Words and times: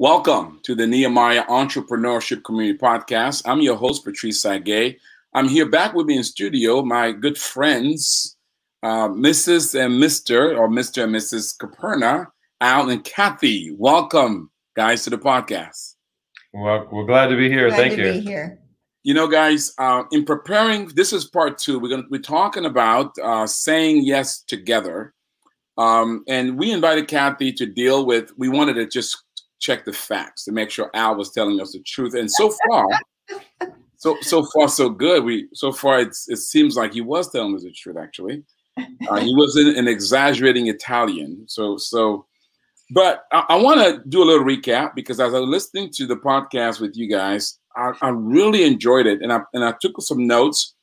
Welcome 0.00 0.60
to 0.62 0.76
the 0.76 0.86
Nehemiah 0.86 1.44
Entrepreneurship 1.46 2.44
Community 2.44 2.78
Podcast. 2.78 3.42
I'm 3.46 3.60
your 3.60 3.74
host, 3.74 4.04
Patrice 4.04 4.40
Sagay. 4.40 4.96
I'm 5.34 5.48
here 5.48 5.68
back 5.68 5.92
with 5.92 6.06
me 6.06 6.16
in 6.16 6.22
studio, 6.22 6.82
my 6.82 7.10
good 7.10 7.36
friends, 7.36 8.36
uh, 8.84 9.08
Mrs. 9.08 9.74
and 9.74 10.00
Mr. 10.00 10.56
or 10.56 10.68
Mr. 10.68 11.02
and 11.02 11.12
Mrs. 11.12 11.58
Caperna, 11.58 12.28
Al 12.60 12.90
and 12.90 13.02
Kathy. 13.02 13.74
Welcome, 13.76 14.52
guys, 14.76 15.02
to 15.02 15.10
the 15.10 15.18
podcast. 15.18 15.96
Well, 16.52 16.86
we're 16.92 17.04
glad 17.04 17.26
to 17.30 17.36
be 17.36 17.48
here. 17.48 17.66
Glad 17.66 17.76
Thank 17.78 17.96
to 17.96 18.06
you. 18.06 18.12
be 18.12 18.20
here. 18.20 18.60
You 19.02 19.14
know, 19.14 19.26
guys, 19.26 19.72
uh, 19.78 20.04
in 20.12 20.24
preparing, 20.24 20.86
this 20.94 21.12
is 21.12 21.24
part 21.24 21.58
two. 21.58 21.80
We're 21.80 21.90
gonna 21.90 22.06
we're 22.08 22.22
talking 22.22 22.66
about 22.66 23.18
uh, 23.18 23.48
saying 23.48 24.04
yes 24.04 24.42
together, 24.42 25.12
um, 25.76 26.22
and 26.28 26.56
we 26.56 26.70
invited 26.70 27.08
Kathy 27.08 27.52
to 27.54 27.66
deal 27.66 28.06
with. 28.06 28.30
We 28.38 28.48
wanted 28.48 28.74
to 28.74 28.86
just 28.86 29.24
check 29.58 29.84
the 29.84 29.92
facts 29.92 30.44
to 30.44 30.52
make 30.52 30.70
sure 30.70 30.90
Al 30.94 31.16
was 31.16 31.30
telling 31.32 31.60
us 31.60 31.72
the 31.72 31.80
truth. 31.80 32.14
And 32.14 32.30
so 32.30 32.54
far, 32.68 32.86
so 33.96 34.16
so 34.22 34.44
far 34.54 34.68
so 34.68 34.88
good. 34.88 35.24
We 35.24 35.48
so 35.54 35.72
far 35.72 36.00
it 36.00 36.14
seems 36.14 36.76
like 36.76 36.92
he 36.92 37.00
was 37.00 37.30
telling 37.30 37.54
us 37.54 37.64
the 37.64 37.72
truth. 37.72 37.96
Actually, 37.96 38.42
uh, 38.78 39.20
he 39.20 39.34
was 39.34 39.56
an, 39.56 39.76
an 39.76 39.88
exaggerating 39.88 40.68
Italian. 40.68 41.44
So 41.48 41.76
so, 41.76 42.26
but 42.90 43.24
I, 43.32 43.44
I 43.50 43.56
want 43.56 43.80
to 43.80 44.02
do 44.08 44.22
a 44.22 44.26
little 44.26 44.44
recap 44.44 44.94
because 44.94 45.20
as 45.20 45.34
I 45.34 45.40
was 45.40 45.48
listening 45.48 45.90
to 45.94 46.06
the 46.06 46.16
podcast 46.16 46.80
with 46.80 46.96
you 46.96 47.08
guys, 47.08 47.58
I, 47.76 47.92
I 48.00 48.08
really 48.08 48.64
enjoyed 48.64 49.06
it, 49.06 49.22
and 49.22 49.32
I 49.32 49.40
and 49.52 49.64
I 49.64 49.74
took 49.80 50.00
some 50.00 50.26
notes. 50.26 50.74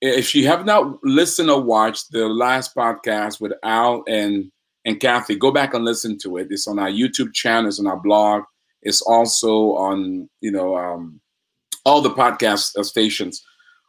If 0.00 0.34
you 0.34 0.46
have 0.48 0.66
not 0.66 0.98
listened 1.02 1.50
or 1.50 1.62
watched 1.62 2.10
the 2.10 2.28
last 2.28 2.74
podcast 2.76 3.40
with 3.40 3.52
Al 3.62 4.04
and 4.06 4.52
and 4.84 5.00
Kathy, 5.00 5.36
go 5.36 5.50
back 5.50 5.74
and 5.74 5.84
listen 5.84 6.18
to 6.18 6.36
it. 6.36 6.48
It's 6.50 6.66
on 6.66 6.78
our 6.78 6.90
YouTube 6.90 7.32
channel, 7.32 7.68
it's 7.68 7.80
on 7.80 7.86
our 7.86 8.00
blog, 8.00 8.42
it's 8.82 9.00
also 9.02 9.74
on 9.76 10.28
you 10.40 10.50
know 10.50 10.76
um, 10.76 11.20
all 11.84 12.00
the 12.00 12.10
podcast 12.10 12.82
stations. 12.84 13.42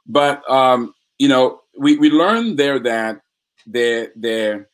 But 0.08 0.50
um, 0.50 0.94
you 1.20 1.28
know, 1.28 1.62
we 1.78 1.98
we 1.98 2.10
learned 2.10 2.58
there 2.58 2.80
that 2.80 3.22
there 3.66 4.12
there 4.16 4.70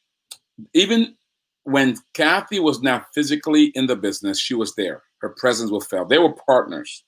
even 0.74 1.16
when 1.64 1.98
Kathy 2.14 2.60
was 2.60 2.82
not 2.82 3.08
physically 3.14 3.66
in 3.76 3.88
the 3.88 3.96
business, 3.96 4.40
she 4.40 4.54
was 4.54 4.76
there. 4.76 5.04
Her 5.20 5.30
presence 5.38 5.72
was 5.72 5.86
felt. 5.86 6.10
They 6.10 6.18
were 6.18 6.34
partners. 6.34 7.04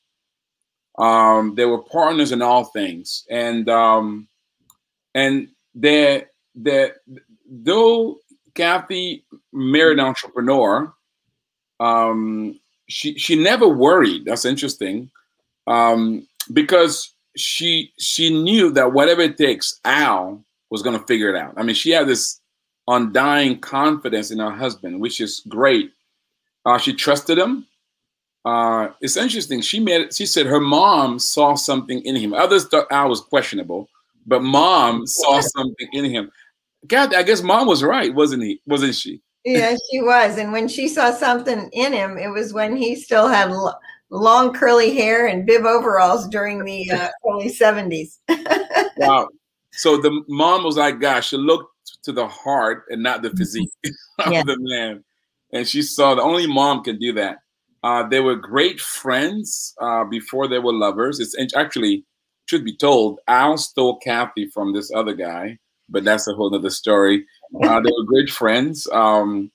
Um, 1.00 1.56
they 1.56 1.66
were 1.66 1.82
partners 1.82 2.32
in 2.32 2.42
all 2.42 2.66
things, 2.66 3.26
and 3.30 3.68
um, 3.70 4.28
and 5.16 5.48
they 5.74 6.26
they 6.54 6.92
though 7.50 8.18
Kathy 8.56 9.26
married 9.52 10.00
an 10.00 10.06
entrepreneur. 10.06 10.94
Um, 11.80 12.60
she 12.88 13.18
she 13.18 13.36
never 13.36 13.68
worried. 13.68 14.26
That's 14.26 14.46
interesting, 14.46 15.10
um, 15.68 16.28
because 16.52 17.14
she 17.36 17.92
she 17.98 18.30
knew 18.30 18.72
that 18.72 18.94
whatever 18.94 19.22
it 19.22 19.38
takes, 19.38 19.80
Al 19.86 20.44
was 20.70 20.82
going 20.82 21.00
to 21.00 21.06
figure 21.06 21.30
it 21.34 21.36
out. 21.36 21.54
I 21.58 21.64
mean, 21.64 21.76
she 21.76 21.92
had 21.92 22.08
this 22.08 22.42
undying 22.88 23.60
confidence 23.60 24.32
in 24.32 24.40
her 24.40 24.52
husband, 24.52 25.00
which 25.00 25.22
is 25.22 25.42
great. 25.48 25.92
Uh, 26.66 26.78
she 26.78 26.94
trusted 26.94 27.38
him. 27.38 27.66
Uh, 28.46 28.90
it's 29.02 29.18
interesting. 29.18 29.62
She 29.62 29.80
made. 29.80 30.14
She 30.14 30.26
said 30.26 30.46
her 30.46 30.60
mom 30.60 31.20
saw 31.20 31.56
something 31.56 32.02
in 32.02 32.16
him. 32.16 32.34
Others 32.34 32.68
thought 32.68 32.92
Al 32.92 33.10
was 33.10 33.22
questionable, 33.22 33.88
but 34.26 34.42
mom 34.44 35.08
saw 35.08 35.40
something 35.40 35.88
in 35.94 36.06
him. 36.06 36.32
God, 36.88 37.14
I 37.14 37.24
guess 37.24 37.42
mom 37.42 37.68
was 37.68 37.84
right, 37.84 38.14
wasn't 38.14 38.44
he? 38.44 38.62
Wasn't 38.66 38.96
she? 38.96 39.22
Yeah, 39.46 39.76
she 39.92 40.02
was. 40.02 40.38
And 40.38 40.52
when 40.52 40.68
she 40.68 40.88
saw 40.88 41.12
something 41.12 41.70
in 41.74 41.94
him, 41.94 42.18
it 42.18 42.30
was 42.30 42.54
when 42.54 42.76
he 42.76 42.96
still 42.96 43.28
had 43.28 43.50
l- 43.50 43.80
long 44.10 44.54
curly 44.54 44.94
hair 44.94 45.28
and 45.28 45.46
bib 45.46 45.66
overalls 45.66 46.28
during 46.28 46.64
the 46.64 46.90
uh, 46.92 47.10
early 47.30 47.50
70s. 47.50 48.18
Wow. 48.98 49.28
So 49.72 49.98
the 49.98 50.24
mom 50.30 50.64
was 50.64 50.78
like, 50.78 51.00
gosh, 51.00 51.30
she 51.30 51.38
looked 51.38 51.74
to 52.04 52.12
the 52.12 52.28
heart 52.28 52.84
and 52.90 53.02
not 53.02 53.24
the 53.24 53.32
physique 53.32 53.72
Yeah. 54.30 54.42
of 54.42 54.46
the 54.46 54.58
man. 54.60 55.04
And 55.52 55.68
she 55.68 55.82
saw 55.82 56.14
the 56.14 56.22
only 56.22 56.46
mom 56.46 56.84
can 56.84 57.00
do 57.00 57.12
that. 57.14 57.38
Uh, 57.84 58.08
they 58.08 58.20
were 58.20 58.36
great 58.36 58.80
friends 58.80 59.74
uh, 59.82 60.04
before 60.06 60.48
they 60.48 60.60
were 60.60 60.72
lovers. 60.74 61.20
It's 61.20 61.56
actually, 61.56 62.06
should 62.46 62.64
be 62.64 62.78
told, 62.78 63.20
Al 63.28 63.58
stole 63.58 63.98
Kathy 64.00 64.48
from 64.48 64.74
this 64.74 64.92
other 64.94 65.14
guy, 65.14 65.58
but 65.94 66.04
that's 66.04 66.28
a 66.28 66.34
whole 66.34 66.54
other 66.54 66.70
story. 66.70 67.26
Uh, 67.64 67.80
they 67.80 67.92
were 67.98 68.04
great 68.06 68.30
friends. 68.30 68.88
Um, 68.92 69.52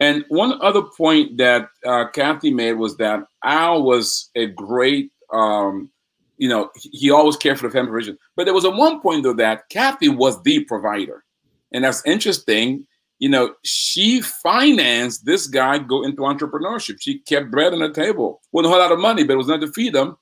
and 0.00 0.24
one 0.28 0.60
other 0.60 0.82
point 0.82 1.36
that 1.36 1.68
uh, 1.86 2.08
Kathy 2.08 2.52
made 2.52 2.72
was 2.72 2.96
that 2.96 3.24
Al 3.44 3.82
was 3.82 4.30
a 4.34 4.46
great, 4.46 5.12
um, 5.32 5.90
you 6.38 6.48
know, 6.48 6.70
he, 6.74 6.88
he 6.92 7.10
always 7.10 7.36
cared 7.36 7.58
for 7.58 7.68
the 7.68 7.72
family 7.72 7.90
provision. 7.90 8.18
But 8.34 8.44
there 8.44 8.54
was 8.54 8.64
a 8.64 8.70
one 8.70 9.00
point 9.00 9.22
though 9.22 9.34
that 9.34 9.68
Kathy 9.68 10.08
was 10.08 10.42
the 10.42 10.64
provider, 10.64 11.24
and 11.72 11.84
that's 11.84 12.04
interesting. 12.04 12.86
You 13.18 13.30
know, 13.30 13.54
she 13.62 14.20
financed 14.20 15.24
this 15.24 15.46
guy 15.46 15.78
go 15.78 16.04
into 16.04 16.22
entrepreneurship. 16.22 16.98
She 17.00 17.20
kept 17.20 17.50
bread 17.50 17.72
on 17.72 17.78
the 17.78 17.90
table. 17.90 18.42
wasn't 18.52 18.66
a 18.66 18.70
whole 18.70 18.82
lot 18.82 18.92
of 18.92 18.98
money, 18.98 19.24
but 19.24 19.34
it 19.34 19.36
was 19.36 19.48
not 19.48 19.62
to 19.62 19.72
feed 19.72 19.94
them. 19.94 20.18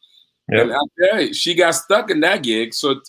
Yep. 0.52 0.62
And 0.62 0.72
I 0.72 0.78
tell 1.00 1.20
you, 1.20 1.34
she 1.34 1.54
got 1.54 1.72
stuck 1.72 2.10
in 2.10 2.20
that 2.20 2.44
gig. 2.44 2.72
So, 2.72 3.00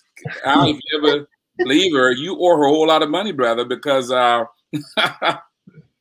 Al, 0.44 0.70
if 0.70 0.80
you 0.84 0.98
ever 0.98 1.28
leave 1.60 1.94
her, 1.94 2.12
you 2.12 2.38
owe 2.40 2.58
her 2.58 2.66
a 2.66 2.70
whole 2.70 2.88
lot 2.88 3.04
of 3.04 3.10
money, 3.10 3.32
brother, 3.32 3.66
because 3.66 4.12
uh, 4.12 4.46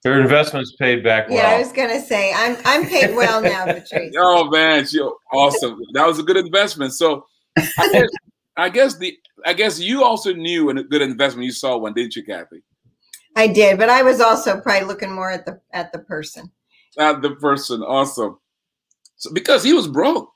Her 0.04 0.20
investments 0.20 0.76
paid 0.78 1.02
back 1.02 1.30
well. 1.30 1.38
Yeah, 1.38 1.56
I 1.56 1.58
was 1.58 1.72
going 1.72 1.88
to 1.88 2.00
say, 2.00 2.30
I'm, 2.34 2.58
I'm 2.66 2.86
paid 2.86 3.16
well 3.16 3.40
now, 3.40 3.64
Patrice. 3.72 4.14
oh 4.18 4.50
man, 4.50 4.86
she 4.86 5.00
awesome. 5.32 5.80
That 5.94 6.06
was 6.06 6.18
a 6.18 6.22
good 6.22 6.36
investment. 6.36 6.92
So, 6.92 7.26
I 7.56 7.90
guess, 7.90 8.08
I 8.58 8.68
guess 8.68 8.98
the 8.98 9.18
I 9.46 9.54
guess 9.54 9.80
you 9.80 10.04
also 10.04 10.34
knew 10.34 10.68
a 10.68 10.74
good 10.84 11.00
investment. 11.00 11.46
You 11.46 11.52
saw 11.52 11.78
one, 11.78 11.94
didn't 11.94 12.16
you, 12.16 12.22
Kathy? 12.22 12.62
I 13.34 13.46
did, 13.46 13.78
but 13.78 13.88
I 13.88 14.02
was 14.02 14.20
also 14.20 14.60
probably 14.60 14.86
looking 14.86 15.10
more 15.10 15.30
at 15.30 15.46
the 15.46 15.58
at 15.72 15.90
the 15.90 16.00
person. 16.00 16.52
At 16.98 17.22
the 17.22 17.30
person. 17.36 17.82
Awesome. 17.82 18.38
So 19.16 19.32
because 19.32 19.64
he 19.64 19.72
was 19.72 19.88
broke. 19.88 20.30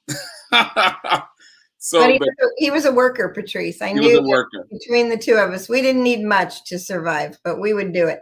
So 1.79 2.07
he 2.09 2.19
but 2.19 2.29
was, 2.29 2.37
a, 2.41 2.47
he 2.59 2.71
was 2.71 2.85
a 2.85 2.93
worker, 2.93 3.29
Patrice. 3.29 3.81
I 3.81 3.93
knew 3.93 4.23
worker. 4.23 4.67
between 4.71 5.09
the 5.09 5.17
two 5.17 5.35
of 5.35 5.53
us, 5.53 5.69
we 5.69 5.81
didn't 5.81 6.03
need 6.03 6.25
much 6.25 6.65
to 6.65 6.79
survive, 6.79 7.39
but 7.45 7.61
we 7.61 7.73
would 7.73 7.93
do 7.93 8.09
it. 8.09 8.21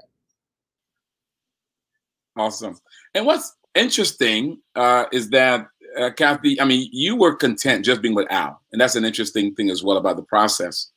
Awesome. 2.37 2.79
And 3.15 3.25
what's 3.25 3.57
interesting 3.75 4.61
uh, 4.75 5.07
is 5.11 5.31
that 5.31 5.69
uh, 5.99 6.11
Kathy, 6.11 6.61
I 6.61 6.67
mean, 6.67 6.91
you 6.93 7.17
were 7.17 7.35
content 7.35 7.85
just 7.85 8.03
being 8.03 8.15
with 8.15 8.31
Al, 8.31 8.61
and 8.73 8.81
that's 8.81 8.97
an 8.97 9.07
interesting 9.07 9.55
thing 9.55 9.71
as 9.71 9.83
well 9.83 9.97
about 9.97 10.17
the 10.17 10.23
process. 10.23 10.91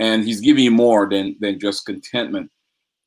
And 0.00 0.24
he's 0.24 0.40
giving 0.40 0.64
you 0.64 0.70
more 0.70 1.08
than 1.08 1.36
than 1.40 1.60
just 1.60 1.86
contentment. 1.86 2.50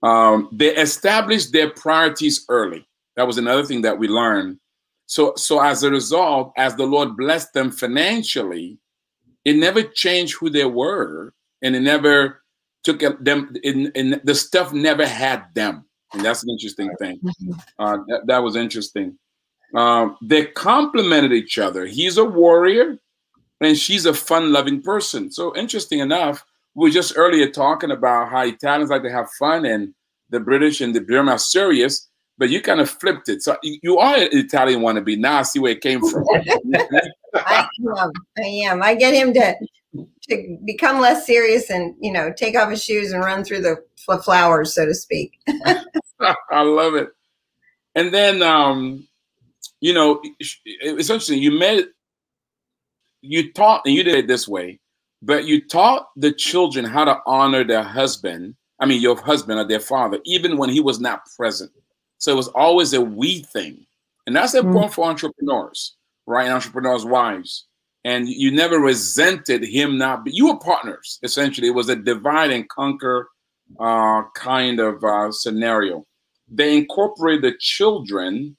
Um, 0.02 0.50
they 0.52 0.76
established 0.76 1.52
their 1.52 1.72
priorities 1.72 2.46
early. 2.50 2.88
That 3.16 3.28
was 3.28 3.38
another 3.38 3.64
thing 3.64 3.82
that 3.82 3.98
we 3.98 4.08
learned. 4.08 4.60
So, 5.06 5.34
so 5.36 5.60
as 5.60 5.84
a 5.84 5.92
result, 5.92 6.54
as 6.58 6.76
the 6.76 6.86
Lord 6.86 7.18
blessed 7.18 7.54
them 7.54 7.72
financially, 7.72 8.80
it 9.46 9.56
never 9.56 9.84
changed 9.84 10.36
who 10.36 10.50
they 10.50 10.66
were, 10.66 11.34
and 11.62 11.76
it 11.76 11.82
never 11.82 12.44
took 12.84 13.00
them. 13.00 13.56
In, 13.64 13.92
in 13.96 14.22
the 14.24 14.36
stuff 14.36 14.74
never 14.74 15.06
had 15.06 15.46
them, 15.54 15.86
and 16.14 16.24
that's 16.24 16.44
an 16.44 16.50
interesting 16.50 16.90
thing. 17.00 17.20
Uh, 17.80 17.98
that, 18.08 18.22
that 18.28 18.44
was 18.44 18.56
interesting. 18.56 19.18
Um, 19.76 20.18
they 20.22 20.46
complemented 20.46 21.34
each 21.34 21.58
other. 21.58 21.86
He's 21.86 22.18
a 22.18 22.26
warrior, 22.26 23.00
and 23.60 23.78
she's 23.78 24.06
a 24.06 24.14
fun-loving 24.14 24.82
person. 24.84 25.32
So 25.32 25.56
interesting 25.56 26.00
enough, 26.00 26.46
we 26.76 26.90
were 26.90 26.94
just 26.94 27.14
earlier 27.16 27.50
talking 27.50 27.92
about 27.92 28.30
how 28.30 28.44
Italians 28.46 28.90
like 28.90 29.04
to 29.04 29.12
have 29.12 29.30
fun, 29.32 29.66
and 29.66 29.94
the 30.30 30.40
British 30.40 30.82
and 30.82 30.94
the 30.96 31.00
German 31.00 31.34
are 31.34 31.40
serious. 31.40 32.10
But 32.38 32.50
you 32.50 32.62
kind 32.62 32.82
of 32.82 32.90
flipped 32.90 33.30
it. 33.30 33.44
So 33.44 33.58
you 33.62 34.00
are 34.00 34.16
an 34.16 34.30
Italian 34.32 34.82
wannabe. 34.82 35.18
Now 35.18 35.40
I 35.40 35.42
see 35.44 35.60
where 35.60 35.74
it 35.74 35.82
came 35.82 36.02
from. 36.02 36.26
I 37.36 37.68
am. 38.00 38.12
I 38.38 38.42
am. 38.42 38.84
I 38.84 38.96
get 38.96 39.14
him 39.14 39.34
to 39.36 39.56
to 40.30 40.58
become 40.66 41.00
less 41.00 41.26
serious 41.28 41.70
and 41.70 41.96
you 42.02 42.12
know 42.12 42.34
take 42.36 42.58
off 42.58 42.72
his 42.72 42.84
shoes 42.84 43.12
and 43.12 43.24
run 43.24 43.44
through 43.44 43.62
the 43.62 43.78
fl- 43.98 44.18
flowers, 44.18 44.74
so 44.74 44.86
to 44.86 44.96
speak. 44.96 45.40
I 46.52 46.62
love 46.62 46.96
it. 46.96 47.10
And 47.96 48.14
then, 48.14 48.42
um, 48.42 49.08
you 49.82 49.94
know, 49.94 50.22
it's 50.40 51.10
interesting. 51.10 51.42
You 51.42 51.52
met, 51.52 51.86
you 53.22 53.52
taught, 53.54 53.82
and 53.86 53.94
you 53.94 54.04
did 54.04 54.16
it 54.16 54.28
this 54.28 54.48
way, 54.48 54.80
but 55.22 55.46
you 55.46 55.66
taught 55.66 56.08
the 56.16 56.32
children 56.32 56.86
how 56.86 57.06
to 57.06 57.20
honor 57.26 57.64
their 57.64 57.84
husband. 57.84 58.56
I 58.80 58.86
mean, 58.86 59.02
your 59.02 59.20
husband 59.22 59.60
or 59.60 59.68
their 59.68 59.80
father, 59.80 60.20
even 60.26 60.58
when 60.58 60.70
he 60.70 60.80
was 60.80 61.00
not 61.00 61.22
present. 61.38 61.72
So 62.24 62.32
it 62.32 62.38
was 62.38 62.48
always 62.56 62.94
a 62.94 63.02
we 63.02 63.44
thing. 63.54 63.86
And 64.26 64.34
that's 64.34 64.54
important 64.56 64.94
for 64.94 65.06
entrepreneurs, 65.10 65.98
right? 66.26 66.50
Entrepreneurs' 66.50 67.04
wives. 67.06 67.68
And 68.06 68.30
you 68.30 68.50
never 68.50 68.80
resented 68.80 69.62
him 69.64 69.98
not, 69.98 70.24
but 70.24 70.34
you 70.34 70.48
were 70.48 70.58
partners, 70.58 71.20
essentially. 71.22 71.68
It 71.68 71.76
was 71.76 71.90
a 71.90 71.98
divide 71.98 72.52
and 72.52 72.68
conquer 72.70 73.28
uh, 73.78 74.22
kind 74.36 74.80
of 74.80 75.04
uh, 75.04 75.32
scenario. 75.34 76.06
They 76.48 76.78
incorporate 76.78 77.42
the 77.42 77.56
children 77.60 78.56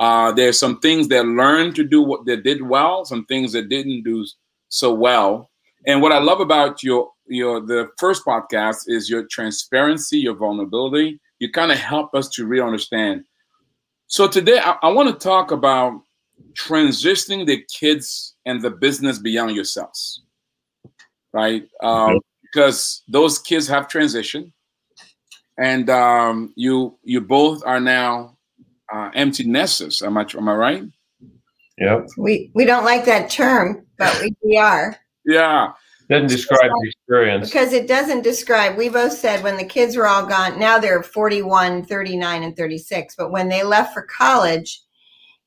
Uh, 0.00 0.30
there's 0.32 0.58
some 0.58 0.78
things 0.78 1.08
that 1.08 1.26
learned 1.26 1.74
to 1.74 1.84
do 1.84 2.00
what 2.02 2.24
they 2.24 2.36
did 2.36 2.62
well, 2.62 3.04
some 3.04 3.24
things 3.26 3.52
that 3.52 3.68
didn't 3.68 4.04
do 4.04 4.24
so 4.68 4.94
well. 4.94 5.50
And 5.86 6.00
what 6.02 6.12
I 6.12 6.18
love 6.18 6.40
about 6.40 6.82
your 6.82 7.10
your 7.26 7.60
the 7.60 7.88
first 7.98 8.24
podcast 8.24 8.84
is 8.86 9.10
your 9.10 9.26
transparency, 9.26 10.18
your 10.18 10.36
vulnerability. 10.36 11.20
You 11.38 11.50
kind 11.50 11.72
of 11.72 11.78
help 11.78 12.14
us 12.14 12.28
to 12.30 12.46
really 12.46 12.66
understand. 12.66 13.24
So 14.06 14.26
today 14.26 14.58
I, 14.58 14.76
I 14.82 14.88
want 14.88 15.08
to 15.08 15.14
talk 15.14 15.50
about 15.50 16.00
transitioning 16.54 17.46
the 17.46 17.62
kids 17.70 18.34
and 18.46 18.60
the 18.62 18.70
business 18.70 19.18
beyond 19.18 19.54
yourselves, 19.54 20.22
right? 21.32 21.68
Um, 21.82 22.20
because 22.42 23.02
those 23.08 23.38
kids 23.38 23.68
have 23.68 23.88
transitioned, 23.88 24.52
and 25.58 25.90
um, 25.90 26.52
you 26.56 26.98
you 27.02 27.20
both 27.20 27.62
are 27.66 27.80
now 27.80 28.38
uh, 28.92 29.10
empty 29.14 29.44
nesters. 29.44 30.02
Am 30.02 30.16
I 30.16 30.26
am 30.36 30.48
I 30.48 30.54
right? 30.54 30.84
Yep. 31.78 32.06
We 32.16 32.50
we 32.54 32.64
don't 32.64 32.84
like 32.84 33.04
that 33.04 33.30
term, 33.30 33.86
but 33.98 34.18
we, 34.20 34.34
we 34.42 34.56
are. 34.56 34.96
Yeah. 35.24 35.72
Doesn't 36.08 36.28
describe 36.28 36.70
the 36.70 36.88
experience. 36.88 37.50
Because 37.50 37.72
it 37.74 37.86
doesn't 37.86 38.22
describe, 38.22 38.76
we 38.76 38.88
both 38.88 39.12
said 39.12 39.42
when 39.42 39.58
the 39.58 39.64
kids 39.64 39.94
were 39.94 40.06
all 40.06 40.24
gone, 40.24 40.58
now 40.58 40.78
they're 40.78 41.02
41, 41.02 41.84
39, 41.84 42.42
and 42.42 42.56
36. 42.56 43.14
But 43.16 43.30
when 43.30 43.48
they 43.48 43.62
left 43.62 43.92
for 43.92 44.02
college 44.02 44.80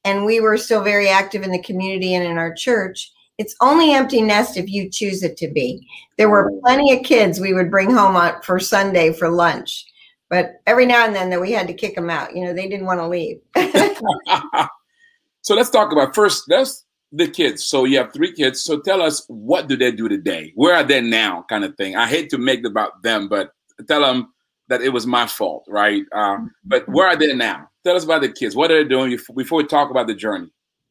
and 0.06 0.24
we 0.24 0.40
were 0.40 0.58
still 0.58 0.84
very 0.84 1.10
active 1.10 1.42
in 1.42 1.52
the 1.52 1.64
community 1.64 2.14
and 2.14 2.24
in 2.24 2.38
our 2.38 2.54
church, 2.54 3.12
it's 3.40 3.56
only 3.60 3.94
empty 3.94 4.22
nest 4.22 4.56
if 4.56 4.70
you 4.70 4.88
choose 4.88 5.24
it 5.24 5.36
to 5.38 5.48
be. 5.48 5.88
There 6.18 6.30
were 6.30 6.52
plenty 6.62 6.96
of 6.96 7.04
kids 7.04 7.40
we 7.40 7.54
would 7.54 7.72
bring 7.72 7.90
home 7.90 8.16
on, 8.16 8.40
for 8.44 8.60
Sunday 8.60 9.14
for 9.14 9.30
lunch. 9.30 9.86
But 10.30 10.62
every 10.68 10.86
now 10.86 11.06
and 11.06 11.16
then 11.16 11.32
that 11.32 11.42
we 11.42 11.52
had 11.52 11.68
to 11.68 11.74
kick 11.74 11.96
them 11.96 12.10
out. 12.10 12.36
You 12.36 12.46
know, 12.46 12.54
they 12.54 12.70
didn't 12.70 12.86
want 12.86 13.00
to 13.00 13.08
leave. 13.08 13.42
so 15.42 15.56
let's 15.56 15.72
talk 15.72 15.92
about 15.92 16.14
first, 16.14 16.44
let's 16.50 16.86
the 17.12 17.28
kids. 17.28 17.64
So 17.66 17.86
you 17.86 17.98
have 17.98 18.14
three 18.14 18.34
kids. 18.34 18.64
So 18.64 18.80
tell 18.80 19.02
us 19.02 19.26
what 19.28 19.68
do 19.68 19.76
they 19.76 19.92
do 19.92 20.08
today? 20.08 20.52
Where 20.56 20.76
are 20.76 20.84
they 20.84 21.02
now? 21.02 21.46
Kind 21.50 21.64
of 21.64 21.76
thing. 21.76 21.96
I 21.96 22.08
hate 22.08 22.30
to 22.30 22.38
make 22.38 22.60
it 22.60 22.66
about 22.66 23.04
them, 23.04 23.28
but 23.28 23.52
tell 23.88 24.02
them 24.02 24.34
that 24.70 24.82
it 24.82 24.90
was 24.90 25.06
my 25.06 25.28
fault, 25.28 25.66
right? 25.68 26.04
Uh, 26.14 26.38
but 26.64 26.88
where 26.88 27.08
are 27.08 27.18
they 27.18 27.34
now? 27.34 27.70
Tell 27.84 27.96
us 27.96 28.06
about 28.06 28.22
the 28.22 28.32
kids. 28.32 28.56
What 28.56 28.72
are 28.72 28.82
they 28.82 28.88
doing 28.88 29.18
before 29.36 29.58
we 29.58 29.66
talk 29.66 29.92
about 29.92 30.08
the 30.08 30.16
journey? 30.16 30.50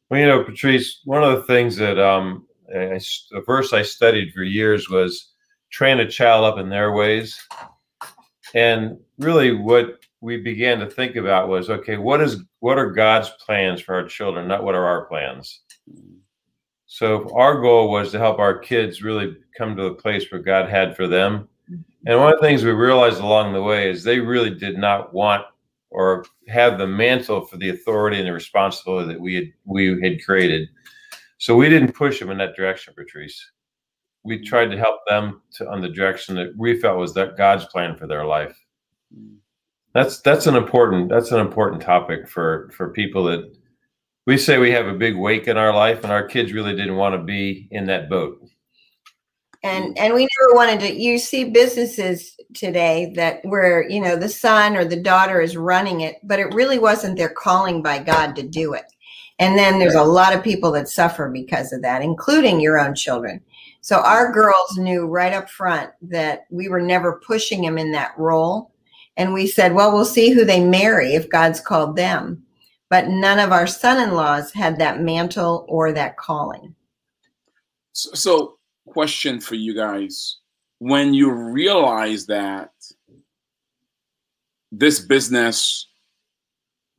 Well, 0.09 0.19
you 0.19 0.27
know, 0.27 0.43
Patrice, 0.43 1.01
one 1.05 1.23
of 1.23 1.35
the 1.35 1.43
things 1.43 1.77
that 1.77 1.97
um, 1.97 2.45
I, 2.69 2.99
a 3.33 3.41
verse 3.45 3.73
I 3.73 3.81
studied 3.81 4.33
for 4.33 4.43
years 4.43 4.89
was 4.89 5.31
train 5.71 5.99
a 5.99 6.07
child 6.07 6.45
up 6.45 6.59
in 6.59 6.69
their 6.69 6.91
ways. 6.91 7.39
And 8.53 8.97
really, 9.17 9.55
what 9.55 9.99
we 10.19 10.37
began 10.37 10.79
to 10.79 10.89
think 10.89 11.15
about 11.15 11.47
was 11.47 11.69
okay, 11.69 11.97
what 11.97 12.21
is 12.21 12.43
what 12.59 12.77
are 12.77 12.91
God's 12.91 13.29
plans 13.43 13.81
for 13.81 13.95
our 13.95 14.05
children, 14.05 14.47
not 14.47 14.63
what 14.63 14.75
are 14.75 14.85
our 14.85 15.05
plans? 15.05 15.61
So 16.85 17.33
our 17.33 17.61
goal 17.61 17.89
was 17.89 18.11
to 18.11 18.19
help 18.19 18.37
our 18.37 18.57
kids 18.57 19.01
really 19.01 19.37
come 19.57 19.77
to 19.77 19.83
the 19.83 19.93
place 19.93 20.29
where 20.29 20.41
God 20.41 20.69
had 20.69 20.93
for 20.95 21.07
them. 21.07 21.47
Mm-hmm. 21.71 21.81
And 22.07 22.19
one 22.19 22.33
of 22.33 22.39
the 22.39 22.45
things 22.45 22.65
we 22.65 22.71
realized 22.71 23.21
along 23.21 23.53
the 23.53 23.63
way 23.63 23.89
is 23.89 24.03
they 24.03 24.19
really 24.19 24.49
did 24.49 24.77
not 24.77 25.13
want 25.13 25.45
or 25.89 26.25
have 26.49 26.77
the 26.77 26.87
mantle 26.87 27.45
for 27.45 27.57
the 27.57 27.69
authority 27.69 28.17
and 28.17 28.27
the 28.27 28.33
responsibility 28.33 29.07
that 29.07 29.21
we 29.21 29.35
had 29.35 29.45
we 29.65 30.01
had 30.01 30.23
created. 30.23 30.67
So 31.37 31.55
we 31.55 31.69
didn't 31.69 31.93
push 31.93 32.19
them 32.19 32.29
in 32.29 32.37
that 32.39 32.55
direction, 32.55 32.93
Patrice. 32.93 33.51
We 34.23 34.35
mm-hmm. 34.37 34.45
tried 34.45 34.71
to 34.71 34.77
help 34.77 34.99
them 35.07 35.41
to 35.53 35.69
on 35.69 35.79
the 35.79 35.89
direction 35.89 36.35
that 36.35 36.53
we 36.57 36.79
felt 36.79 36.97
was 36.97 37.13
that 37.13 37.37
God's 37.37 37.65
plan 37.65 37.95
for 37.95 38.05
their 38.05 38.25
life. 38.25 38.59
Mm-hmm. 39.15 39.35
That's 39.93 40.19
that's 40.21 40.47
an 40.47 40.55
important 40.55 41.09
that's 41.09 41.31
an 41.31 41.39
important 41.39 41.81
topic 41.81 42.27
for 42.27 42.69
for 42.73 42.89
people 42.89 43.23
that 43.25 43.55
we 44.27 44.37
say 44.37 44.57
we 44.57 44.71
have 44.71 44.87
a 44.87 44.93
big 44.93 45.15
wake 45.15 45.47
in 45.47 45.57
our 45.57 45.73
life 45.73 46.03
and 46.03 46.11
our 46.11 46.27
kids 46.27 46.53
really 46.53 46.75
didn't 46.75 46.97
want 46.97 47.15
to 47.15 47.23
be 47.23 47.67
in 47.71 47.85
that 47.87 48.09
boat. 48.09 48.39
And 49.63 49.95
and 49.97 50.13
we 50.13 50.21
never 50.21 50.55
wanted 50.55 50.79
to 50.81 50.93
you 50.93 51.19
see 51.19 51.43
businesses 51.43 52.35
today 52.53 53.13
that 53.15 53.41
where 53.43 53.87
you 53.87 54.01
know 54.01 54.15
the 54.15 54.29
son 54.29 54.75
or 54.75 54.83
the 54.83 54.99
daughter 54.99 55.39
is 55.39 55.55
running 55.55 56.01
it 56.01 56.15
but 56.23 56.39
it 56.39 56.53
really 56.53 56.79
wasn't 56.79 57.15
their 57.15 57.29
calling 57.29 57.83
by 57.83 57.99
god 57.99 58.35
to 58.35 58.43
do 58.43 58.73
it. 58.73 58.85
And 59.37 59.57
then 59.57 59.79
there's 59.79 59.95
a 59.95 60.03
lot 60.03 60.35
of 60.35 60.43
people 60.43 60.71
that 60.71 60.87
suffer 60.87 61.29
because 61.29 61.73
of 61.73 61.81
that 61.83 62.01
including 62.01 62.59
your 62.59 62.79
own 62.79 62.95
children. 62.95 63.41
So 63.81 63.97
our 63.97 64.31
girls 64.31 64.77
knew 64.77 65.05
right 65.05 65.33
up 65.33 65.49
front 65.49 65.91
that 66.03 66.45
we 66.49 66.67
were 66.67 66.81
never 66.81 67.21
pushing 67.25 67.61
them 67.61 67.77
in 67.77 67.91
that 67.91 68.17
role. 68.17 68.71
And 69.15 69.31
we 69.31 69.45
said 69.45 69.75
well 69.75 69.93
we'll 69.93 70.05
see 70.05 70.31
who 70.31 70.43
they 70.43 70.63
marry 70.63 71.13
if 71.13 71.29
god's 71.29 71.59
called 71.59 71.95
them 71.95 72.43
but 72.91 73.07
none 73.07 73.39
of 73.39 73.53
our 73.53 73.65
son-in-laws 73.65 74.51
had 74.51 74.77
that 74.77 74.99
mantle 74.99 75.65
or 75.69 75.93
that 75.93 76.17
calling. 76.17 76.75
So, 77.93 78.11
so 78.13 78.57
question 78.85 79.39
for 79.39 79.55
you 79.55 79.73
guys: 79.73 80.37
When 80.79 81.13
you 81.13 81.31
realize 81.31 82.25
that 82.27 82.71
this 84.73 84.99
business 84.99 85.87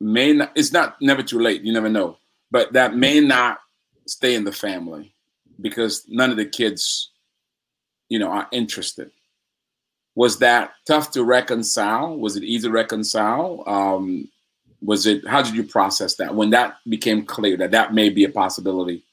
may 0.01 0.33
not, 0.33 0.51
it's 0.55 0.73
not 0.73 0.99
never 0.99 1.21
too 1.21 1.39
late. 1.39 1.61
You 1.61 1.71
never 1.71 1.89
know, 1.89 2.17
but 2.49 2.73
that 2.73 2.95
may 2.95 3.19
not 3.19 3.59
stay 4.07 4.33
in 4.33 4.43
the 4.43 4.51
family 4.51 5.13
because 5.61 6.05
none 6.09 6.31
of 6.31 6.37
the 6.37 6.45
kids, 6.45 7.11
you 8.09 8.17
know, 8.17 8.29
are 8.29 8.47
interested. 8.51 9.11
Was 10.15 10.39
that 10.39 10.71
tough 10.87 11.11
to 11.11 11.23
reconcile? 11.23 12.17
Was 12.17 12.35
it 12.35 12.43
easy 12.43 12.67
to 12.67 12.73
reconcile? 12.73 13.63
Um, 13.67 14.29
was 14.83 15.05
it 15.05 15.27
how 15.27 15.41
did 15.41 15.55
you 15.55 15.63
process 15.63 16.15
that? 16.15 16.35
When 16.35 16.49
that 16.51 16.75
became 16.87 17.25
clear 17.25 17.57
that 17.57 17.71
that 17.71 17.93
may 17.93 18.09
be 18.09 18.23
a 18.23 18.29
possibility? 18.29 19.05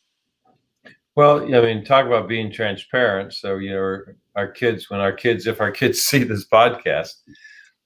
Well 1.16 1.42
i 1.42 1.60
mean 1.60 1.84
talk 1.84 2.06
about 2.06 2.28
being 2.28 2.52
transparent. 2.52 3.34
So 3.34 3.56
you 3.56 3.70
know 3.70 3.98
our 4.36 4.48
kids 4.48 4.90
when 4.90 5.00
our 5.00 5.12
kids 5.12 5.46
if 5.46 5.60
our 5.60 5.70
kids 5.70 6.00
see 6.08 6.24
this 6.24 6.46
podcast 6.46 7.14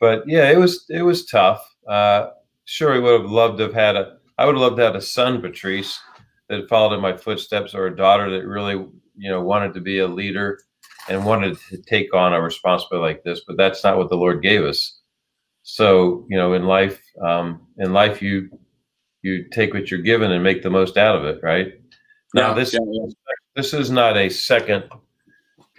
but 0.01 0.25
yeah 0.27 0.51
it 0.51 0.59
was 0.59 0.87
it 0.89 1.03
was 1.03 1.27
tough. 1.27 1.63
Uh 1.89 2.29
sure 2.65 2.95
we 2.95 3.01
would 3.01 3.21
have 3.21 3.31
loved 3.31 3.59
to 3.59 3.65
have 3.65 3.75
had 3.75 3.97
a 3.97 4.17
i 4.39 4.45
would 4.45 4.55
have 4.55 4.63
loved 4.63 4.77
to 4.77 4.83
have 4.83 4.95
a 4.95 5.01
son 5.01 5.41
patrice 5.41 6.01
that 6.49 6.69
followed 6.69 6.95
in 6.95 7.01
my 7.01 7.17
footsteps 7.17 7.75
or 7.75 7.87
a 7.87 7.97
daughter 7.97 8.31
that 8.31 8.47
really 8.47 8.75
you 9.17 9.31
know 9.31 9.43
wanted 9.43 9.75
to 9.75 9.81
be 9.81 9.99
a 9.99 10.07
leader 10.07 10.59
and 11.09 11.25
wanted 11.25 11.59
to 11.69 11.77
take 11.83 12.15
on 12.15 12.33
a 12.33 12.41
responsibility 12.41 13.15
like 13.15 13.23
this 13.23 13.43
but 13.47 13.57
that's 13.57 13.85
not 13.85 13.99
what 13.99 14.09
the 14.09 14.17
lord 14.17 14.43
gave 14.43 14.65
us 14.65 15.01
so 15.65 16.27
you 16.29 16.37
know, 16.37 16.53
in 16.53 16.67
life, 16.67 17.03
um, 17.21 17.67
in 17.79 17.93
life, 17.93 18.23
you 18.23 18.51
you 19.23 19.49
take 19.51 19.75
what 19.75 19.91
you're 19.91 20.03
given 20.03 20.31
and 20.31 20.45
make 20.45 20.63
the 20.63 20.71
most 20.71 20.97
out 20.97 21.17
of 21.17 21.25
it, 21.25 21.41
right? 21.43 21.73
Now 22.35 22.49
yeah, 22.49 22.55
this 22.55 22.75
yeah, 22.75 22.81
yeah. 22.85 23.07
this 23.57 23.73
is 23.73 23.91
not 23.91 24.17
a 24.17 24.29
second. 24.29 24.85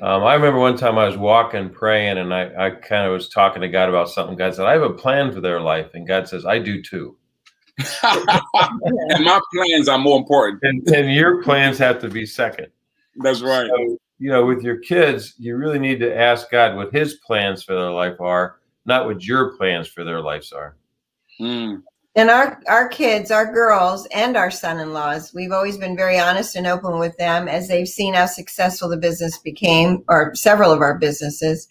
Um, 0.02 0.24
I 0.24 0.34
remember 0.34 0.60
one 0.60 0.76
time 0.76 0.98
I 0.98 1.06
was 1.06 1.16
walking, 1.16 1.70
praying, 1.70 2.18
and 2.18 2.34
I, 2.34 2.66
I 2.66 2.70
kind 2.72 3.06
of 3.06 3.14
was 3.14 3.30
talking 3.30 3.62
to 3.62 3.70
God 3.70 3.88
about 3.88 4.10
something. 4.10 4.36
God 4.36 4.56
said, 4.56 4.66
"I 4.66 4.74
have 4.74 4.82
a 4.82 4.90
plan 4.90 5.32
for 5.32 5.40
their 5.40 5.62
life," 5.62 5.92
and 5.94 6.08
God 6.08 6.28
says, 6.28 6.46
"I 6.46 6.60
do 6.60 6.82
too." 6.82 7.16
and 7.78 7.86
my 9.26 9.40
plans 9.54 9.88
are 9.88 9.98
more 9.98 10.18
important. 10.18 10.60
And, 10.64 10.88
and, 10.96 11.14
your 11.14 11.44
plans 11.44 11.78
have 11.78 12.00
to 12.00 12.10
be 12.10 12.26
second. 12.26 12.68
That's 13.18 13.42
right. 13.42 13.68
So, 13.68 13.98
you 14.18 14.32
know, 14.32 14.46
with 14.46 14.64
your 14.64 14.78
kids, 14.78 15.34
you 15.38 15.58
really 15.58 15.80
need 15.80 16.00
to 16.00 16.18
ask 16.18 16.50
God 16.50 16.76
what 16.76 16.94
His 16.94 17.16
plans 17.16 17.64
for 17.64 17.76
their 17.76 17.92
life 17.92 18.20
are, 18.22 18.58
not 18.86 19.06
what 19.06 19.24
your 19.24 19.56
plans 19.58 19.88
for 19.88 20.04
their 20.04 20.22
lives 20.22 20.52
are. 20.52 20.76
Mm. 21.40 21.84
And 22.18 22.30
our 22.30 22.62
our 22.70 22.88
kids, 22.88 23.30
our 23.30 23.52
girls, 23.52 24.08
and 24.14 24.38
our 24.38 24.50
son-in-laws, 24.50 25.34
we've 25.34 25.52
always 25.52 25.78
been 25.78 25.98
very 25.98 26.18
honest 26.18 26.56
and 26.56 26.66
open 26.66 26.98
with 26.98 27.18
them 27.18 27.50
as 27.50 27.68
they've 27.68 27.88
seen 27.88 28.14
how 28.14 28.26
successful 28.26 28.88
the 28.88 28.96
business 28.96 29.38
became, 29.38 30.04
or 30.08 30.34
several 30.34 30.72
of 30.72 30.80
our 30.80 30.98
businesses. 30.98 31.68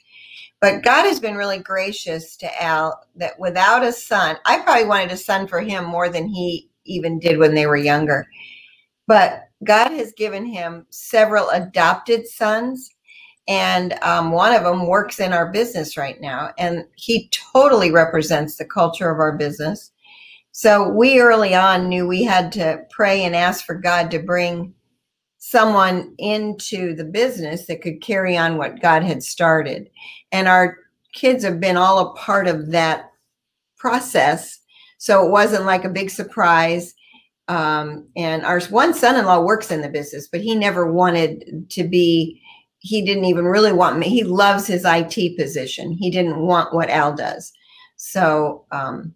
But 0.61 0.83
God 0.83 1.05
has 1.05 1.19
been 1.19 1.37
really 1.37 1.59
gracious 1.59 2.37
to 2.39 2.63
Al 2.63 3.07
that 3.17 3.39
without 3.39 3.83
a 3.83 3.93
son, 3.93 4.37
I 4.45 4.61
probably 4.61 4.85
wanted 4.85 5.13
a 5.13 5.17
son 5.17 5.47
for 5.47 5.61
him 5.61 5.85
more 5.85 6.11
than 6.11 6.29
he 6.29 6.69
even 6.85 7.19
did 7.19 7.39
when 7.39 7.55
they 7.55 7.67
were 7.67 7.77
younger. 7.77 8.27
But 9.07 9.49
God 9.63 9.93
has 9.93 10.13
given 10.13 10.45
him 10.45 10.87
several 10.91 11.49
adopted 11.51 12.27
sons 12.27 12.94
and 13.47 13.95
um, 14.03 14.33
one 14.33 14.55
of 14.55 14.65
them 14.65 14.87
works 14.87 15.21
in 15.21 15.33
our 15.33 15.51
business 15.51 15.97
right 15.97 16.21
now 16.21 16.53
and 16.59 16.85
he 16.97 17.29
totally 17.53 17.91
represents 17.91 18.57
the 18.57 18.65
culture 18.65 19.11
of 19.11 19.19
our 19.19 19.37
business. 19.37 19.91
So 20.53 20.89
we 20.89 21.21
early 21.21 21.55
on 21.55 21.89
knew 21.89 22.07
we 22.07 22.23
had 22.23 22.53
to 22.53 22.83
pray 22.91 23.23
and 23.23 23.37
ask 23.37 23.65
for 23.65 23.75
god 23.75 24.11
to 24.13 24.19
bring 24.19 24.73
someone 25.39 26.15
into 26.17 26.95
the 26.95 27.05
business 27.05 27.67
that 27.67 27.83
could 27.83 28.01
carry 28.01 28.37
on 28.37 28.57
what 28.57 28.81
god 28.81 29.03
had 29.03 29.23
started. 29.23 29.91
And 30.33 30.49
our 30.49 30.79
kids 31.13 31.45
have 31.45 31.61
been 31.61 31.77
all 31.77 31.99
a 31.99 32.15
part 32.15 32.49
of 32.49 32.71
that 32.71 33.11
process 33.77 34.59
so 34.97 35.27
it 35.27 35.31
wasn't 35.31 35.67
like 35.67 35.85
a 35.85 35.91
big 35.91 36.09
surprise. 36.09 36.95
Um, 37.49 38.09
and 38.17 38.43
our 38.43 38.59
one 38.63 38.95
son-in-law 38.95 39.43
works 39.43 39.71
in 39.71 39.83
the 39.83 39.89
business 39.91 40.29
but 40.29 40.41
he 40.41 40.55
never 40.55 40.91
wanted 40.91 41.69
to 41.69 41.85
be 41.87 42.41
he 42.85 43.01
didn't 43.01 43.25
even 43.25 43.47
really 43.47 43.73
want 43.73 43.99
me. 43.99 44.11
He 44.11 44.25
loves 44.25 44.67
his 44.67 44.85
IT 44.85 45.39
position. 45.39 45.93
He 45.93 46.11
didn't 46.11 46.39
want 46.39 46.75
what 46.75 46.91
Al 46.91 47.15
does. 47.15 47.51
So, 47.97 48.67
um, 48.73 49.15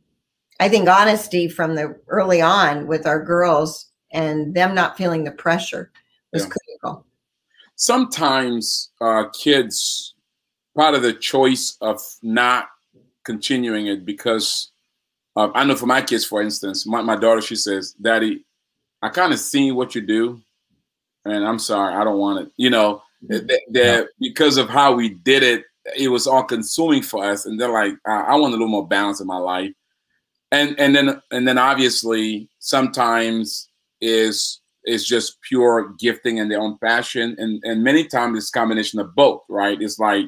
I 0.58 0.70
think 0.70 0.88
honesty 0.88 1.48
from 1.48 1.74
the 1.74 1.94
early 2.08 2.40
on 2.40 2.86
with 2.86 3.06
our 3.06 3.22
girls 3.22 3.90
and 4.10 4.54
them 4.54 4.74
not 4.74 4.96
feeling 4.96 5.24
the 5.24 5.32
pressure 5.32 5.92
was 6.32 6.44
Yeah. 6.44 6.48
critical. 6.48 7.04
sometimes 7.76 8.90
uh, 9.00 9.24
kids 9.40 10.14
part 10.74 10.94
of 10.94 11.02
the 11.02 11.12
choice 11.12 11.76
of 11.80 12.00
not 12.22 12.68
continuing 13.24 13.86
it 13.86 14.04
because 14.06 14.72
uh, 15.36 15.50
I 15.54 15.62
know 15.64 15.76
for 15.76 15.86
my 15.86 16.00
kids, 16.02 16.24
for 16.24 16.40
instance, 16.42 16.86
my, 16.86 17.02
my 17.02 17.16
daughter, 17.16 17.40
she 17.42 17.54
says, 17.54 17.92
Daddy, 18.00 18.44
I 19.02 19.10
kind 19.10 19.32
of 19.32 19.38
seen 19.38 19.76
what 19.76 19.94
you 19.94 20.00
do, 20.00 20.40
and 21.24 21.46
I'm 21.46 21.58
sorry, 21.60 21.94
I 21.94 22.02
don't 22.02 22.18
want 22.18 22.40
it. 22.46 22.52
You 22.56 22.70
know, 22.70 23.02
that, 23.22 23.60
that 23.70 24.08
because 24.20 24.56
of 24.56 24.68
how 24.68 24.94
we 24.94 25.10
did 25.10 25.42
it, 25.42 25.64
it 25.96 26.08
was 26.08 26.26
all 26.26 26.44
consuming 26.44 27.02
for 27.02 27.24
us, 27.24 27.46
and 27.46 27.60
they're 27.60 27.72
like, 27.72 27.94
I, 28.06 28.20
I 28.20 28.34
want 28.36 28.52
a 28.52 28.56
little 28.56 28.68
more 28.68 28.86
balance 28.86 29.20
in 29.20 29.26
my 29.26 29.38
life. 29.38 29.72
And 30.50 30.78
and 30.78 30.94
then 30.94 31.20
and 31.30 31.46
then 31.46 31.58
obviously 31.58 32.48
sometimes 32.58 33.68
is 34.00 34.60
is 34.84 35.06
just 35.06 35.40
pure 35.42 35.94
gifting 35.98 36.40
and 36.40 36.50
their 36.50 36.60
own 36.60 36.78
passion, 36.78 37.36
and 37.38 37.62
and 37.64 37.84
many 37.84 38.04
times 38.04 38.38
it's 38.38 38.48
a 38.48 38.58
combination 38.58 38.98
of 38.98 39.14
both, 39.14 39.42
right? 39.48 39.80
It's 39.80 39.98
like 39.98 40.26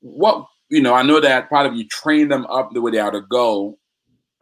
what 0.00 0.46
you 0.68 0.82
know. 0.82 0.94
I 0.94 1.02
know 1.02 1.20
that 1.20 1.48
part 1.48 1.66
of 1.66 1.74
you 1.74 1.86
train 1.88 2.28
them 2.28 2.44
up 2.46 2.72
the 2.72 2.82
way 2.82 2.90
they 2.90 2.98
ought 2.98 3.10
to 3.10 3.22
go, 3.22 3.78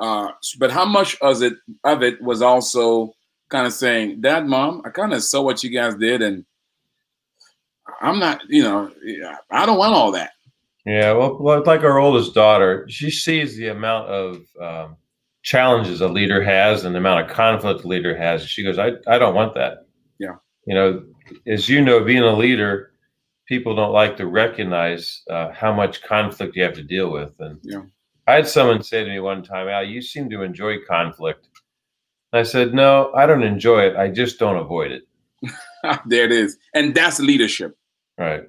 uh, 0.01 0.31
but 0.59 0.73
how 0.73 0.85
much 0.85 1.17
of 1.21 1.43
it 1.43 1.55
of 1.85 2.03
it 2.03 2.21
was 2.21 2.43
also 2.43 3.13
kind 3.49 3.67
of 3.67 3.73
saying, 3.73 4.21
Dad, 4.21 4.49
Mom, 4.49 4.83
I 4.85 4.91
kind 4.91 5.13
of 5.15 5.23
saw 5.23 5.43
what 5.43 5.63
you 5.63 5.71
guys 5.71 5.95
did, 5.95 6.23
and 6.23 6.45
I'm 8.01 8.19
not, 8.19 8.43
you 8.49 8.63
know, 8.63 8.91
I 9.51 9.67
don't 9.67 9.79
want 9.79 9.95
all 9.95 10.13
that. 10.13 10.33
Yeah, 10.85 11.13
well, 11.13 11.63
like 11.65 11.83
our 11.83 11.99
oldest 11.99 12.35
daughter, 12.35 12.87
she 12.89 13.11
sees 13.11 13.57
the 13.57 13.69
amount 13.69 14.09
of 14.09 14.43
um, 14.61 14.97
challenges 15.43 16.01
a 16.01 16.09
leader 16.09 16.43
has 16.43 16.85
and 16.85 16.95
the 16.95 16.99
amount 16.99 17.29
of 17.29 17.35
conflict 17.35 17.85
a 17.85 17.89
leader 17.89 18.17
has. 18.17 18.47
She 18.47 18.63
goes, 18.63 18.79
I, 18.79 18.93
I 19.09 19.19
don't 19.19 19.35
want 19.35 19.55
that. 19.55 19.87
Yeah. 20.19 20.37
You 20.67 20.75
know, 20.75 21.05
as 21.47 21.69
you 21.69 21.81
know, 21.83 22.05
being 22.05 22.23
a 22.23 22.33
leader, 22.37 22.93
people 23.47 23.75
don't 23.75 23.93
like 23.93 24.17
to 24.19 24.27
recognize 24.27 25.23
uh, 25.29 25.51
how 25.53 25.73
much 25.73 26.03
conflict 26.03 26.55
you 26.55 26.63
have 26.63 26.75
to 26.75 26.83
deal 26.85 27.11
with. 27.11 27.33
And 27.41 27.59
Yeah. 27.63 27.83
I 28.29 28.35
had 28.35 28.49
someone 28.49 28.83
say 28.83 29.05
to 29.05 29.11
me 29.11 29.21
one 29.21 29.43
time, 29.43 29.69
Al, 29.69 29.85
you 29.85 30.03
seem 30.03 30.29
to 30.31 30.43
enjoy 30.43 30.77
conflict. 30.89 31.49
I 32.33 32.43
said, 32.43 32.75
no, 32.75 33.13
I 33.15 33.27
don't 33.27 33.45
enjoy 33.45 33.83
it. 33.87 33.97
I 33.97 34.09
just 34.09 34.39
don't 34.39 34.57
avoid 34.57 34.93
it. 34.93 35.03
there 36.07 36.25
it 36.25 36.33
is, 36.33 36.57
and 36.75 36.95
that's 36.95 37.21
leadership. 37.21 37.77
Right. 38.19 38.45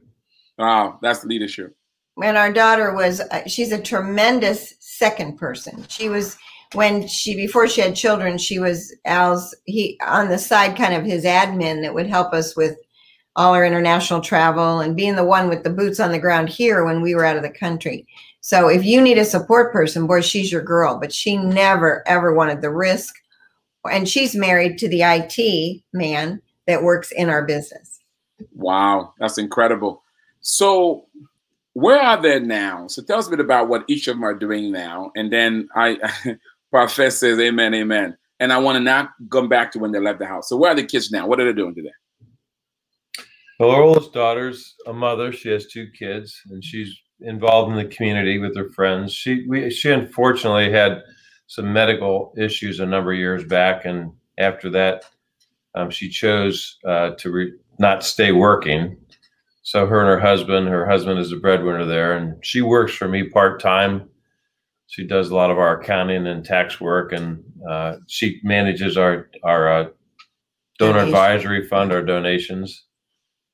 Wow, 0.57 0.99
that's 1.01 1.23
leadership. 1.23 1.75
and 2.23 2.37
our 2.37 2.51
daughter 2.51 2.93
was 2.93 3.19
uh, 3.19 3.47
she's 3.47 3.71
a 3.71 3.81
tremendous 3.81 4.73
second 4.79 5.37
person 5.37 5.85
she 5.87 6.09
was 6.09 6.37
when 6.73 7.07
she 7.07 7.35
before 7.35 7.67
she 7.67 7.81
had 7.81 7.95
children 7.95 8.37
she 8.37 8.59
was 8.59 8.95
al's 9.05 9.55
he 9.65 9.99
on 10.05 10.29
the 10.29 10.37
side 10.37 10.75
kind 10.75 10.93
of 10.93 11.05
his 11.05 11.23
admin 11.23 11.81
that 11.81 11.93
would 11.93 12.07
help 12.07 12.33
us 12.33 12.55
with 12.55 12.77
all 13.35 13.53
our 13.53 13.63
international 13.63 14.19
travel 14.19 14.79
and 14.79 14.95
being 14.95 15.15
the 15.15 15.23
one 15.23 15.47
with 15.47 15.63
the 15.63 15.69
boots 15.69 15.99
on 15.99 16.11
the 16.11 16.19
ground 16.19 16.49
here 16.49 16.83
when 16.83 17.01
we 17.01 17.13
were 17.13 17.25
out 17.25 17.37
of 17.37 17.43
the 17.43 17.49
country 17.49 18.05
so 18.41 18.67
if 18.67 18.83
you 18.83 18.99
need 18.99 19.19
a 19.19 19.25
support 19.25 19.71
person 19.71 20.07
boy 20.07 20.19
she's 20.19 20.51
your 20.51 20.63
girl 20.63 20.99
but 20.99 21.13
she 21.13 21.37
never 21.37 22.03
ever 22.07 22.33
wanted 22.33 22.61
the 22.61 22.71
risk 22.71 23.15
and 23.89 24.09
she's 24.09 24.35
married 24.35 24.77
to 24.77 24.89
the 24.89 25.01
it 25.03 25.83
man 25.93 26.41
that 26.67 26.83
works 26.83 27.11
in 27.11 27.29
our 27.29 27.45
business 27.45 27.97
Wow, 28.53 29.13
that's 29.19 29.37
incredible. 29.37 30.03
So, 30.41 31.07
where 31.73 31.99
are 31.99 32.21
they 32.21 32.39
now? 32.39 32.87
So, 32.87 33.01
tell 33.03 33.19
us 33.19 33.27
a 33.27 33.31
bit 33.31 33.39
about 33.39 33.69
what 33.69 33.83
each 33.87 34.07
of 34.07 34.15
them 34.15 34.23
are 34.23 34.33
doing 34.33 34.71
now, 34.71 35.11
and 35.15 35.31
then 35.31 35.67
I, 35.75 35.97
Prophet 36.71 37.11
says, 37.11 37.39
"Amen, 37.39 37.73
amen." 37.73 38.17
And 38.39 38.53
I 38.53 38.59
want 38.59 38.75
to 38.75 38.83
now 38.83 39.09
come 39.31 39.49
back 39.49 39.71
to 39.71 39.79
when 39.79 39.91
they 39.91 39.99
left 39.99 40.19
the 40.19 40.27
house. 40.27 40.49
So, 40.49 40.57
where 40.57 40.71
are 40.71 40.75
the 40.75 40.85
kids 40.85 41.11
now? 41.11 41.27
What 41.27 41.39
are 41.39 41.45
they 41.45 41.53
doing 41.53 41.73
today? 41.73 41.91
Well, 43.59 43.71
our 43.71 43.81
oldest 43.81 44.13
daughter's 44.13 44.75
a 44.85 44.93
mother. 44.93 45.31
She 45.31 45.49
has 45.49 45.65
two 45.65 45.87
kids, 45.97 46.39
and 46.49 46.63
she's 46.63 46.95
involved 47.21 47.71
in 47.71 47.77
the 47.77 47.95
community 47.95 48.37
with 48.37 48.55
her 48.55 48.69
friends. 48.69 49.13
She 49.13 49.45
we 49.47 49.71
she 49.71 49.91
unfortunately 49.91 50.71
had 50.71 51.01
some 51.47 51.71
medical 51.73 52.33
issues 52.37 52.79
a 52.79 52.85
number 52.85 53.13
of 53.13 53.17
years 53.17 53.43
back, 53.45 53.85
and 53.85 54.11
after 54.37 54.69
that, 54.71 55.05
um, 55.77 55.89
she 55.89 56.09
chose 56.09 56.77
uh, 56.85 57.11
to 57.11 57.31
re- 57.31 57.53
not 57.79 58.03
stay 58.03 58.31
working. 58.31 58.97
So 59.63 59.85
her 59.85 59.99
and 59.99 60.09
her 60.09 60.19
husband, 60.19 60.67
her 60.67 60.87
husband 60.87 61.19
is 61.19 61.31
a 61.31 61.37
breadwinner 61.37 61.85
there, 61.85 62.17
and 62.17 62.43
she 62.43 62.61
works 62.61 62.93
for 62.93 63.07
me 63.07 63.23
part 63.29 63.61
time. 63.61 64.09
She 64.87 65.05
does 65.05 65.29
a 65.29 65.35
lot 65.35 65.51
of 65.51 65.57
our 65.57 65.81
accounting 65.81 66.27
and 66.27 66.43
tax 66.43 66.79
work, 66.79 67.11
and 67.11 67.43
uh, 67.69 67.97
she 68.07 68.39
manages 68.43 68.97
our 68.97 69.29
our 69.43 69.71
uh, 69.71 69.89
donor 70.79 70.99
Donation. 70.99 71.07
advisory 71.07 71.67
fund, 71.67 71.91
our 71.91 72.01
donations 72.01 72.85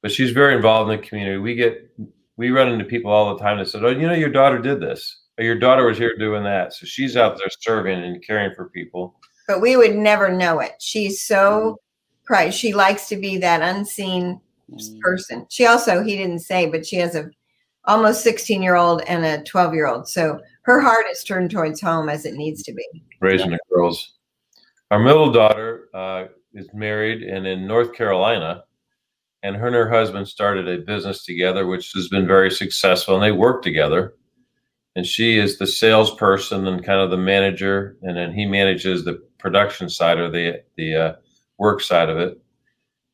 but 0.04 0.12
she's 0.12 0.32
very 0.32 0.54
involved 0.54 0.92
in 0.92 1.00
the 1.00 1.08
community. 1.08 1.38
We 1.38 1.56
get 1.56 1.90
we 2.38 2.52
run 2.52 2.68
into 2.68 2.86
people 2.86 3.12
all 3.12 3.34
the 3.34 3.42
time 3.42 3.58
that 3.58 3.70
said, 3.70 3.84
"Oh, 3.84 3.90
you 3.90 4.06
know, 4.06 4.14
your 4.14 4.30
daughter 4.30 4.60
did 4.60 4.80
this, 4.80 5.22
or 5.40 5.46
your 5.46 5.58
daughter 5.58 5.88
was 5.88 5.98
here 5.98 6.16
doing 6.18 6.44
that." 6.44 6.74
So 6.74 6.86
she's 6.86 7.18
out 7.18 7.38
there 7.38 7.48
serving 7.62 8.04
and 8.04 8.24
caring 8.24 8.54
for 8.54 8.70
people. 8.70 9.16
but 9.48 9.62
we 9.62 9.76
would 9.76 9.96
never 9.96 10.30
know 10.30 10.60
it. 10.60 10.74
She's 10.80 11.26
so 11.26 11.80
proud. 12.26 12.54
She 12.54 12.74
likes 12.74 13.08
to 13.10 13.18
be 13.18 13.38
that 13.38 13.62
unseen 13.62 14.40
person. 15.02 15.46
She 15.50 15.66
also, 15.66 16.04
he 16.04 16.16
didn't 16.16 16.40
say, 16.40 16.66
but 16.66 16.86
she 16.86 16.98
has 16.98 17.16
a 17.16 17.30
almost 17.86 18.24
16 18.24 18.62
year 18.62 18.76
old 18.76 19.02
and 19.08 19.26
a 19.26 19.44
12 19.44 19.74
year 19.74 19.88
old. 19.88 20.08
So 20.08 20.40
her 20.64 20.80
heart 20.80 21.06
is 21.12 21.24
turned 21.24 21.52
towards 21.52 21.82
home 21.82 22.10
as 22.10 22.26
it 22.26 22.36
needs 22.36 22.64
to 22.64 22.74
be. 22.74 22.86
raising 23.20 23.52
the 23.52 23.60
girls. 23.70 24.14
Our 24.92 25.00
middle 25.00 25.32
daughter 25.32 25.90
uh, 25.94 26.26
is 26.54 26.68
married 26.74 27.24
and 27.24 27.48
in 27.48 27.68
North 27.68 27.94
Carolina, 27.94 28.64
and 29.42 29.56
her 29.56 29.68
and 29.68 29.76
her 29.76 29.90
husband 29.90 30.28
started 30.28 30.68
a 30.68 30.86
business 30.86 31.26
together, 31.26 31.68
which 31.68 31.92
has 31.94 32.08
been 32.08 32.28
very 32.28 32.52
successful, 32.52 33.16
and 33.16 33.24
they 33.24 33.32
work 33.32 33.62
together. 33.62 34.16
And 34.96 35.06
she 35.06 35.40
is 35.40 35.58
the 35.58 35.66
salesperson 35.66 36.68
and 36.68 36.86
kind 36.86 37.02
of 37.02 37.10
the 37.10 37.18
manager, 37.18 37.98
and 38.04 38.16
then 38.16 38.32
he 38.32 38.46
manages 38.46 39.04
the 39.04 39.24
production 39.40 39.90
side 39.90 40.20
or 40.20 40.30
the 40.30 40.62
the 40.78 40.96
uh, 40.96 41.14
work 41.64 41.82
side 41.82 42.10
of 42.10 42.18
it. 42.18 42.38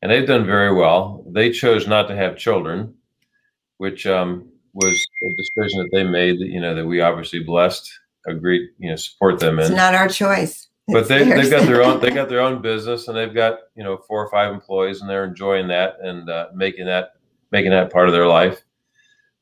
And 0.02 0.10
they've 0.10 0.26
done 0.26 0.44
very 0.44 0.74
well. 0.74 1.24
They 1.28 1.50
chose 1.52 1.86
not 1.86 2.08
to 2.08 2.16
have 2.16 2.36
children, 2.36 2.94
which 3.78 4.06
um, 4.06 4.48
was 4.74 4.96
a 5.22 5.28
decision 5.36 5.78
that 5.82 5.90
they 5.92 6.04
made. 6.04 6.40
That 6.40 6.48
you 6.48 6.60
know 6.60 6.74
that 6.74 6.86
we 6.86 7.00
obviously 7.00 7.40
blessed, 7.40 7.88
agreed, 8.26 8.70
you 8.78 8.90
know, 8.90 8.96
support 8.96 9.38
them 9.38 9.58
in 9.58 9.66
It's 9.66 9.74
not 9.74 9.94
our 9.94 10.08
choice. 10.08 10.68
but 10.88 11.00
It's 11.00 11.08
they 11.08 11.24
they've 11.24 11.50
got 11.50 11.66
their 11.66 11.82
own 11.82 12.00
they 12.04 12.10
got 12.10 12.28
their 12.28 12.40
own 12.40 12.60
business 12.62 13.08
and 13.08 13.16
they've 13.16 13.34
got 13.34 13.58
you 13.76 13.84
know 13.84 13.98
four 14.08 14.24
or 14.24 14.30
five 14.30 14.52
employees 14.52 15.00
and 15.00 15.08
they're 15.08 15.24
enjoying 15.24 15.68
that 15.68 15.96
and 16.02 16.28
uh, 16.28 16.48
making 16.54 16.86
that 16.86 17.12
making 17.52 17.70
that 17.70 17.92
part 17.92 18.08
of 18.08 18.14
their 18.14 18.26
life 18.26 18.62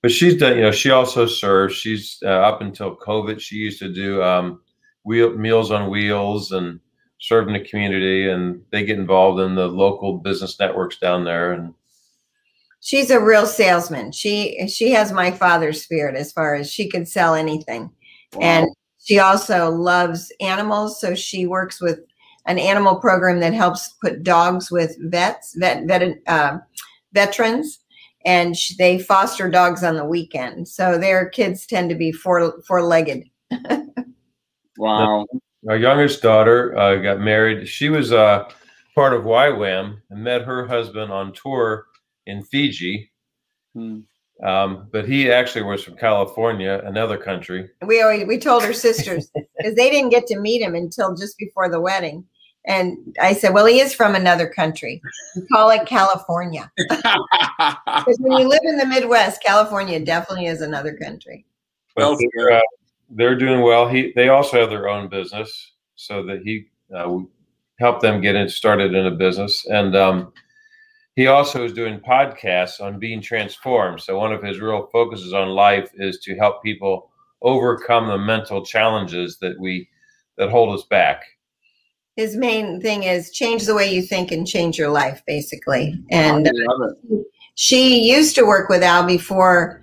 but 0.02 0.10
she's 0.10 0.36
done 0.36 0.56
you 0.56 0.62
know 0.62 0.72
she 0.72 0.90
also 0.90 1.24
serves 1.26 1.74
she's 1.74 2.18
uh, 2.24 2.28
up 2.50 2.60
until 2.60 2.96
covid 2.96 3.38
she 3.40 3.56
used 3.56 3.78
to 3.78 3.92
do 3.92 4.22
um 4.22 4.60
wheel 5.04 5.30
meals 5.36 5.70
on 5.70 5.88
wheels 5.90 6.52
and 6.52 6.80
serve 7.20 7.48
in 7.48 7.54
the 7.54 7.68
community 7.68 8.28
and 8.28 8.62
they 8.70 8.84
get 8.84 8.98
involved 8.98 9.40
in 9.40 9.54
the 9.54 9.66
local 9.66 10.18
business 10.18 10.58
networks 10.58 10.98
down 10.98 11.24
there 11.24 11.52
and 11.52 11.74
She's 12.80 13.10
a 13.10 13.20
real 13.20 13.46
salesman. 13.46 14.12
She 14.12 14.68
she 14.68 14.92
has 14.92 15.12
my 15.12 15.30
father's 15.30 15.82
spirit 15.82 16.14
as 16.14 16.32
far 16.32 16.54
as 16.54 16.70
she 16.70 16.88
could 16.88 17.08
sell 17.08 17.34
anything. 17.34 17.90
Wow. 18.34 18.40
And 18.40 18.68
she 18.98 19.18
also 19.18 19.70
loves 19.70 20.32
animals, 20.40 21.00
so 21.00 21.14
she 21.14 21.46
works 21.46 21.80
with 21.80 22.00
an 22.46 22.58
animal 22.58 22.96
program 22.96 23.40
that 23.40 23.52
helps 23.52 23.88
put 24.00 24.22
dogs 24.22 24.70
with 24.70 24.96
vets, 25.10 25.54
vet, 25.58 25.86
vet 25.86 26.18
uh, 26.26 26.58
veterans, 27.12 27.80
and 28.24 28.56
sh- 28.56 28.76
they 28.78 28.98
foster 28.98 29.50
dogs 29.50 29.82
on 29.82 29.96
the 29.96 30.04
weekend. 30.04 30.68
So 30.68 30.98
their 30.98 31.28
kids 31.28 31.66
tend 31.66 31.90
to 31.90 31.96
be 31.96 32.12
four 32.12 32.60
four 32.62 32.82
legged. 32.82 33.28
wow. 34.78 35.26
Our 35.66 35.76
youngest 35.76 36.22
daughter 36.22 36.76
uh, 36.78 36.96
got 36.96 37.20
married. 37.20 37.66
She 37.68 37.88
was 37.88 38.12
uh, 38.12 38.48
part 38.94 39.14
of 39.14 39.24
YWAM 39.24 40.00
and 40.10 40.24
met 40.24 40.42
her 40.42 40.66
husband 40.66 41.10
on 41.10 41.32
tour 41.32 41.86
in 42.26 42.42
Fiji. 42.44 43.10
Hmm. 43.74 44.00
Um, 44.42 44.88
but 44.92 45.08
he 45.08 45.32
actually 45.32 45.62
was 45.62 45.82
from 45.82 45.96
California, 45.96 46.80
another 46.84 47.18
country. 47.18 47.68
We 47.84 48.02
always, 48.02 48.26
we 48.26 48.38
told 48.38 48.62
her 48.62 48.72
sisters 48.72 49.30
because 49.56 49.74
they 49.74 49.90
didn't 49.90 50.10
get 50.10 50.28
to 50.28 50.38
meet 50.38 50.62
him 50.62 50.76
until 50.76 51.16
just 51.16 51.36
before 51.38 51.68
the 51.68 51.80
wedding. 51.80 52.24
And 52.66 53.16
I 53.20 53.32
said, 53.32 53.54
"Well, 53.54 53.66
he 53.66 53.80
is 53.80 53.94
from 53.94 54.14
another 54.14 54.46
country. 54.46 55.00
We 55.34 55.42
call 55.46 55.70
it 55.70 55.86
California 55.86 56.70
because 56.76 58.18
when 58.20 58.38
you 58.38 58.46
live 58.46 58.60
in 58.64 58.76
the 58.76 58.86
Midwest, 58.86 59.42
California 59.42 60.04
definitely 60.04 60.46
is 60.46 60.60
another 60.60 60.94
country." 60.94 61.46
But 61.96 62.02
Well 62.02 62.18
they're, 62.36 62.58
uh, 62.58 62.60
they're 63.10 63.38
doing 63.38 63.62
well. 63.62 63.88
He 63.88 64.12
they 64.14 64.28
also 64.28 64.60
have 64.60 64.70
their 64.70 64.88
own 64.88 65.08
business, 65.08 65.72
so 65.94 66.24
that 66.24 66.42
he 66.42 66.66
uh, 66.94 67.18
helped 67.78 68.02
them 68.02 68.20
get 68.20 68.34
in, 68.34 68.48
started 68.48 68.94
in 68.94 69.06
a 69.06 69.10
business, 69.10 69.66
and 69.66 69.96
um, 69.96 70.32
he 71.16 71.26
also 71.26 71.64
is 71.64 71.72
doing 71.72 72.00
podcasts 72.00 72.80
on 72.80 72.98
being 72.98 73.20
transformed. 73.20 74.00
So 74.00 74.18
one 74.18 74.32
of 74.32 74.42
his 74.42 74.60
real 74.60 74.88
focuses 74.92 75.32
on 75.32 75.48
life 75.48 75.90
is 75.94 76.18
to 76.20 76.36
help 76.36 76.62
people 76.62 77.10
overcome 77.42 78.08
the 78.08 78.18
mental 78.18 78.64
challenges 78.64 79.38
that 79.38 79.58
we 79.58 79.88
that 80.36 80.50
hold 80.50 80.78
us 80.78 80.84
back. 80.84 81.24
His 82.16 82.36
main 82.36 82.80
thing 82.80 83.04
is 83.04 83.30
change 83.30 83.64
the 83.64 83.74
way 83.74 83.92
you 83.92 84.02
think 84.02 84.32
and 84.32 84.46
change 84.46 84.76
your 84.76 84.90
life, 84.90 85.22
basically. 85.26 86.00
And 86.10 86.50
she 87.54 88.08
used 88.08 88.34
to 88.36 88.44
work 88.44 88.68
with 88.68 88.82
Al 88.82 89.04
before 89.04 89.82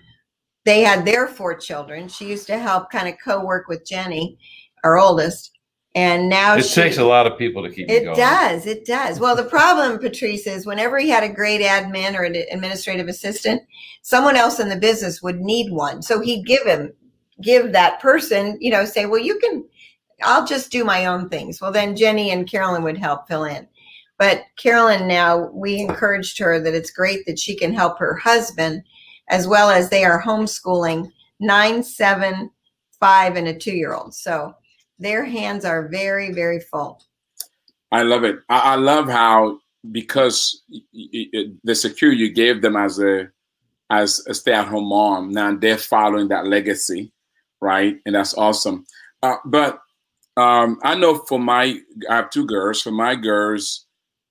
they 0.66 0.82
had 0.82 1.06
their 1.06 1.28
four 1.28 1.56
children. 1.56 2.08
She 2.08 2.26
used 2.26 2.48
to 2.48 2.58
help 2.58 2.92
kind 2.92 3.08
of 3.08 3.16
co-work 3.24 3.68
with 3.68 3.86
Jenny, 3.86 4.38
our 4.84 4.98
oldest. 4.98 5.52
And 5.94 6.28
now 6.28 6.56
it 6.56 6.66
she, 6.66 6.82
takes 6.82 6.98
a 6.98 7.06
lot 7.06 7.26
of 7.26 7.38
people 7.38 7.64
to 7.64 7.70
keep 7.70 7.90
it 7.90 8.04
going. 8.04 8.18
It 8.18 8.20
does. 8.20 8.66
It 8.66 8.86
does. 8.86 9.18
Well, 9.18 9.36
the 9.36 9.46
problem, 9.46 9.98
Patrice, 9.98 10.46
is 10.46 10.66
whenever 10.66 11.00
he 11.00 11.08
had 11.08 11.24
a 11.24 11.30
great 11.30 11.62
admin 11.62 12.20
or 12.20 12.24
an 12.24 12.36
administrative 12.52 13.08
assistant, 13.08 13.62
someone 14.02 14.36
else 14.36 14.60
in 14.60 14.68
the 14.68 14.76
business 14.76 15.22
would 15.22 15.40
need 15.40 15.72
one. 15.72 16.02
So 16.02 16.20
he'd 16.20 16.46
give 16.46 16.66
him, 16.66 16.92
give 17.42 17.72
that 17.72 18.02
person, 18.02 18.58
you 18.60 18.72
know, 18.72 18.84
say, 18.84 19.06
well, 19.06 19.22
you 19.22 19.40
can, 19.40 19.64
I'll 20.22 20.46
just 20.46 20.70
do 20.70 20.84
my 20.84 21.06
own 21.06 21.30
things. 21.30 21.62
Well, 21.62 21.72
then 21.72 21.96
Jenny 21.96 22.32
and 22.32 22.50
Carolyn 22.50 22.84
would 22.84 22.98
help 22.98 23.28
fill 23.28 23.46
in. 23.46 23.66
But 24.18 24.44
Carolyn 24.58 25.08
now, 25.08 25.50
we 25.54 25.80
encouraged 25.80 26.40
her 26.40 26.60
that 26.60 26.74
it's 26.74 26.92
great 26.92 27.26
that 27.26 27.40
she 27.40 27.56
can 27.56 27.74
help 27.74 28.00
her 28.00 28.16
husband 28.16 28.84
as 29.30 29.48
well 29.48 29.70
as 29.70 29.90
they 29.90 30.04
are 30.04 30.22
homeschooling 30.22 31.12
nine, 31.40 31.84
seven, 31.84 32.50
five, 33.00 33.36
and 33.36 33.48
a 33.48 33.58
two 33.58 33.76
year 33.76 33.94
old. 33.94 34.14
So 34.14 34.54
their 35.00 35.26
hands 35.26 35.66
are 35.66 35.88
very, 35.88 36.32
very 36.32 36.60
full. 36.60 37.04
I 37.92 38.04
love 38.04 38.24
it. 38.24 38.40
I, 38.50 38.76
love 38.76 39.08
how 39.08 39.60
because 39.92 40.64
the 41.64 41.76
security 41.76 42.22
you 42.22 42.32
gave 42.34 42.62
them 42.62 42.76
as 42.76 43.00
a 43.00 43.30
as 43.92 44.26
a 44.28 44.34
stay-at-home 44.34 44.90
mom, 44.90 45.32
now 45.32 45.56
they're 45.56 45.78
following 45.78 46.28
that 46.30 46.48
legacy, 46.48 47.12
right? 47.62 47.98
And 48.06 48.16
that's 48.16 48.36
awesome. 48.36 48.86
Uh, 49.22 49.36
but 49.46 49.80
um, 50.38 50.80
I 50.84 50.96
know 50.96 51.20
for 51.20 51.40
my, 51.40 51.80
I 52.10 52.16
have 52.16 52.32
two 52.32 52.48
girls. 52.48 52.82
For 52.82 52.92
my 52.92 53.16
girls, 53.16 53.86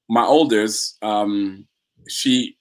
my 0.09 0.25
oldest, 0.25 0.99
um, 1.03 1.67
she 2.09 2.57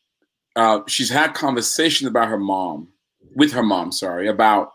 uh, 0.55 0.81
she's 0.87 1.09
had 1.09 1.33
conversations 1.33 2.09
about 2.09 2.27
her 2.27 2.37
mom, 2.37 2.89
with 3.35 3.51
her 3.51 3.63
mom, 3.63 3.91
sorry, 3.91 4.27
about 4.27 4.73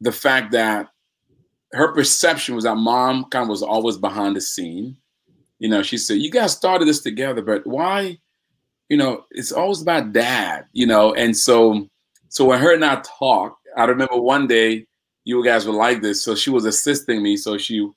the 0.00 0.12
fact 0.12 0.52
that 0.52 0.88
her 1.72 1.92
perception 1.92 2.54
was 2.54 2.64
that 2.64 2.76
mom 2.76 3.24
kind 3.26 3.44
of 3.44 3.48
was 3.48 3.62
always 3.62 3.96
behind 3.96 4.36
the 4.36 4.40
scene. 4.40 4.96
You 5.58 5.68
know, 5.68 5.82
she 5.82 5.96
said, 5.96 6.18
"You 6.18 6.30
guys 6.30 6.52
started 6.52 6.86
this 6.86 7.00
together, 7.00 7.42
but 7.42 7.66
why?" 7.66 8.18
You 8.88 8.96
know, 8.98 9.24
it's 9.30 9.52
always 9.52 9.80
about 9.80 10.12
dad. 10.12 10.66
You 10.72 10.86
know, 10.86 11.14
and 11.14 11.36
so, 11.36 11.88
so 12.28 12.44
when 12.46 12.58
her 12.58 12.74
and 12.74 12.84
I 12.84 13.02
talked, 13.18 13.66
I 13.76 13.84
remember 13.84 14.16
one 14.20 14.46
day 14.46 14.86
you 15.24 15.42
guys 15.44 15.66
were 15.66 15.72
like 15.72 16.02
this. 16.02 16.22
So 16.22 16.34
she 16.34 16.50
was 16.50 16.64
assisting 16.64 17.22
me. 17.22 17.36
So 17.36 17.56
she, 17.56 17.88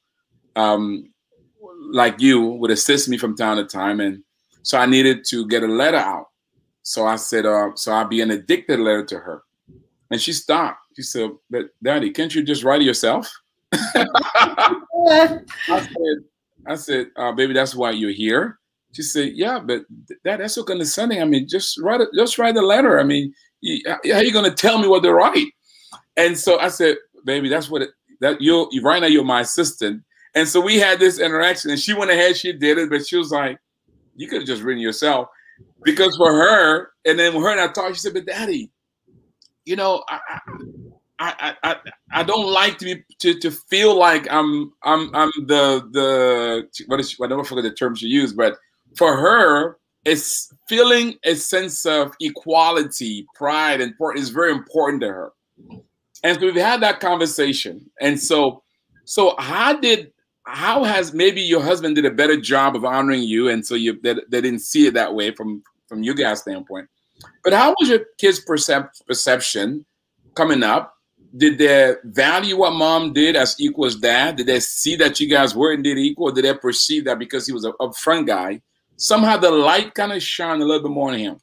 um, 0.55 1.09
like 1.91 2.21
you, 2.21 2.41
would 2.41 2.71
assist 2.71 3.09
me 3.09 3.17
from 3.17 3.35
time 3.35 3.57
to 3.57 3.65
time, 3.65 3.99
and 3.99 4.23
so 4.61 4.77
I 4.77 4.85
needed 4.85 5.25
to 5.29 5.47
get 5.47 5.63
a 5.63 5.67
letter 5.67 5.97
out. 5.97 6.27
So 6.85 7.07
I 7.07 7.15
said, 7.15 7.47
uh, 7.47 7.71
so 7.73 7.91
I'll 7.91 8.07
be 8.07 8.21
an 8.21 8.29
addicted 8.29 8.79
letter 8.79 9.03
to 9.05 9.17
her. 9.17 9.43
And 10.11 10.21
she 10.21 10.31
stopped. 10.31 10.81
She 10.95 11.01
said, 11.01 11.31
but 11.49 11.71
daddy, 11.81 12.11
can't 12.11 12.33
you 12.33 12.43
just 12.43 12.63
write 12.63 12.81
it 12.81 12.85
yourself? 12.85 13.27
I 13.73 15.39
said, 15.67 16.17
I 16.67 16.75
said, 16.75 17.07
uh, 17.17 17.31
baby, 17.31 17.53
that's 17.53 17.73
why 17.73 17.89
you're 17.89 18.11
here. 18.11 18.59
She 18.91 19.01
said, 19.01 19.31
yeah, 19.33 19.59
but 19.59 19.85
that, 20.23 20.37
that's 20.37 20.53
so 20.53 20.63
condescending. 20.63 21.23
I 21.23 21.25
mean, 21.25 21.47
just 21.47 21.81
write 21.81 22.01
it, 22.01 22.09
just 22.15 22.37
write 22.37 22.55
a 22.55 22.61
letter. 22.61 22.99
I 22.99 23.03
mean, 23.03 23.33
you, 23.61 23.81
how 23.87 23.97
are 24.03 24.23
you 24.23 24.31
going 24.31 24.49
to 24.49 24.55
tell 24.55 24.77
me 24.77 24.87
what 24.87 25.01
to 25.03 25.11
write? 25.11 25.47
And 26.17 26.37
so 26.37 26.59
I 26.59 26.67
said, 26.67 26.97
baby, 27.25 27.49
that's 27.49 27.67
what 27.67 27.81
it, 27.81 27.89
that 28.21 28.41
you 28.41 28.69
right 28.83 29.01
now 29.01 29.07
you're 29.07 29.23
my 29.23 29.41
assistant. 29.41 30.03
And 30.35 30.47
so 30.47 30.61
we 30.61 30.77
had 30.77 30.99
this 30.99 31.19
interaction 31.19 31.71
and 31.71 31.79
she 31.79 31.93
went 31.93 32.11
ahead, 32.11 32.37
she 32.37 32.53
did 32.53 32.77
it, 32.77 32.91
but 32.91 33.07
she 33.07 33.17
was 33.17 33.31
like, 33.31 33.57
you 34.15 34.27
could 34.27 34.41
have 34.41 34.47
just 34.47 34.61
written 34.61 34.81
yourself 34.81 35.29
because 35.83 36.15
for 36.17 36.33
her, 36.33 36.91
and 37.05 37.17
then 37.17 37.33
when 37.33 37.43
her 37.43 37.51
and 37.51 37.59
I 37.59 37.67
talked, 37.67 37.95
she 37.95 38.01
said, 38.01 38.13
but 38.13 38.25
daddy, 38.25 38.71
you 39.65 39.75
know, 39.75 40.03
I, 40.09 40.19
I, 41.19 41.55
I, 41.63 41.75
I 42.11 42.23
don't 42.23 42.51
like 42.51 42.77
to 42.79 42.85
be 42.85 43.03
to, 43.19 43.39
to 43.39 43.51
feel 43.51 43.97
like 43.97 44.27
I'm 44.31 44.73
I'm 44.83 45.15
I'm 45.15 45.31
the 45.47 45.87
the 45.91 46.85
what 46.87 46.99
is 46.99 47.15
I 47.21 47.27
don't 47.27 47.47
forget 47.47 47.63
the 47.63 47.73
term 47.73 47.95
she 47.95 48.07
used, 48.07 48.35
but 48.35 48.57
for 48.97 49.15
her, 49.15 49.77
it's 50.03 50.53
feeling 50.67 51.15
a 51.23 51.35
sense 51.35 51.85
of 51.85 52.13
equality, 52.21 53.25
pride, 53.35 53.81
and 53.81 53.93
is 54.15 54.29
very 54.29 54.51
important 54.51 55.01
to 55.01 55.07
her. 55.07 55.31
And 56.23 56.39
so 56.39 56.45
we've 56.45 56.55
had 56.55 56.81
that 56.81 56.99
conversation. 56.99 57.89
And 58.01 58.19
so 58.19 58.63
so 59.05 59.35
how 59.37 59.73
did 59.79 60.11
how 60.45 60.83
has 60.83 61.13
maybe 61.13 61.41
your 61.41 61.61
husband 61.61 61.95
did 61.95 62.05
a 62.05 62.11
better 62.11 62.39
job 62.39 62.75
of 62.75 62.85
honoring 62.85 63.23
you, 63.23 63.49
and 63.49 63.65
so 63.65 63.75
you 63.75 63.99
they, 64.01 64.15
they 64.29 64.41
didn't 64.41 64.59
see 64.59 64.87
it 64.87 64.93
that 64.93 65.13
way 65.13 65.31
from 65.31 65.63
from 65.87 66.03
you 66.03 66.13
guys' 66.13 66.41
standpoint. 66.41 66.87
But 67.43 67.53
how 67.53 67.75
was 67.79 67.89
your 67.89 68.05
kids' 68.17 68.43
percep- 68.43 68.89
perception 69.07 69.85
coming 70.35 70.63
up? 70.63 70.93
Did 71.37 71.57
they 71.57 71.95
value 72.05 72.57
what 72.57 72.71
mom 72.71 73.13
did 73.13 73.35
as 73.35 73.55
equal 73.59 73.85
as 73.85 73.95
dad? 73.95 74.37
Did 74.37 74.47
they 74.47 74.59
see 74.59 74.95
that 74.97 75.19
you 75.19 75.27
guys 75.27 75.55
were 75.55 75.73
indeed 75.73 75.97
equal? 75.97 76.31
Did 76.31 76.45
they 76.45 76.53
perceive 76.53 77.05
that 77.05 77.19
because 77.19 77.45
he 77.45 77.53
was 77.53 77.65
a 77.65 77.73
upfront 77.73 78.27
guy? 78.27 78.61
Somehow 78.97 79.37
the 79.37 79.51
light 79.51 79.93
kind 79.93 80.13
of 80.13 80.23
shone 80.23 80.61
a 80.61 80.65
little 80.65 80.83
bit 80.83 80.91
more 80.91 81.11
on 81.11 81.17
him. 81.17 81.37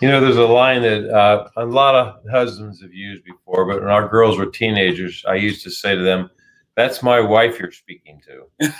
You 0.00 0.08
know, 0.08 0.20
there's 0.20 0.36
a 0.36 0.46
line 0.46 0.82
that 0.82 1.08
uh, 1.08 1.48
a 1.56 1.64
lot 1.64 1.94
of 1.94 2.22
husbands 2.30 2.80
have 2.80 2.92
used 2.92 3.22
before, 3.22 3.66
but 3.66 3.80
when 3.80 3.90
our 3.90 4.08
girls 4.08 4.38
were 4.38 4.46
teenagers, 4.46 5.22
I 5.28 5.34
used 5.34 5.62
to 5.64 5.70
say 5.70 5.94
to 5.94 6.02
them, 6.02 6.30
that's 6.80 7.02
my 7.02 7.20
wife 7.20 7.58
you're 7.58 7.70
speaking 7.70 8.22
to. 8.26 8.68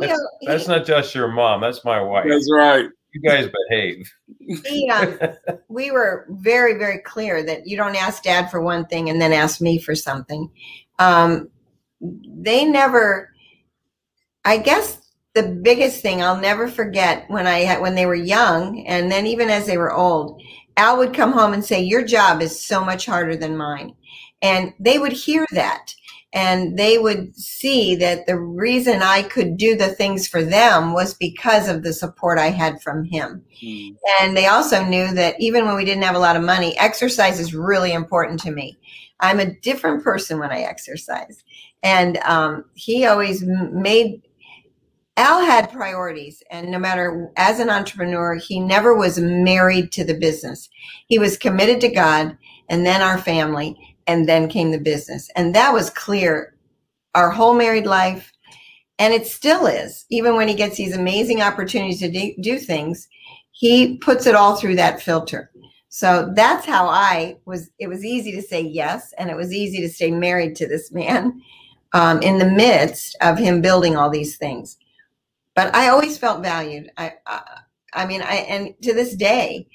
that's, 0.00 0.20
that's 0.42 0.66
not 0.66 0.84
just 0.84 1.14
your 1.14 1.28
mom. 1.28 1.60
That's 1.60 1.84
my 1.84 2.00
wife. 2.00 2.26
That's 2.28 2.50
right. 2.52 2.88
You 3.12 3.20
guys 3.20 3.48
behave. 3.68 4.12
He, 4.40 4.90
um, 4.90 5.18
we 5.68 5.92
were 5.92 6.26
very, 6.28 6.78
very 6.78 6.98
clear 6.98 7.44
that 7.44 7.66
you 7.66 7.76
don't 7.76 7.94
ask 7.94 8.24
dad 8.24 8.50
for 8.50 8.60
one 8.60 8.86
thing 8.86 9.08
and 9.08 9.20
then 9.20 9.32
ask 9.32 9.60
me 9.60 9.78
for 9.78 9.94
something. 9.94 10.50
Um, 10.98 11.48
they 12.00 12.64
never, 12.64 13.32
I 14.44 14.58
guess 14.58 15.00
the 15.34 15.44
biggest 15.44 16.02
thing 16.02 16.22
I'll 16.22 16.40
never 16.40 16.66
forget 16.66 17.24
when 17.28 17.46
I 17.46 17.60
had, 17.60 17.80
when 17.80 17.94
they 17.94 18.06
were 18.06 18.16
young 18.16 18.84
and 18.86 19.12
then 19.12 19.26
even 19.26 19.48
as 19.48 19.66
they 19.66 19.78
were 19.78 19.92
old, 19.92 20.42
Al 20.76 20.98
would 20.98 21.14
come 21.14 21.32
home 21.32 21.52
and 21.52 21.64
say, 21.64 21.80
your 21.80 22.04
job 22.04 22.42
is 22.42 22.66
so 22.66 22.84
much 22.84 23.06
harder 23.06 23.36
than 23.36 23.56
mine. 23.56 23.94
And 24.42 24.74
they 24.78 24.98
would 24.98 25.12
hear 25.12 25.46
that 25.52 25.94
and 26.36 26.78
they 26.78 26.98
would 26.98 27.34
see 27.34 27.96
that 27.96 28.26
the 28.26 28.38
reason 28.38 29.00
I 29.00 29.22
could 29.22 29.56
do 29.56 29.74
the 29.74 29.88
things 29.88 30.28
for 30.28 30.44
them 30.44 30.92
was 30.92 31.14
because 31.14 31.66
of 31.66 31.82
the 31.82 31.94
support 31.94 32.38
I 32.38 32.50
had 32.50 32.82
from 32.82 33.04
him. 33.04 33.42
Mm. 33.64 33.96
And 34.20 34.36
they 34.36 34.46
also 34.46 34.84
knew 34.84 35.14
that 35.14 35.40
even 35.40 35.64
when 35.64 35.76
we 35.76 35.86
didn't 35.86 36.04
have 36.04 36.14
a 36.14 36.18
lot 36.18 36.36
of 36.36 36.42
money, 36.42 36.76
exercise 36.78 37.40
is 37.40 37.54
really 37.54 37.94
important 37.94 38.38
to 38.40 38.50
me. 38.50 38.76
I'm 39.18 39.40
a 39.40 39.58
different 39.60 40.04
person 40.04 40.38
when 40.38 40.50
I 40.50 40.60
exercise. 40.60 41.42
And 41.82 42.18
um, 42.18 42.66
he 42.74 43.06
always 43.06 43.42
made, 43.42 44.20
Al 45.16 45.40
had 45.40 45.72
priorities. 45.72 46.42
And 46.50 46.70
no 46.70 46.78
matter, 46.78 47.30
as 47.38 47.60
an 47.60 47.70
entrepreneur, 47.70 48.34
he 48.34 48.60
never 48.60 48.94
was 48.94 49.18
married 49.18 49.90
to 49.92 50.04
the 50.04 50.18
business. 50.18 50.68
He 51.06 51.18
was 51.18 51.38
committed 51.38 51.80
to 51.80 51.88
God 51.88 52.36
and 52.68 52.84
then 52.84 53.00
our 53.00 53.16
family 53.16 53.95
and 54.06 54.28
then 54.28 54.48
came 54.48 54.70
the 54.70 54.78
business. 54.78 55.28
And 55.36 55.54
that 55.54 55.72
was 55.72 55.90
clear 55.90 56.54
our 57.14 57.30
whole 57.30 57.54
married 57.54 57.86
life. 57.86 58.32
And 58.98 59.12
it 59.12 59.26
still 59.26 59.66
is. 59.66 60.06
Even 60.10 60.36
when 60.36 60.48
he 60.48 60.54
gets 60.54 60.76
these 60.76 60.96
amazing 60.96 61.42
opportunities 61.42 62.00
to 62.00 62.34
do, 62.40 62.58
things, 62.58 63.08
he 63.50 63.98
puts 63.98 64.26
it 64.26 64.34
all 64.34 64.56
through 64.56 64.76
that 64.76 65.02
filter. 65.02 65.50
So 65.88 66.30
that's 66.34 66.66
how 66.66 66.88
I 66.88 67.36
was. 67.46 67.70
It 67.78 67.88
was 67.88 68.04
easy 68.04 68.32
to 68.32 68.42
say 68.42 68.60
yes, 68.60 69.14
and 69.18 69.30
it 69.30 69.36
was 69.36 69.52
easy 69.52 69.80
to 69.80 69.88
stay 69.88 70.10
married 70.10 70.54
to 70.56 70.68
this 70.68 70.92
man 70.92 71.40
um, 71.94 72.20
in 72.20 72.38
the 72.38 72.50
midst 72.50 73.16
of 73.22 73.38
him 73.38 73.62
building 73.62 73.96
all 73.96 74.10
these 74.10 74.36
things. 74.36 74.76
But 75.54 75.74
I 75.74 75.88
always 75.88 76.18
felt 76.18 76.42
valued. 76.42 76.90
I, 76.98 77.14
I, 77.26 77.42
I 77.94 78.06
mean, 78.06 78.20
I 78.20 78.44
and 78.48 78.74
to 78.82 78.92
this 78.92 79.16
day, 79.16 79.68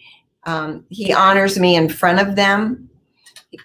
um, 0.44 0.86
he 0.89 1.12
honors 1.12 1.58
me 1.58 1.76
in 1.76 1.89
front 1.89 2.20
of 2.20 2.36
them 2.36 2.90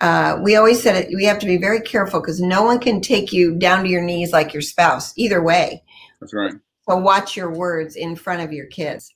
uh, 0.00 0.38
we 0.42 0.56
always 0.56 0.82
said 0.82 0.96
it, 0.96 1.14
we 1.14 1.24
have 1.24 1.38
to 1.38 1.46
be 1.46 1.58
very 1.58 1.80
careful 1.80 2.20
because 2.20 2.40
no 2.40 2.62
one 2.62 2.78
can 2.78 3.00
take 3.00 3.32
you 3.32 3.54
down 3.54 3.84
to 3.84 3.90
your 3.90 4.02
knees 4.02 4.32
like 4.32 4.52
your 4.52 4.62
spouse, 4.62 5.12
either 5.16 5.42
way. 5.42 5.82
That's 6.20 6.34
right. 6.34 6.54
So 6.88 6.96
watch 6.96 7.36
your 7.36 7.50
words 7.50 7.96
in 7.96 8.16
front 8.16 8.42
of 8.42 8.52
your 8.52 8.66
kids. 8.66 9.12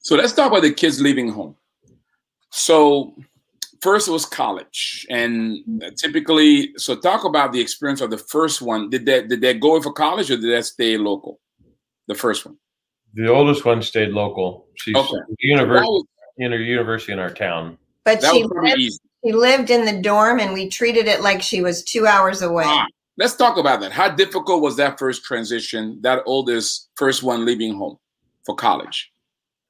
So 0.00 0.16
let's 0.16 0.32
talk 0.32 0.50
about 0.50 0.62
the 0.62 0.72
kids 0.72 1.00
leaving 1.00 1.30
home. 1.30 1.56
So 2.50 3.16
first 3.80 4.08
it 4.08 4.12
was 4.12 4.26
college, 4.26 5.06
and 5.10 5.82
typically, 5.96 6.72
so 6.76 6.94
talk 6.96 7.24
about 7.24 7.52
the 7.52 7.60
experience 7.60 8.00
of 8.00 8.10
the 8.10 8.18
first 8.18 8.62
one. 8.62 8.90
Did 8.90 9.06
they 9.06 9.26
did 9.26 9.40
they 9.40 9.54
go 9.54 9.80
for 9.80 9.92
college 9.92 10.30
or 10.30 10.36
did 10.36 10.52
they 10.52 10.62
stay 10.62 10.96
local? 10.98 11.40
The 12.06 12.14
first 12.14 12.44
one. 12.44 12.56
The 13.14 13.28
oldest 13.28 13.64
one 13.64 13.80
stayed 13.82 14.10
local. 14.10 14.66
She's 14.74 14.94
okay. 14.94 15.18
university 15.38 16.08
in 16.38 16.52
her 16.52 16.58
university 16.58 17.12
in 17.12 17.18
our 17.18 17.30
town. 17.30 17.78
But 18.04 18.20
that 18.20 18.34
she 18.34 18.44
lived, 18.44 19.00
She 19.24 19.32
lived 19.32 19.70
in 19.70 19.84
the 19.84 20.02
dorm, 20.02 20.38
and 20.38 20.52
we 20.52 20.68
treated 20.68 21.06
it 21.06 21.22
like 21.22 21.40
she 21.40 21.62
was 21.62 21.82
two 21.82 22.06
hours 22.06 22.42
away. 22.42 22.64
Ah, 22.66 22.86
let's 23.16 23.34
talk 23.34 23.56
about 23.56 23.80
that. 23.80 23.92
How 23.92 24.10
difficult 24.10 24.60
was 24.60 24.76
that 24.76 24.98
first 24.98 25.24
transition? 25.24 25.98
That 26.02 26.22
oldest, 26.26 26.90
first 26.94 27.22
one 27.22 27.44
leaving 27.44 27.74
home 27.74 27.98
for 28.44 28.54
college. 28.54 29.10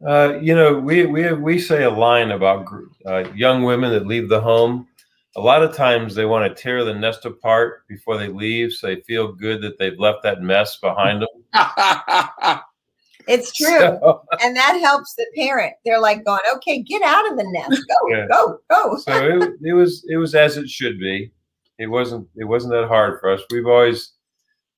Uh, 0.05 0.39
you 0.43 0.55
know, 0.55 0.79
we 0.79 1.07
we 1.07 1.33
we 1.33 1.59
say 1.59 1.85
a 1.85 1.91
line 1.91 2.33
about 2.33 2.67
uh, 3.07 3.25
young 3.35 3.63
women 3.63 3.93
that 3.93 4.07
leave 4.07 4.29
the 4.29 4.41
home. 4.41 4.89
A 5.37 5.41
lot 5.41 5.63
of 5.63 5.75
times 5.75 6.15
they 6.15 6.27
want 6.27 6.45
to 6.45 6.63
tear 6.63 6.85
the 6.85 6.95
nest 6.95 7.25
apart 7.25 7.87
before 7.89 8.19
they 8.19 8.29
leave, 8.29 8.73
so 8.73 8.89
they 8.89 9.01
feel 9.03 9.33
good 9.33 9.63
that 9.63 9.79
they've 9.79 9.99
left 9.99 10.23
that 10.25 10.43
mess 10.43 10.77
behind 10.77 11.23
them. 11.55 12.61
It's 13.29 13.53
true. 13.57 13.79
So, 13.79 14.23
and 14.43 14.57
that 14.57 14.79
helps 14.81 15.15
the 15.15 15.27
parent. 15.37 15.75
They're 15.85 16.01
like 16.01 16.25
going, 16.25 16.41
okay, 16.57 16.83
get 16.83 17.03
out 17.03 17.31
of 17.31 17.37
the 17.37 17.45
nest. 17.45 17.83
Go, 17.89 18.09
yeah. 18.09 18.27
go, 18.31 18.59
go. 18.71 18.97
so 18.99 19.27
it, 19.27 19.53
it 19.63 19.73
was 19.73 20.05
it 20.09 20.17
was 20.17 20.35
as 20.35 20.57
it 20.57 20.69
should 20.69 20.99
be. 20.99 21.33
It 21.79 21.87
wasn't 21.87 22.29
it 22.37 22.45
wasn't 22.45 22.73
that 22.75 22.89
hard 22.89 23.21
for 23.21 23.31
us. 23.31 23.41
We've 23.51 23.67
always 23.67 24.13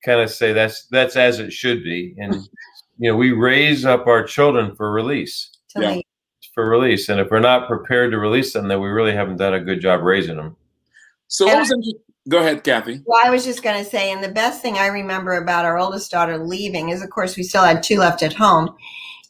kind 0.03 0.21
of 0.21 0.29
say 0.29 0.53
that's 0.53 0.87
that's 0.87 1.15
as 1.15 1.39
it 1.39 1.51
should 1.51 1.83
be. 1.83 2.15
And 2.17 2.35
you 2.97 3.11
know, 3.11 3.15
we 3.15 3.31
raise 3.31 3.85
up 3.85 4.07
our 4.07 4.23
children 4.23 4.75
for 4.75 4.91
release. 4.91 5.51
Yeah. 5.75 5.99
For 6.53 6.67
release. 6.67 7.09
And 7.09 7.19
if 7.19 7.29
we're 7.29 7.39
not 7.39 7.67
prepared 7.67 8.11
to 8.11 8.17
release 8.17 8.53
them, 8.53 8.67
then 8.67 8.81
we 8.81 8.89
really 8.89 9.13
haven't 9.13 9.37
done 9.37 9.53
a 9.53 9.59
good 9.59 9.79
job 9.79 10.01
raising 10.01 10.37
them. 10.37 10.55
So 11.27 11.45
what 11.45 11.59
was 11.59 11.95
Go 12.29 12.39
ahead, 12.39 12.63
Kathy. 12.63 13.01
Well, 13.05 13.21
I 13.23 13.29
was 13.29 13.45
just 13.45 13.63
going 13.63 13.81
to 13.81 13.89
say, 13.89 14.11
and 14.11 14.23
the 14.23 14.29
best 14.29 14.61
thing 14.61 14.77
I 14.77 14.87
remember 14.87 15.33
about 15.33 15.65
our 15.65 15.77
oldest 15.77 16.11
daughter 16.11 16.37
leaving 16.37 16.89
is, 16.89 17.01
of 17.01 17.09
course, 17.09 17.37
we 17.37 17.43
still 17.43 17.63
had 17.63 17.81
two 17.81 17.99
left 17.99 18.21
at 18.21 18.33
home, 18.33 18.75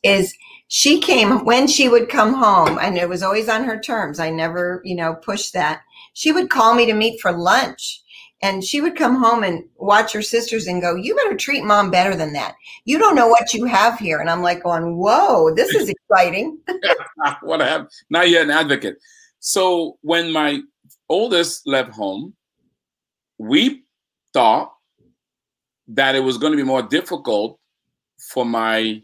is 0.04 0.34
she 0.68 1.00
came 1.00 1.46
when 1.46 1.68
she 1.68 1.90
would 1.90 2.10
come 2.10 2.34
home, 2.34 2.80
and 2.82 2.98
it 2.98 3.08
was 3.08 3.22
always 3.22 3.50
on 3.50 3.64
her 3.66 3.80
terms. 3.80 4.20
I 4.20 4.32
never, 4.32 4.82
you 4.84 4.96
know, 4.96 5.14
pushed 5.16 5.54
that. 5.54 5.82
She 6.14 6.32
would 6.32 6.50
call 6.50 6.74
me 6.74 6.86
to 6.88 6.94
meet 6.94 7.22
for 7.22 7.32
lunch. 7.32 8.02
And 8.44 8.64
she 8.64 8.82
would 8.82 8.96
come 8.96 9.16
home 9.16 9.44
and 9.44 9.64
watch 9.78 10.14
her 10.14 10.22
sisters 10.22 10.68
and 10.68 10.80
go, 10.80 10.94
You 10.94 11.16
better 11.16 11.36
treat 11.36 11.64
mom 11.64 11.90
better 11.90 12.16
than 12.16 12.34
that. 12.34 12.54
You 12.86 13.00
don't 13.00 13.16
know 13.16 13.28
what 13.28 13.52
you 13.52 13.66
have 13.66 13.98
here. 13.98 14.20
And 14.20 14.30
I'm 14.30 14.44
like, 14.44 14.62
going, 14.62 14.96
Whoa, 14.96 15.56
this 15.56 15.74
is 15.74 15.90
exciting. 15.90 16.60
what 17.42 17.64
I 17.64 17.68
have. 17.68 17.88
Now 18.12 18.22
you're 18.22 18.44
an 18.44 18.52
advocate. 18.52 18.98
So 19.40 19.98
when 20.02 20.32
my 20.32 20.62
oldest 21.10 21.66
left 21.66 21.96
home, 21.96 22.36
we 23.38 23.84
thought 24.34 24.74
that 25.90 26.16
it 26.16 26.20
was 26.20 26.38
going 26.38 26.52
to 26.52 26.58
be 26.58 26.64
more 26.64 26.82
difficult 26.82 27.60
for 28.32 28.46
my 28.46 29.02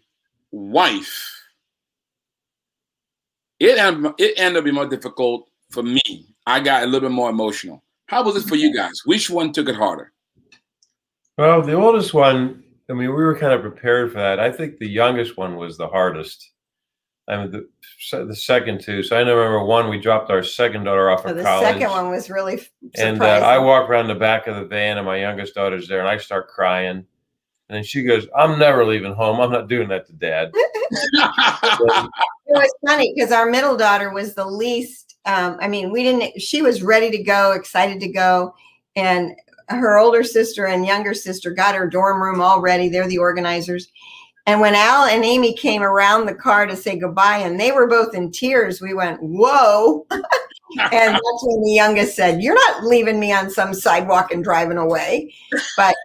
wife. 0.51 1.29
It, 3.59 3.77
it 4.17 4.33
ended 4.37 4.57
up 4.57 4.63
being 4.63 4.75
more 4.75 4.87
difficult 4.87 5.47
for 5.71 5.83
me. 5.83 6.01
I 6.45 6.59
got 6.59 6.83
a 6.83 6.85
little 6.85 7.09
bit 7.09 7.15
more 7.15 7.29
emotional. 7.29 7.83
How 8.07 8.23
was 8.23 8.35
it 8.35 8.47
for 8.47 8.55
you 8.55 8.75
guys? 8.75 8.93
Which 9.05 9.29
one 9.29 9.53
took 9.53 9.69
it 9.69 9.75
harder? 9.75 10.11
Well, 11.37 11.61
the 11.61 11.73
oldest 11.73 12.13
one, 12.13 12.63
I 12.89 12.93
mean, 12.93 13.09
we 13.09 13.23
were 13.23 13.37
kind 13.37 13.53
of 13.53 13.61
prepared 13.61 14.11
for 14.11 14.19
that. 14.19 14.39
I 14.39 14.51
think 14.51 14.77
the 14.77 14.87
youngest 14.87 15.37
one 15.37 15.55
was 15.55 15.77
the 15.77 15.87
hardest. 15.87 16.51
I 17.27 17.37
mean, 17.37 17.51
the, 17.51 18.25
the 18.25 18.35
second 18.35 18.81
two. 18.81 19.01
So 19.01 19.15
I 19.15 19.19
remember 19.19 19.63
one, 19.63 19.89
we 19.89 19.99
dropped 19.99 20.29
our 20.29 20.43
second 20.43 20.83
daughter 20.83 21.09
off 21.09 21.25
of 21.25 21.37
the 21.37 21.43
college. 21.43 21.65
The 21.65 21.73
second 21.73 21.89
one 21.91 22.09
was 22.09 22.29
really 22.29 22.61
And 22.95 23.21
uh, 23.21 23.25
I 23.25 23.57
walk 23.59 23.89
around 23.89 24.07
the 24.07 24.15
back 24.15 24.47
of 24.47 24.55
the 24.57 24.65
van, 24.65 24.97
and 24.97 25.05
my 25.05 25.17
youngest 25.17 25.55
daughter's 25.55 25.87
there, 25.87 25.99
and 25.99 26.09
I 26.09 26.17
start 26.17 26.49
crying. 26.49 27.05
And 27.69 27.77
then 27.77 27.83
she 27.83 28.03
goes, 28.03 28.27
I'm 28.37 28.59
never 28.59 28.85
leaving 28.85 29.13
home. 29.13 29.39
I'm 29.39 29.51
not 29.51 29.69
doing 29.69 29.87
that 29.87 30.05
to 30.07 30.13
dad. 30.13 30.51
it 30.91 32.09
was 32.47 32.73
funny 32.85 33.13
because 33.15 33.31
our 33.31 33.49
middle 33.49 33.77
daughter 33.77 34.11
was 34.11 34.35
the 34.35 34.45
least. 34.45 35.15
Um, 35.25 35.57
I 35.61 35.69
mean, 35.69 35.91
we 35.91 36.03
didn't, 36.03 36.41
she 36.41 36.61
was 36.61 36.83
ready 36.83 37.09
to 37.11 37.23
go, 37.23 37.53
excited 37.53 38.01
to 38.01 38.09
go. 38.09 38.53
And 38.97 39.33
her 39.69 39.97
older 39.97 40.23
sister 40.23 40.67
and 40.67 40.85
younger 40.85 41.13
sister 41.13 41.51
got 41.51 41.75
her 41.75 41.87
dorm 41.87 42.21
room 42.21 42.41
all 42.41 42.59
ready. 42.59 42.89
They're 42.89 43.07
the 43.07 43.17
organizers. 43.17 43.87
And 44.45 44.59
when 44.59 44.75
Al 44.75 45.05
and 45.05 45.23
Amy 45.23 45.53
came 45.53 45.81
around 45.81 46.25
the 46.25 46.35
car 46.35 46.65
to 46.65 46.75
say 46.75 46.97
goodbye, 46.97 47.37
and 47.37 47.59
they 47.59 47.71
were 47.71 47.87
both 47.87 48.13
in 48.13 48.31
tears, 48.31 48.81
we 48.81 48.93
went, 48.93 49.19
Whoa. 49.21 50.05
and 50.11 51.13
that's 51.13 51.43
when 51.43 51.61
the 51.63 51.71
youngest 51.71 52.15
said, 52.15 52.41
You're 52.41 52.55
not 52.55 52.83
leaving 52.83 53.19
me 53.19 53.31
on 53.31 53.49
some 53.49 53.73
sidewalk 53.73 54.31
and 54.31 54.43
driving 54.43 54.77
away. 54.77 55.33
But 55.77 55.95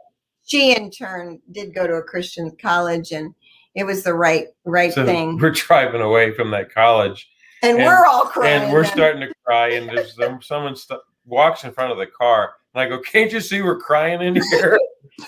she, 0.47 0.75
in 0.75 0.91
turn, 0.91 1.41
did 1.51 1.75
go 1.75 1.87
to 1.87 1.95
a 1.95 2.03
Christian 2.03 2.57
college, 2.63 3.11
and 3.11 3.35
it 3.75 3.85
was 3.85 4.05
the 4.05 4.15
right, 4.15 4.47
right 4.65 4.93
so 4.93 5.05
thing. 5.05 5.37
We're 5.39 5.51
driving 5.51 6.01
away 6.01 6.33
from 6.33 6.51
that 6.53 6.73
college. 6.73 7.29
And, 7.63 7.79
and 7.79 7.87
we're 7.87 8.07
all 8.07 8.23
crying. 8.23 8.63
And 8.63 8.73
we're 8.73 8.85
starting 8.85 9.21
to 9.21 9.35
cry, 9.45 9.71
and 9.71 9.89
there's 9.89 10.17
someone 10.47 10.77
st- 10.77 11.01
walks 11.27 11.65
in 11.65 11.73
front 11.73 11.91
of 11.91 11.99
the 11.99 12.07
car. 12.07 12.55
And 12.73 12.83
I 12.83 12.89
go, 12.89 13.01
Can't 13.01 13.33
you 13.33 13.41
see 13.41 13.63
we're 13.63 13.81
crying 13.81 14.23
in 14.23 14.37
here? 14.37 14.79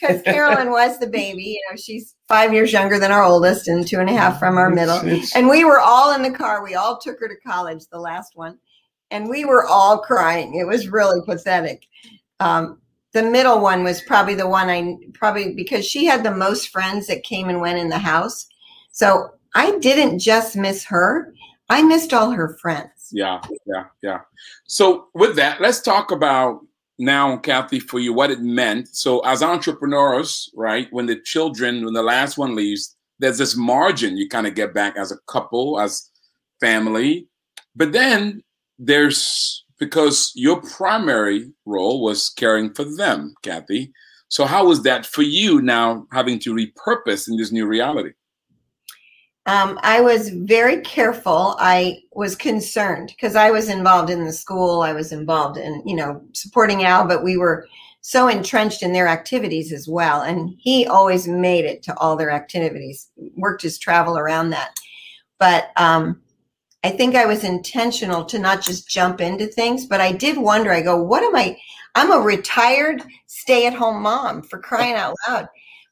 because 0.00 0.22
Carolyn 0.24 0.70
was 0.70 0.98
the 0.98 1.06
baby. 1.06 1.42
You 1.42 1.60
know, 1.70 1.76
she's 1.76 2.14
five 2.28 2.52
years 2.52 2.72
younger 2.72 2.98
than 2.98 3.12
our 3.12 3.22
oldest 3.22 3.68
and 3.68 3.86
two 3.86 3.98
and 3.98 4.08
a 4.08 4.12
half 4.12 4.38
from 4.38 4.56
our 4.56 4.70
middle. 4.70 5.00
And 5.34 5.48
we 5.48 5.64
were 5.64 5.80
all 5.80 6.14
in 6.14 6.22
the 6.22 6.30
car. 6.30 6.64
We 6.64 6.74
all 6.74 6.98
took 6.98 7.18
her 7.20 7.28
to 7.28 7.36
college, 7.46 7.84
the 7.90 7.98
last 7.98 8.32
one, 8.34 8.58
and 9.10 9.28
we 9.28 9.44
were 9.44 9.66
all 9.66 9.98
crying. 9.98 10.54
It 10.54 10.66
was 10.66 10.88
really 10.88 11.20
pathetic. 11.26 11.86
Um, 12.40 12.80
the 13.12 13.22
middle 13.22 13.60
one 13.60 13.82
was 13.82 14.02
probably 14.02 14.34
the 14.34 14.48
one 14.48 14.70
I 14.70 14.96
probably 15.14 15.52
because 15.54 15.84
she 15.84 16.06
had 16.06 16.22
the 16.22 16.30
most 16.30 16.68
friends 16.68 17.08
that 17.08 17.24
came 17.24 17.48
and 17.48 17.60
went 17.60 17.78
in 17.78 17.88
the 17.88 17.98
house. 17.98 18.46
So 18.92 19.30
I 19.54 19.78
didn't 19.78 20.20
just 20.20 20.56
miss 20.56 20.84
her, 20.84 21.34
I 21.70 21.82
missed 21.82 22.12
all 22.12 22.30
her 22.30 22.56
friends. 22.60 23.10
Yeah, 23.12 23.40
yeah, 23.66 23.84
yeah. 24.02 24.20
So 24.66 25.08
with 25.14 25.36
that, 25.36 25.60
let's 25.60 25.80
talk 25.80 26.10
about 26.10 26.60
now, 27.00 27.38
Kathy, 27.38 27.80
for 27.80 27.98
you 27.98 28.12
what 28.12 28.30
it 28.30 28.42
meant. 28.42 28.94
So, 28.94 29.20
as 29.20 29.42
entrepreneurs, 29.42 30.50
right, 30.54 30.86
when 30.90 31.06
the 31.06 31.18
children, 31.22 31.82
when 31.82 31.94
the 31.94 32.02
last 32.02 32.36
one 32.36 32.54
leaves, 32.54 32.94
there's 33.18 33.38
this 33.38 33.56
margin 33.56 34.18
you 34.18 34.28
kind 34.28 34.46
of 34.46 34.54
get 34.54 34.74
back 34.74 34.96
as 34.98 35.10
a 35.10 35.18
couple, 35.26 35.80
as 35.80 36.10
family. 36.60 37.26
But 37.74 37.92
then 37.92 38.42
there's 38.78 39.64
because 39.78 40.30
your 40.34 40.60
primary 40.60 41.50
role 41.64 42.02
was 42.04 42.28
caring 42.28 42.74
for 42.74 42.84
them, 42.84 43.34
Kathy. 43.42 43.92
So, 44.28 44.44
how 44.44 44.66
was 44.66 44.82
that 44.82 45.06
for 45.06 45.22
you 45.22 45.62
now 45.62 46.06
having 46.12 46.38
to 46.40 46.54
repurpose 46.54 47.28
in 47.28 47.38
this 47.38 47.50
new 47.50 47.66
reality? 47.66 48.10
Um, 49.46 49.78
I 49.82 50.00
was 50.00 50.28
very 50.28 50.80
careful. 50.82 51.56
I 51.58 51.98
was 52.12 52.36
concerned 52.36 53.08
because 53.08 53.36
I 53.36 53.50
was 53.50 53.68
involved 53.68 54.10
in 54.10 54.24
the 54.24 54.32
school. 54.32 54.82
I 54.82 54.92
was 54.92 55.12
involved 55.12 55.56
in, 55.56 55.82
you 55.86 55.96
know, 55.96 56.22
supporting 56.32 56.84
Al, 56.84 57.06
but 57.06 57.24
we 57.24 57.36
were 57.36 57.66
so 58.02 58.28
entrenched 58.28 58.82
in 58.82 58.92
their 58.92 59.08
activities 59.08 59.72
as 59.72 59.88
well. 59.88 60.22
And 60.22 60.54
he 60.58 60.86
always 60.86 61.26
made 61.26 61.64
it 61.64 61.82
to 61.84 61.96
all 61.98 62.16
their 62.16 62.30
activities, 62.30 63.08
worked 63.36 63.62
his 63.62 63.78
travel 63.78 64.18
around 64.18 64.50
that. 64.50 64.74
But 65.38 65.70
um, 65.76 66.20
I 66.84 66.90
think 66.90 67.14
I 67.14 67.26
was 67.26 67.44
intentional 67.44 68.24
to 68.26 68.38
not 68.38 68.62
just 68.62 68.88
jump 68.88 69.20
into 69.20 69.46
things, 69.46 69.86
but 69.86 70.00
I 70.00 70.12
did 70.12 70.38
wonder, 70.38 70.70
I 70.70 70.82
go, 70.82 71.02
what 71.02 71.22
am 71.22 71.34
I? 71.34 71.58
I'm 71.94 72.12
a 72.12 72.20
retired 72.20 73.02
stay 73.26 73.66
at 73.66 73.74
home 73.74 74.02
mom 74.02 74.42
for 74.42 74.58
crying 74.58 74.94
out 74.94 75.16
loud. 75.28 75.48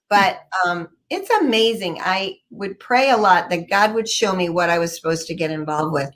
But 0.08 0.40
um, 0.64 0.88
it's 1.10 1.30
amazing. 1.30 1.98
I 2.02 2.38
would 2.50 2.78
pray 2.78 3.10
a 3.10 3.16
lot 3.16 3.50
that 3.50 3.70
God 3.70 3.94
would 3.94 4.08
show 4.08 4.34
me 4.34 4.48
what 4.48 4.70
I 4.70 4.78
was 4.78 4.94
supposed 4.94 5.26
to 5.28 5.34
get 5.34 5.50
involved 5.50 5.92
with. 5.92 6.10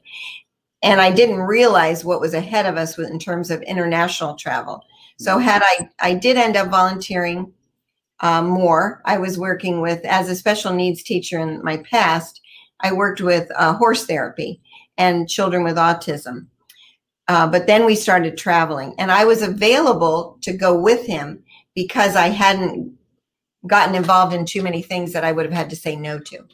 And 0.83 1.01
I 1.01 1.11
didn't 1.11 1.41
realize 1.41 2.05
what 2.05 2.21
was 2.21 2.35
ahead 2.35 2.67
of 2.67 2.77
us 2.77 2.99
in 2.99 3.19
terms 3.19 3.51
of 3.51 3.63
international 3.63 4.35
travel. 4.35 4.85
So 5.19 5.37
mm-hmm. 5.37 5.45
had 5.45 5.63
I, 5.65 5.89
I 6.01 6.15
did 6.15 6.37
end 6.37 6.57
up 6.57 6.71
volunteering 6.71 7.53
um, 8.21 8.49
more. 8.49 9.01
I 9.05 9.19
was 9.19 9.39
working 9.39 9.81
with, 9.81 10.05
as 10.05 10.29
a 10.29 10.37
special 10.37 10.73
needs 10.73 11.03
teacher 11.03 11.39
in 11.39 11.63
my 11.63 11.79
past, 11.79 12.41
I 12.81 12.93
worked 12.93 13.21
with 13.21 13.51
uh, 13.57 13.75
horse 13.75 14.07
therapy 14.07 14.61
and 14.99 15.29
children 15.29 15.65
with 15.65 15.77
autism. 15.77 16.47
Uh, 17.29 17.47
but 17.47 17.67
then 17.67 17.87
we 17.87 17.95
started 17.95 18.37
traveling, 18.37 18.95
and 18.99 19.11
I 19.11 19.25
was 19.25 19.43
available 19.43 20.39
to 20.43 20.53
go 20.53 20.77
with 20.77 21.07
him 21.07 21.45
because 21.75 22.17
I 22.17 22.29
hadn't 22.29 22.93
gotten 23.67 23.95
involved 23.95 24.35
in 24.35 24.45
too 24.45 24.63
many 24.63 24.83
things 24.83 25.13
that 25.13 25.25
I 25.25 25.33
would 25.33 25.45
have 25.45 25.55
had 25.55 25.71
to 25.71 25.77
say 25.77 25.97
no 25.97 26.19
to. 26.19 26.45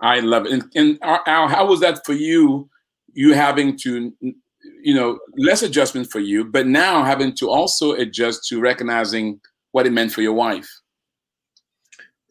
I 0.00 0.20
love 0.20 0.46
it. 0.46 0.52
And, 0.52 0.64
and 0.74 0.98
uh, 1.02 1.18
Al, 1.26 1.48
how 1.48 1.66
was 1.66 1.80
that 1.80 2.04
for 2.04 2.12
you? 2.12 2.68
You 3.14 3.34
having 3.34 3.76
to, 3.78 4.12
you 4.20 4.94
know, 4.94 5.18
less 5.36 5.62
adjustment 5.62 6.10
for 6.10 6.18
you, 6.18 6.44
but 6.44 6.66
now 6.66 7.04
having 7.04 7.34
to 7.36 7.50
also 7.50 7.92
adjust 7.92 8.48
to 8.48 8.60
recognizing 8.60 9.40
what 9.72 9.86
it 9.86 9.92
meant 9.92 10.12
for 10.12 10.22
your 10.22 10.32
wife. 10.32 10.68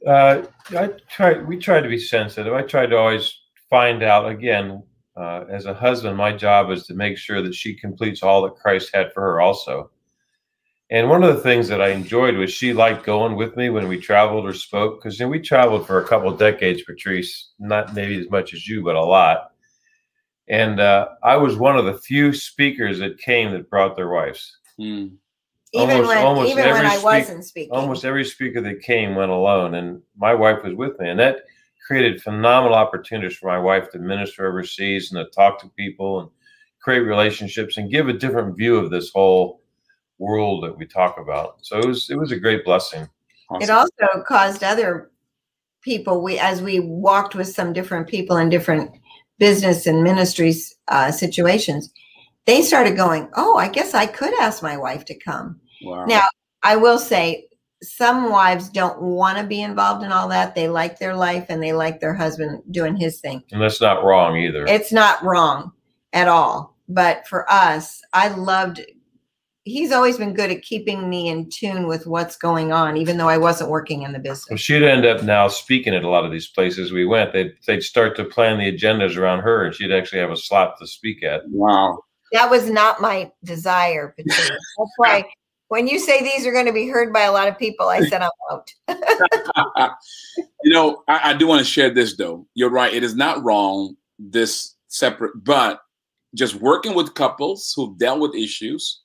Uh, 0.07 0.43
I 0.71 0.89
try. 1.09 1.37
We 1.37 1.57
try 1.57 1.79
to 1.79 1.87
be 1.87 1.99
sensitive. 1.99 2.53
I 2.53 2.63
try 2.63 2.87
to 2.87 2.97
always 2.97 3.31
find 3.69 4.01
out. 4.01 4.27
Again, 4.27 4.81
uh, 5.15 5.45
as 5.49 5.67
a 5.67 5.73
husband, 5.73 6.17
my 6.17 6.35
job 6.35 6.71
is 6.71 6.87
to 6.87 6.95
make 6.95 7.17
sure 7.17 7.43
that 7.43 7.53
she 7.53 7.75
completes 7.75 8.23
all 8.23 8.41
that 8.41 8.55
Christ 8.55 8.89
had 8.93 9.13
for 9.13 9.21
her. 9.21 9.41
Also, 9.41 9.91
and 10.91 11.09
one 11.09 11.23
of 11.23 11.33
the 11.35 11.41
things 11.41 11.67
that 11.69 11.81
I 11.81 11.89
enjoyed 11.89 12.35
was 12.35 12.51
she 12.51 12.73
liked 12.73 13.05
going 13.05 13.35
with 13.35 13.55
me 13.55 13.69
when 13.69 13.87
we 13.87 13.97
traveled 13.97 14.45
or 14.45 14.53
spoke 14.53 15.01
because 15.01 15.19
you 15.19 15.25
know, 15.25 15.29
we 15.29 15.39
traveled 15.39 15.87
for 15.87 15.99
a 16.01 16.07
couple 16.07 16.29
decades, 16.35 16.83
Patrice, 16.83 17.51
not 17.59 17.93
maybe 17.95 18.19
as 18.19 18.29
much 18.29 18.53
as 18.53 18.67
you, 18.67 18.83
but 18.83 18.95
a 18.95 19.01
lot. 19.03 19.51
And 20.49 20.81
uh, 20.81 21.07
I 21.23 21.37
was 21.37 21.55
one 21.55 21.77
of 21.77 21.85
the 21.85 21.97
few 21.97 22.33
speakers 22.33 22.99
that 22.99 23.17
came 23.19 23.51
that 23.53 23.69
brought 23.69 23.95
their 23.95 24.09
wives. 24.09 24.57
Mm. 24.79 25.13
Even 25.73 25.89
Almost- 25.91 26.07
when 26.09 26.17
almost 26.17 26.51
even 26.51 26.65
when 26.65 26.75
every 26.75 26.87
I 26.87 26.95
speak- 26.95 27.03
wasn't 27.05 27.45
speaking. 27.45 27.71
Almost 27.71 28.03
every 28.03 28.25
speaker 28.25 28.59
that 28.59 28.81
came 28.81 29.15
went 29.15 29.31
alone, 29.31 29.75
and 29.75 30.01
my 30.17 30.33
wife 30.33 30.61
was 30.63 30.73
with 30.73 30.99
me, 30.99 31.09
and 31.09 31.19
that 31.21 31.45
created 31.87 32.21
phenomenal 32.21 32.75
opportunities 32.77 33.37
for 33.37 33.47
my 33.47 33.57
wife 33.57 33.89
to 33.91 33.99
minister 33.99 34.45
overseas 34.45 35.11
and 35.13 35.25
to 35.25 35.31
talk 35.31 35.61
to 35.61 35.69
people 35.77 36.19
and 36.19 36.29
create 36.81 36.99
relationships 36.99 37.77
and 37.77 37.89
give 37.89 38.09
a 38.09 38.13
different 38.13 38.57
view 38.57 38.75
of 38.75 38.89
this 38.91 39.09
whole 39.11 39.60
world 40.21 40.63
that 40.63 40.77
we 40.77 40.85
talk 40.85 41.17
about. 41.19 41.57
So 41.61 41.79
it 41.79 41.85
was 41.87 42.09
it 42.09 42.17
was 42.17 42.31
a 42.31 42.39
great 42.39 42.63
blessing. 42.63 43.09
It 43.59 43.69
also 43.69 44.23
caused 44.27 44.63
other 44.63 45.11
people 45.81 46.21
we 46.23 46.37
as 46.39 46.61
we 46.61 46.79
walked 46.79 47.33
with 47.35 47.47
some 47.47 47.73
different 47.73 48.07
people 48.07 48.37
in 48.37 48.49
different 48.49 48.91
business 49.39 49.87
and 49.87 50.03
ministries 50.03 50.75
uh, 50.89 51.11
situations 51.11 51.91
they 52.45 52.61
started 52.61 52.95
going 52.95 53.27
oh 53.35 53.57
i 53.57 53.67
guess 53.67 53.95
i 53.95 54.05
could 54.05 54.33
ask 54.39 54.61
my 54.61 54.77
wife 54.77 55.03
to 55.05 55.17
come 55.17 55.59
Wow. 55.83 56.05
Now- 56.05 56.27
i 56.61 56.75
will 56.75 56.99
say 56.99 57.47
some 57.81 58.29
wives 58.29 58.69
don't 58.69 59.01
want 59.01 59.39
to 59.39 59.43
be 59.43 59.59
involved 59.63 60.03
in 60.05 60.11
all 60.11 60.27
that 60.29 60.53
they 60.53 60.69
like 60.69 60.99
their 60.99 61.15
life 61.15 61.47
and 61.49 61.63
they 61.63 61.73
like 61.73 61.99
their 61.99 62.13
husband 62.13 62.61
doing 62.69 62.95
his 62.95 63.19
thing 63.19 63.41
And 63.51 63.59
that's 63.59 63.81
not 63.81 64.03
wrong 64.03 64.37
either. 64.37 64.65
it's 64.67 64.91
not 64.93 65.23
wrong 65.23 65.71
at 66.13 66.27
all 66.27 66.77
but 66.87 67.27
for 67.27 67.51
us 67.51 68.03
i 68.13 68.27
loved 68.27 68.81
he's 69.63 69.91
always 69.91 70.17
been 70.17 70.33
good 70.33 70.49
at 70.49 70.61
keeping 70.63 71.09
me 71.09 71.29
in 71.29 71.49
tune 71.49 71.87
with 71.87 72.07
what's 72.07 72.35
going 72.35 72.71
on 72.71 72.97
even 72.97 73.17
though 73.17 73.29
i 73.29 73.37
wasn't 73.37 73.69
working 73.69 74.01
in 74.01 74.11
the 74.11 74.19
business 74.19 74.47
Well, 74.49 74.57
she'd 74.57 74.83
end 74.83 75.05
up 75.05 75.23
now 75.23 75.47
speaking 75.47 75.93
at 75.93 76.03
a 76.03 76.09
lot 76.09 76.25
of 76.25 76.31
these 76.31 76.47
places 76.47 76.91
we 76.91 77.05
went. 77.05 77.33
They'd, 77.33 77.53
they'd 77.67 77.83
start 77.83 78.15
to 78.17 78.25
plan 78.25 78.57
the 78.57 78.71
agendas 78.71 79.17
around 79.17 79.39
her, 79.39 79.65
and 79.65 79.75
she'd 79.75 79.91
actually 79.91 80.19
have 80.19 80.31
a 80.31 80.37
slot 80.37 80.75
to 80.79 80.87
speak 80.87 81.23
at. 81.23 81.41
Wow. 81.47 81.99
That 82.31 82.49
was 82.49 82.69
not 82.69 83.01
my 83.01 83.31
desire, 83.43 84.15
Patricia. 84.17 84.53
That's 84.77 84.93
why 84.97 85.25
when 85.71 85.87
you 85.87 85.99
say 85.99 86.21
these 86.21 86.45
are 86.45 86.51
going 86.51 86.65
to 86.65 86.73
be 86.73 86.89
heard 86.89 87.13
by 87.13 87.21
a 87.21 87.31
lot 87.31 87.47
of 87.47 87.57
people, 87.57 87.87
I 87.87 88.01
said 88.01 88.21
I'm 88.21 88.29
out. 88.51 88.73
you 90.63 90.73
know, 90.73 91.01
I, 91.07 91.29
I 91.29 91.33
do 91.33 91.47
want 91.47 91.59
to 91.59 91.65
share 91.65 91.89
this 91.89 92.17
though. 92.17 92.45
You're 92.55 92.69
right. 92.69 92.93
It 92.93 93.05
is 93.05 93.15
not 93.15 93.41
wrong, 93.41 93.95
this 94.19 94.75
separate, 94.89 95.31
but 95.45 95.79
just 96.35 96.55
working 96.55 96.93
with 96.93 97.13
couples 97.13 97.71
who've 97.73 97.97
dealt 97.97 98.19
with 98.19 98.35
issues, 98.35 99.01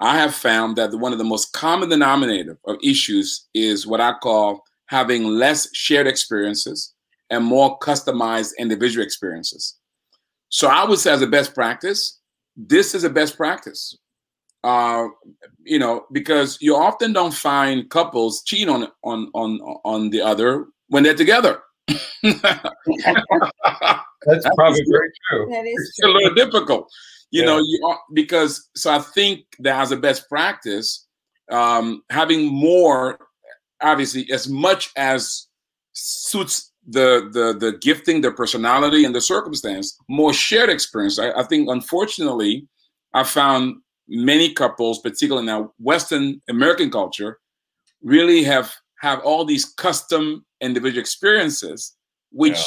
I 0.00 0.16
have 0.16 0.34
found 0.34 0.76
that 0.76 0.94
one 0.94 1.12
of 1.12 1.18
the 1.18 1.24
most 1.24 1.52
common 1.52 1.88
denominator 1.88 2.58
of 2.66 2.76
issues 2.82 3.48
is 3.54 3.86
what 3.86 4.00
I 4.00 4.12
call 4.22 4.62
having 4.86 5.24
less 5.24 5.68
shared 5.74 6.06
experiences 6.06 6.94
and 7.30 7.44
more 7.44 7.78
customized 7.80 8.52
individual 8.58 9.04
experiences. 9.04 9.76
So 10.48 10.68
I 10.68 10.84
would 10.84 10.98
say 10.98 11.12
as 11.12 11.22
a 11.22 11.26
best 11.26 11.54
practice, 11.54 12.18
this 12.56 12.94
is 12.94 13.04
a 13.04 13.10
best 13.10 13.36
practice. 13.36 13.96
Uh, 14.64 15.06
you 15.62 15.78
know, 15.78 16.06
because 16.12 16.58
you 16.60 16.74
often 16.74 17.12
don't 17.12 17.34
find 17.34 17.88
couples 17.90 18.42
cheating 18.44 18.68
on 18.68 18.88
on 19.04 19.30
on 19.34 19.60
on 19.84 20.10
the 20.10 20.20
other 20.20 20.66
when 20.88 21.02
they're 21.02 21.14
together. 21.14 21.60
it's 21.86 22.42
That's 24.26 24.46
probably 24.56 24.84
very 24.90 25.10
true. 25.30 25.48
That 25.50 25.64
is 25.64 26.00
a 26.02 26.08
little 26.08 26.34
difficult, 26.34 26.90
you 27.30 27.44
know. 27.44 27.58
You 27.58 27.80
are, 27.86 27.98
because 28.14 28.68
so 28.76 28.92
I 28.92 29.00
think 29.00 29.44
that 29.60 29.80
as 29.80 29.92
a 29.92 29.96
best 29.96 30.28
practice, 30.28 31.06
um, 31.50 32.02
having 32.10 32.46
more, 32.46 33.18
obviously, 33.80 34.30
as 34.30 34.48
much 34.48 34.90
as 34.96 35.46
suits 35.92 36.72
the 36.86 37.28
the 37.32 37.56
the 37.58 37.78
gifting, 37.78 38.20
the 38.20 38.30
personality, 38.32 39.04
and 39.04 39.14
the 39.14 39.20
circumstance, 39.20 39.98
more 40.08 40.32
shared 40.32 40.70
experience. 40.70 41.18
I, 41.18 41.30
I 41.32 41.44
think, 41.44 41.68
unfortunately, 41.68 42.66
I 43.14 43.24
found 43.24 43.76
many 44.08 44.54
couples, 44.54 45.00
particularly 45.00 45.46
in 45.46 45.54
our 45.54 45.70
Western 45.78 46.40
American 46.48 46.90
culture, 46.90 47.38
really 48.02 48.42
have 48.44 48.72
have 49.00 49.20
all 49.20 49.44
these 49.44 49.64
custom 49.64 50.44
individual 50.60 51.00
experiences, 51.00 51.94
which 52.32 52.58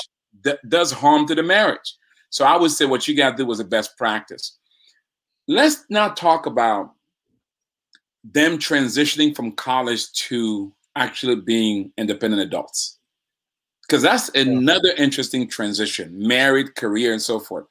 Yeah. 0.46 0.54
d- 0.54 0.60
does 0.70 0.92
harm 0.92 1.26
to 1.28 1.36
the 1.36 1.44
marriage. 1.44 1.96
So 2.32 2.46
I 2.46 2.58
would 2.58 2.72
say 2.72 2.86
what 2.86 3.08
you 3.08 3.16
got 3.16 3.32
to 3.32 3.38
do 3.38 3.46
was 3.46 3.60
a 3.60 3.66
best 3.66 3.98
practice. 3.98 4.58
Let's 5.48 5.86
now 5.90 6.10
talk 6.10 6.46
about 6.46 6.94
them 8.24 8.58
transitioning 8.58 9.36
from 9.36 9.52
college 9.52 10.12
to 10.14 10.74
actually 10.96 11.36
being 11.36 11.92
independent 11.98 12.42
adults. 12.42 12.98
Because 13.88 14.02
that's 14.02 14.30
another 14.30 14.90
interesting 14.98 15.48
transition, 15.50 16.16
married, 16.26 16.76
career, 16.76 17.12
and 17.12 17.22
so 17.22 17.40
forth. 17.40 17.66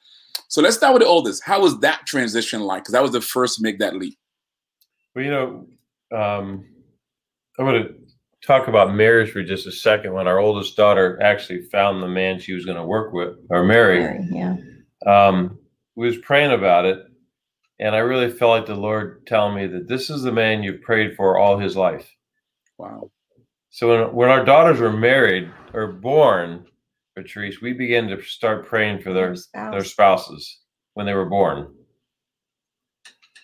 So 0.47 0.61
let's 0.61 0.75
start 0.75 0.93
with 0.93 1.01
the 1.01 1.07
oldest. 1.07 1.43
How 1.43 1.61
was 1.61 1.79
that 1.79 2.05
transition 2.05 2.61
like? 2.61 2.83
Because 2.83 2.93
that 2.93 3.01
was 3.01 3.11
the 3.11 3.21
first 3.21 3.61
make 3.61 3.79
that 3.79 3.95
leap. 3.95 4.17
Well, 5.15 5.25
you 5.25 5.31
know, 5.31 5.67
um, 6.11 6.65
I'm 7.57 7.65
going 7.65 7.83
to 7.83 7.95
talk 8.43 8.67
about 8.67 8.93
marriage 8.95 9.31
for 9.31 9.43
just 9.43 9.67
a 9.67 9.71
second. 9.71 10.13
When 10.13 10.27
our 10.27 10.39
oldest 10.39 10.75
daughter 10.75 11.21
actually 11.21 11.61
found 11.63 12.01
the 12.01 12.07
man 12.07 12.39
she 12.39 12.53
was 12.53 12.65
going 12.65 12.77
to 12.77 12.85
work 12.85 13.13
with 13.13 13.37
or 13.49 13.63
marry, 13.63 14.01
Yeah. 14.31 14.57
um, 15.05 15.59
we 15.95 16.07
was 16.07 16.17
praying 16.17 16.51
about 16.51 16.85
it, 16.85 16.99
and 17.79 17.95
I 17.95 17.99
really 17.99 18.29
felt 18.31 18.51
like 18.51 18.65
the 18.65 18.75
Lord 18.75 19.25
telling 19.27 19.55
me 19.55 19.67
that 19.67 19.87
this 19.87 20.09
is 20.09 20.21
the 20.23 20.31
man 20.31 20.63
you've 20.63 20.81
prayed 20.81 21.15
for 21.15 21.37
all 21.37 21.57
his 21.57 21.75
life. 21.75 22.09
Wow. 22.77 23.11
So 23.69 23.87
when 24.05 24.13
when 24.15 24.29
our 24.29 24.43
daughters 24.43 24.79
were 24.79 24.91
married 24.91 25.49
or 25.73 25.87
born, 25.87 26.65
Patrice, 27.15 27.61
we 27.61 27.73
began 27.73 28.07
to 28.07 28.21
start 28.21 28.65
praying 28.67 29.01
for 29.01 29.13
their 29.13 29.35
spouse. 29.35 29.71
their 29.71 29.83
spouses 29.83 30.59
when 30.93 31.05
they 31.05 31.13
were 31.13 31.25
born. 31.29 31.73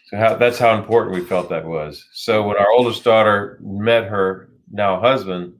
So 0.10 0.18
how, 0.18 0.36
that's 0.36 0.58
how 0.58 0.78
important 0.78 1.16
we 1.16 1.24
felt 1.26 1.50
that 1.50 1.66
was. 1.66 2.06
So 2.14 2.44
when 2.48 2.58
our 2.58 2.70
oldest 2.72 3.04
daughter 3.04 3.60
met 3.62 4.06
her 4.06 4.50
now 4.72 5.00
husband, 5.00 5.54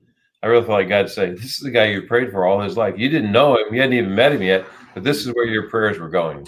I 0.44 0.48
really 0.48 0.66
felt 0.66 0.80
like 0.80 0.90
God 0.90 1.10
said, 1.10 1.38
"This 1.38 1.58
is 1.58 1.60
the 1.60 1.72
guy 1.72 1.86
you 1.86 2.04
prayed 2.04 2.32
for 2.32 2.46
all 2.46 2.62
his 2.62 2.78
life. 2.78 2.96
You 2.98 3.10
didn't 3.10 3.32
know 3.32 3.58
him, 3.58 3.74
you 3.74 3.82
hadn't 3.82 3.98
even 3.98 4.16
met 4.16 4.34
him 4.34 4.44
yet, 4.44 4.66
but 4.94 5.04
this 5.04 5.26
is 5.26 5.34
where 5.34 5.46
your 5.46 5.70
prayers 5.70 6.00
were 6.00 6.10
going." 6.10 6.48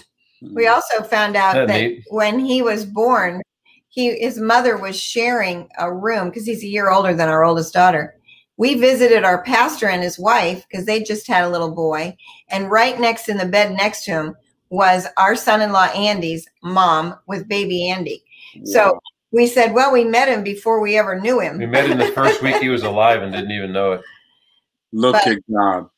We 0.52 0.68
also 0.68 1.02
found 1.02 1.36
out 1.36 1.54
that 1.54 1.68
that 1.68 1.92
when 2.08 2.38
he 2.38 2.62
was 2.62 2.84
born, 2.84 3.42
he 3.88 4.18
his 4.18 4.38
mother 4.38 4.78
was 4.78 4.98
sharing 4.98 5.68
a 5.78 5.92
room 5.92 6.28
because 6.28 6.46
he's 6.46 6.62
a 6.62 6.68
year 6.68 6.90
older 6.90 7.14
than 7.14 7.28
our 7.28 7.44
oldest 7.44 7.74
daughter. 7.74 8.14
We 8.56 8.74
visited 8.74 9.24
our 9.24 9.42
pastor 9.42 9.88
and 9.88 10.02
his 10.02 10.18
wife 10.18 10.64
because 10.68 10.86
they 10.86 11.02
just 11.02 11.26
had 11.26 11.44
a 11.44 11.48
little 11.48 11.74
boy, 11.74 12.16
and 12.48 12.70
right 12.70 12.98
next 12.98 13.28
in 13.28 13.38
the 13.38 13.46
bed 13.46 13.72
next 13.72 14.04
to 14.04 14.12
him 14.12 14.36
was 14.70 15.06
our 15.16 15.34
son-in-law 15.34 15.86
Andy's 15.96 16.46
mom 16.62 17.16
with 17.26 17.48
baby 17.48 17.88
Andy. 17.90 18.22
So 18.64 19.00
we 19.32 19.46
said, 19.46 19.72
"Well, 19.72 19.92
we 19.92 20.04
met 20.04 20.28
him 20.28 20.42
before 20.42 20.80
we 20.80 20.98
ever 20.98 21.18
knew 21.18 21.40
him." 21.40 21.58
We 21.58 21.66
met 21.66 21.88
him 21.88 21.98
the 21.98 22.12
first 22.12 22.42
week 22.42 22.56
he 22.56 22.68
was 22.68 22.82
alive 22.82 23.22
and 23.22 23.32
didn't 23.32 23.52
even 23.52 23.72
know 23.72 23.92
it. 23.92 24.02
look 24.92 25.12
but- 25.12 25.28
at 25.28 25.38
God. 25.52 25.88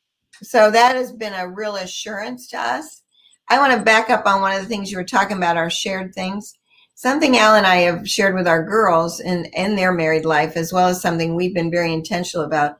So 0.41 0.69
that 0.71 0.95
has 0.95 1.11
been 1.11 1.33
a 1.33 1.47
real 1.47 1.75
assurance 1.77 2.47
to 2.49 2.59
us. 2.59 3.03
I 3.49 3.59
want 3.59 3.73
to 3.73 3.83
back 3.83 4.09
up 4.09 4.25
on 4.25 4.41
one 4.41 4.53
of 4.53 4.61
the 4.61 4.67
things 4.67 4.91
you 4.91 4.97
were 4.97 5.03
talking 5.03 5.37
about, 5.37 5.57
our 5.57 5.69
shared 5.69 6.13
things. 6.13 6.57
Something 6.95 7.37
Al 7.37 7.55
and 7.55 7.65
I 7.65 7.77
have 7.77 8.07
shared 8.07 8.35
with 8.35 8.47
our 8.47 8.63
girls 8.63 9.19
in, 9.19 9.45
in 9.53 9.75
their 9.75 9.91
married 9.91 10.25
life, 10.25 10.55
as 10.55 10.71
well 10.71 10.87
as 10.87 11.01
something 11.01 11.35
we've 11.35 11.53
been 11.53 11.71
very 11.71 11.91
intentional 11.91 12.45
about. 12.45 12.77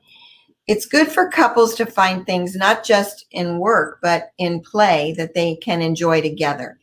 It's 0.68 0.86
good 0.86 1.10
for 1.10 1.30
couples 1.30 1.76
to 1.76 1.86
find 1.86 2.26
things 2.26 2.56
not 2.56 2.84
just 2.84 3.26
in 3.32 3.60
work, 3.60 4.00
but 4.02 4.32
in 4.38 4.62
play 4.62 5.14
that 5.18 5.34
they 5.34 5.56
can 5.56 5.82
enjoy 5.82 6.22
together. 6.22 6.80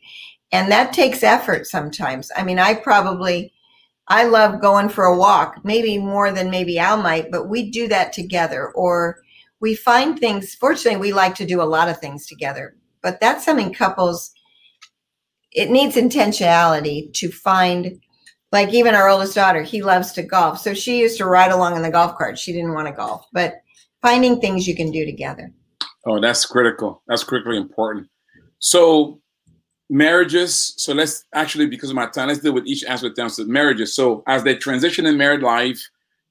And 0.51 0.71
that 0.71 0.93
takes 0.93 1.23
effort 1.23 1.65
sometimes. 1.65 2.31
I 2.35 2.43
mean, 2.43 2.59
I 2.59 2.75
probably, 2.75 3.53
I 4.07 4.25
love 4.25 4.61
going 4.61 4.89
for 4.89 5.05
a 5.05 5.17
walk, 5.17 5.63
maybe 5.63 5.97
more 5.97 6.31
than 6.31 6.49
maybe 6.49 6.77
Al 6.77 6.97
might, 6.97 7.31
but 7.31 7.47
we 7.47 7.69
do 7.69 7.87
that 7.87 8.13
together. 8.13 8.71
Or 8.71 9.19
we 9.61 9.75
find 9.75 10.19
things 10.19 10.55
fortunately 10.55 10.99
we 10.99 11.13
like 11.13 11.35
to 11.35 11.45
do 11.45 11.61
a 11.61 11.63
lot 11.63 11.87
of 11.87 11.99
things 11.99 12.25
together 12.25 12.75
but 13.03 13.19
that's 13.21 13.45
something 13.45 13.71
couples 13.71 14.33
it 15.51 15.69
needs 15.69 15.95
intentionality 15.95 17.13
to 17.13 17.29
find 17.29 18.01
like 18.51 18.73
even 18.73 18.95
our 18.95 19.07
oldest 19.07 19.35
daughter 19.35 19.61
he 19.61 19.83
loves 19.83 20.11
to 20.13 20.23
golf 20.23 20.57
so 20.59 20.73
she 20.73 20.99
used 20.99 21.17
to 21.17 21.25
ride 21.25 21.51
along 21.51 21.75
in 21.75 21.83
the 21.83 21.91
golf 21.91 22.17
cart 22.17 22.39
she 22.39 22.51
didn't 22.51 22.73
want 22.73 22.87
to 22.87 22.93
golf 22.93 23.23
but 23.31 23.61
finding 24.01 24.41
things 24.41 24.67
you 24.67 24.75
can 24.75 24.89
do 24.89 25.05
together 25.05 25.53
Oh, 26.05 26.19
that's 26.19 26.45
critical. 26.45 27.03
That's 27.07 27.23
critically 27.23 27.57
important. 27.57 28.07
So, 28.59 29.21
marriages. 29.91 30.73
So 30.77 30.93
let's 30.93 31.25
actually, 31.35 31.67
because 31.67 31.89
of 31.89 31.95
my 31.95 32.07
time, 32.07 32.29
let's 32.29 32.39
deal 32.39 32.53
with 32.53 32.65
each 32.65 32.83
aspect 32.85 33.17
down 33.17 33.29
to 33.31 33.45
marriages. 33.45 33.93
So, 33.93 34.23
as 34.25 34.43
they 34.43 34.55
transition 34.55 35.05
in 35.05 35.17
married 35.17 35.41
life, 35.41 35.79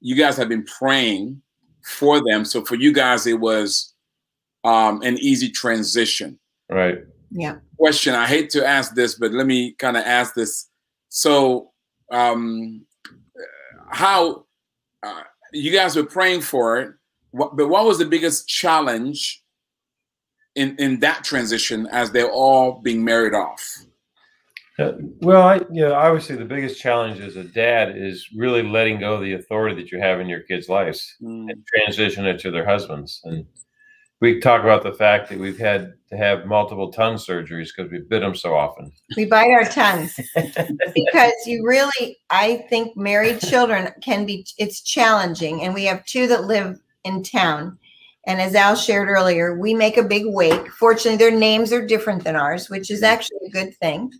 you 0.00 0.16
guys 0.16 0.36
have 0.38 0.48
been 0.48 0.64
praying 0.64 1.40
for 1.84 2.24
them. 2.24 2.44
So, 2.44 2.64
for 2.64 2.74
you 2.74 2.92
guys, 2.92 3.26
it 3.26 3.38
was 3.38 3.92
um, 4.64 5.02
an 5.02 5.18
easy 5.18 5.50
transition. 5.50 6.38
Right. 6.70 6.98
yeah 7.30 7.56
Question: 7.78 8.14
I 8.14 8.26
hate 8.26 8.50
to 8.50 8.66
ask 8.66 8.94
this, 8.94 9.14
but 9.14 9.32
let 9.32 9.46
me 9.46 9.72
kind 9.72 9.96
of 9.96 10.04
ask 10.04 10.34
this. 10.34 10.68
So, 11.10 11.70
um, 12.10 12.86
how 13.90 14.46
uh, 15.02 15.22
you 15.52 15.70
guys 15.70 15.96
were 15.96 16.04
praying 16.04 16.40
for 16.40 16.78
it, 16.80 16.94
what, 17.32 17.56
but 17.56 17.68
what 17.68 17.84
was 17.84 17.98
the 17.98 18.06
biggest 18.06 18.48
challenge 18.48 19.42
in 20.54 20.76
in 20.78 21.00
that 21.00 21.24
transition 21.24 21.86
as 21.92 22.10
they're 22.10 22.30
all 22.30 22.80
being 22.82 23.04
married 23.04 23.34
off? 23.34 23.84
Uh, 24.78 24.92
well, 25.20 25.42
I, 25.42 25.56
you 25.70 25.82
know, 25.82 25.94
obviously 25.94 26.36
the 26.36 26.44
biggest 26.44 26.80
challenge 26.80 27.20
as 27.20 27.36
a 27.36 27.44
dad 27.44 27.96
is 27.96 28.26
really 28.34 28.62
letting 28.62 28.98
go 29.00 29.14
of 29.14 29.20
the 29.20 29.34
authority 29.34 29.74
that 29.76 29.92
you 29.92 29.98
have 30.00 30.20
in 30.20 30.28
your 30.28 30.40
kids' 30.40 30.70
lives 30.70 31.16
Mm. 31.22 31.50
and 31.50 31.64
transition 31.66 32.24
it 32.26 32.40
to 32.40 32.50
their 32.50 32.64
husbands. 32.64 33.20
And 33.24 33.44
we 34.22 34.40
talk 34.40 34.62
about 34.62 34.82
the 34.82 34.92
fact 34.94 35.28
that 35.28 35.38
we've 35.38 35.58
had 35.58 35.94
to 36.10 36.16
have 36.16 36.46
multiple 36.46 36.92
tongue 36.92 37.16
surgeries 37.16 37.68
because 37.74 37.90
we 37.90 37.98
bit 38.00 38.20
them 38.20 38.34
so 38.34 38.54
often. 38.54 38.92
We 39.16 39.26
bite 39.26 39.50
our 39.50 39.64
tongues 39.64 40.18
because 40.34 41.32
you 41.46 41.66
really, 41.66 42.18
I 42.30 42.64
think 42.70 42.96
married 42.96 43.40
children 43.40 43.90
can 44.02 44.24
be, 44.24 44.46
it's 44.58 44.82
challenging. 44.82 45.62
And 45.62 45.74
we 45.74 45.84
have 45.84 46.04
two 46.06 46.26
that 46.28 46.44
live 46.44 46.78
in 47.04 47.22
town. 47.22 47.78
And 48.30 48.40
as 48.40 48.54
Al 48.54 48.76
shared 48.76 49.08
earlier, 49.08 49.58
we 49.58 49.74
make 49.74 49.96
a 49.96 50.04
big 50.04 50.22
wake. 50.26 50.70
Fortunately, 50.70 51.16
their 51.16 51.36
names 51.36 51.72
are 51.72 51.84
different 51.84 52.22
than 52.22 52.36
ours, 52.36 52.70
which 52.70 52.88
is 52.88 53.00
mm-hmm. 53.00 53.12
actually 53.12 53.38
a 53.44 53.50
good 53.50 53.76
thing. 53.78 54.12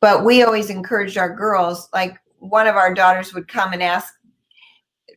But 0.00 0.24
we 0.24 0.42
always 0.42 0.70
encouraged 0.70 1.18
our 1.18 1.36
girls, 1.36 1.90
like 1.92 2.16
one 2.38 2.66
of 2.66 2.76
our 2.76 2.94
daughters 2.94 3.34
would 3.34 3.46
come 3.46 3.74
and 3.74 3.82
ask 3.82 4.14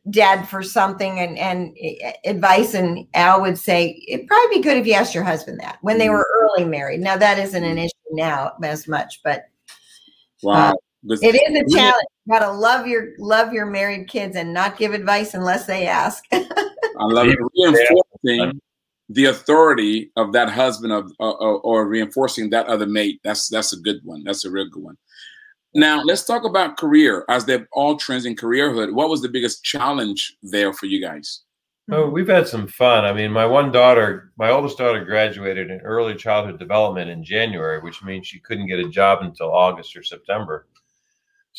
dad 0.10 0.44
for 0.50 0.62
something 0.62 1.22
and, 1.22 1.38
and 1.38 1.74
eh, 1.82 1.94
eh, 2.02 2.14
advice. 2.26 2.74
And 2.74 3.08
Al 3.14 3.40
would 3.40 3.58
say, 3.58 4.04
it'd 4.06 4.28
probably 4.28 4.58
be 4.58 4.64
good 4.64 4.76
if 4.76 4.86
you 4.86 4.96
asked 4.96 5.16
your 5.16 5.24
husband 5.24 5.62
that 5.62 5.78
when 5.82 5.98
they 5.98 6.08
mm-hmm. 6.08 6.16
were 6.16 6.28
early 6.42 6.66
married. 6.66 7.00
Now, 7.00 7.16
that 7.16 7.40
isn't 7.40 7.64
an 7.64 7.78
mm-hmm. 7.78 7.86
issue 7.86 8.12
now 8.12 8.52
as 8.62 8.86
much, 8.86 9.22
but 9.24 9.46
Wow. 10.44 10.72
But- 10.72 10.80
it 11.06 11.36
is 11.36 11.74
a 11.74 11.76
challenge. 11.76 12.08
You 12.26 12.34
gotta 12.34 12.52
love 12.52 12.88
your 12.88 13.10
love 13.20 13.54
your 13.54 13.66
married 13.66 14.08
kids 14.08 14.36
and 14.36 14.54
not 14.54 14.78
give 14.78 14.94
advice 14.94 15.34
unless 15.34 15.66
they 15.66 15.88
ask. 15.88 16.24
I 16.32 16.44
love 17.00 17.28
it. 17.28 17.38
Reinforcing 17.56 18.62
the 19.10 19.26
authority 19.26 20.12
of 20.16 20.32
that 20.34 20.50
husband 20.50 20.94
of 20.94 21.12
uh, 21.20 21.32
or, 21.32 21.60
or 21.62 21.88
reinforcing 21.88 22.50
that 22.52 22.68
other 22.68 22.88
mate. 22.88 23.20
That's 23.24 23.50
that's 23.50 23.74
a 23.74 23.80
good 23.80 24.00
one. 24.04 24.24
That's 24.24 24.46
a 24.46 24.52
real 24.52 24.70
good 24.70 24.84
one. 24.84 24.98
Now 25.76 26.02
let's 26.04 26.24
talk 26.24 26.46
about 26.46 26.78
career. 26.78 27.26
As 27.30 27.46
they're 27.46 27.68
all 27.74 27.98
trends 27.98 28.26
in 28.26 28.36
careerhood, 28.36 28.94
what 28.94 29.10
was 29.10 29.22
the 29.22 29.30
biggest 29.30 29.64
challenge 29.64 30.38
there 30.44 30.72
for 30.72 30.86
you 30.86 31.02
guys? 31.02 31.42
Oh, 31.92 32.10
we've 32.10 32.30
had 32.30 32.48
some 32.48 32.68
fun. 32.68 33.04
I 33.04 33.12
mean, 33.12 33.30
my 33.32 33.46
one 33.46 33.70
daughter, 33.72 34.32
my 34.38 34.50
oldest 34.52 34.78
daughter, 34.78 35.04
graduated 35.04 35.70
in 35.70 35.82
early 35.82 36.16
childhood 36.16 36.58
development 36.58 37.10
in 37.10 37.26
January, 37.26 37.82
which 37.82 38.02
means 38.04 38.26
she 38.26 38.40
couldn't 38.40 38.68
get 38.68 38.80
a 38.80 38.88
job 38.88 39.20
until 39.22 39.54
August 39.54 39.94
or 39.98 40.04
September. 40.04 40.68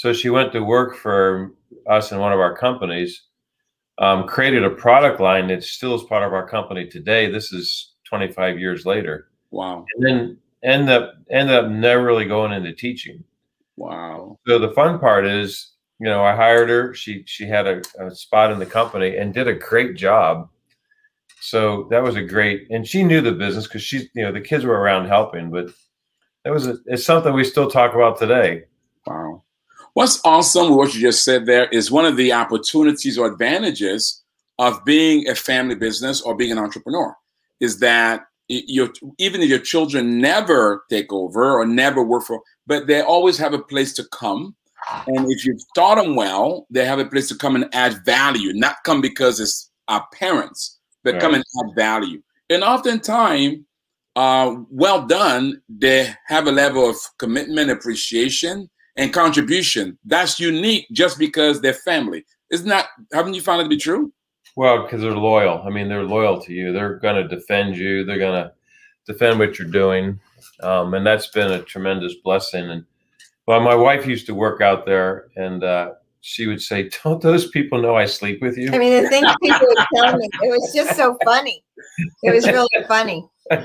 So 0.04 0.12
she 0.12 0.28
went 0.28 0.52
to 0.52 0.62
work 0.62 0.96
for 0.96 1.52
us 1.88 2.12
in 2.12 2.18
one 2.18 2.34
of 2.34 2.38
our 2.38 2.54
companies, 2.54 3.22
um, 3.96 4.26
created 4.26 4.62
a 4.62 4.68
product 4.68 5.18
line 5.18 5.46
that 5.48 5.64
still 5.64 5.94
is 5.94 6.02
part 6.02 6.22
of 6.22 6.34
our 6.34 6.46
company 6.46 6.86
today. 6.86 7.30
This 7.30 7.54
is 7.54 7.94
25 8.04 8.58
years 8.58 8.84
later, 8.84 9.28
Wow. 9.50 9.86
and 9.96 10.06
then 10.06 10.38
end 10.62 10.90
up 10.90 11.14
ended 11.30 11.56
up 11.56 11.70
never 11.70 12.04
really 12.04 12.26
going 12.26 12.52
into 12.52 12.74
teaching. 12.74 13.24
Wow. 13.78 14.38
So 14.46 14.58
the 14.58 14.72
fun 14.72 14.98
part 14.98 15.24
is, 15.24 15.72
you 15.98 16.06
know, 16.06 16.22
I 16.22 16.36
hired 16.36 16.68
her. 16.68 16.92
She 16.92 17.22
she 17.24 17.46
had 17.46 17.66
a, 17.66 17.80
a 17.98 18.14
spot 18.14 18.52
in 18.52 18.58
the 18.58 18.66
company 18.66 19.16
and 19.16 19.32
did 19.32 19.48
a 19.48 19.54
great 19.54 19.96
job. 19.96 20.50
So 21.40 21.88
that 21.90 22.02
was 22.02 22.16
a 22.16 22.22
great, 22.22 22.66
and 22.70 22.86
she 22.86 23.04
knew 23.04 23.22
the 23.22 23.32
business 23.32 23.66
because 23.66 23.82
she's, 23.82 24.10
you 24.14 24.22
know, 24.22 24.32
the 24.32 24.42
kids 24.42 24.66
were 24.66 24.78
around 24.78 25.06
helping. 25.06 25.50
But 25.50 25.70
that 26.44 26.52
was 26.52 26.66
a, 26.66 26.76
it's 26.84 27.06
something 27.06 27.32
we 27.32 27.44
still 27.44 27.70
talk 27.70 27.94
about 27.94 28.18
today. 28.18 28.64
What's 29.94 30.20
awesome 30.24 30.70
with 30.70 30.76
what 30.76 30.94
you 30.94 31.00
just 31.00 31.24
said 31.24 31.46
there 31.46 31.66
is 31.68 31.90
one 31.90 32.04
of 32.04 32.16
the 32.16 32.32
opportunities 32.32 33.16
or 33.16 33.28
advantages 33.28 34.24
of 34.58 34.84
being 34.84 35.28
a 35.28 35.36
family 35.36 35.76
business 35.76 36.20
or 36.20 36.36
being 36.36 36.50
an 36.50 36.58
entrepreneur 36.58 37.16
is 37.60 37.78
that 37.78 38.24
your 38.48 38.90
even 39.18 39.40
if 39.40 39.48
your 39.48 39.60
children 39.60 40.20
never 40.20 40.84
take 40.90 41.12
over 41.12 41.52
or 41.52 41.64
never 41.64 42.02
work 42.02 42.24
for, 42.24 42.42
but 42.66 42.88
they 42.88 43.02
always 43.02 43.38
have 43.38 43.54
a 43.54 43.62
place 43.62 43.92
to 43.94 44.04
come. 44.12 44.56
And 45.06 45.30
if 45.30 45.46
you've 45.46 45.62
taught 45.76 45.94
them 45.94 46.16
well, 46.16 46.66
they 46.70 46.84
have 46.84 46.98
a 46.98 47.06
place 47.06 47.28
to 47.28 47.36
come 47.36 47.54
and 47.54 47.72
add 47.72 48.04
value, 48.04 48.52
not 48.52 48.76
come 48.84 49.00
because 49.00 49.38
it's 49.38 49.70
our 49.88 50.06
parents, 50.12 50.78
but 51.04 51.20
come 51.20 51.34
and 51.34 51.44
add 51.62 51.76
value. 51.76 52.20
And 52.50 52.62
oftentimes, 52.62 53.60
uh, 54.16 54.56
well 54.70 55.06
done, 55.06 55.62
they 55.68 56.12
have 56.26 56.48
a 56.48 56.52
level 56.52 56.90
of 56.90 56.96
commitment, 57.18 57.70
appreciation, 57.70 58.68
and 58.96 59.12
contribution 59.12 59.98
that's 60.04 60.38
unique 60.38 60.86
just 60.92 61.18
because 61.18 61.60
they're 61.60 61.74
family. 61.74 62.24
Isn't 62.50 62.68
that, 62.68 62.86
haven't 63.12 63.34
you 63.34 63.40
found 63.40 63.60
it 63.60 63.64
to 63.64 63.70
be 63.70 63.76
true? 63.76 64.12
Well, 64.56 64.82
because 64.84 65.00
they're 65.00 65.16
loyal. 65.16 65.62
I 65.66 65.70
mean, 65.70 65.88
they're 65.88 66.04
loyal 66.04 66.40
to 66.42 66.52
you. 66.52 66.72
They're 66.72 66.98
going 66.98 67.16
to 67.16 67.28
defend 67.28 67.76
you. 67.76 68.04
They're 68.04 68.18
going 68.18 68.44
to 68.44 68.52
defend 69.06 69.38
what 69.38 69.58
you're 69.58 69.68
doing, 69.68 70.20
um, 70.62 70.94
and 70.94 71.04
that's 71.04 71.26
been 71.28 71.50
a 71.50 71.62
tremendous 71.62 72.14
blessing. 72.22 72.70
And 72.70 72.84
well, 73.46 73.60
my 73.60 73.74
wife 73.74 74.06
used 74.06 74.26
to 74.26 74.34
work 74.34 74.60
out 74.60 74.86
there, 74.86 75.26
and 75.36 75.64
uh, 75.64 75.94
she 76.20 76.46
would 76.46 76.62
say, 76.62 76.88
"Don't 77.04 77.20
those 77.20 77.48
people 77.50 77.82
know 77.82 77.96
I 77.96 78.06
sleep 78.06 78.40
with 78.40 78.56
you?" 78.56 78.70
I 78.72 78.78
mean, 78.78 79.02
the 79.02 79.08
things 79.08 79.26
people 79.42 79.66
would 79.66 79.86
tell 79.96 80.16
me, 80.16 80.28
it 80.42 80.50
was 80.50 80.72
just 80.72 80.94
so 80.96 81.18
funny. 81.24 81.64
It 82.22 82.32
was 82.32 82.46
really 82.46 82.68
funny. 82.86 83.26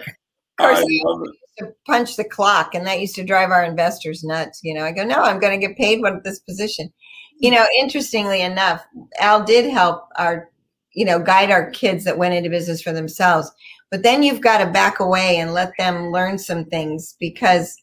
Of 0.59 0.65
course, 0.65 0.79
I 0.79 0.81
I 0.81 0.99
love 1.05 1.21
it. 1.21 1.27
used 1.29 1.39
to 1.59 1.73
punch 1.85 2.15
the 2.15 2.23
clock, 2.23 2.73
and 2.73 2.85
that 2.87 2.99
used 2.99 3.15
to 3.15 3.23
drive 3.23 3.51
our 3.51 3.63
investors 3.63 4.23
nuts. 4.23 4.59
You 4.63 4.73
know, 4.73 4.83
I 4.83 4.91
go, 4.91 5.03
no, 5.03 5.21
I'm 5.21 5.39
going 5.39 5.59
to 5.59 5.67
get 5.67 5.77
paid 5.77 6.01
what 6.01 6.23
this 6.23 6.39
position. 6.39 6.91
You 7.39 7.51
know, 7.51 7.65
interestingly 7.79 8.41
enough, 8.41 8.83
Al 9.19 9.43
did 9.43 9.71
help 9.71 10.07
our, 10.17 10.49
you 10.93 11.05
know, 11.05 11.19
guide 11.19 11.51
our 11.51 11.69
kids 11.71 12.03
that 12.03 12.17
went 12.17 12.33
into 12.33 12.49
business 12.49 12.81
for 12.81 12.91
themselves. 12.91 13.51
But 13.91 14.03
then 14.03 14.23
you've 14.23 14.41
got 14.41 14.59
to 14.59 14.71
back 14.71 14.99
away 14.99 15.37
and 15.37 15.53
let 15.53 15.71
them 15.77 16.11
learn 16.11 16.37
some 16.37 16.65
things 16.65 17.15
because 17.19 17.75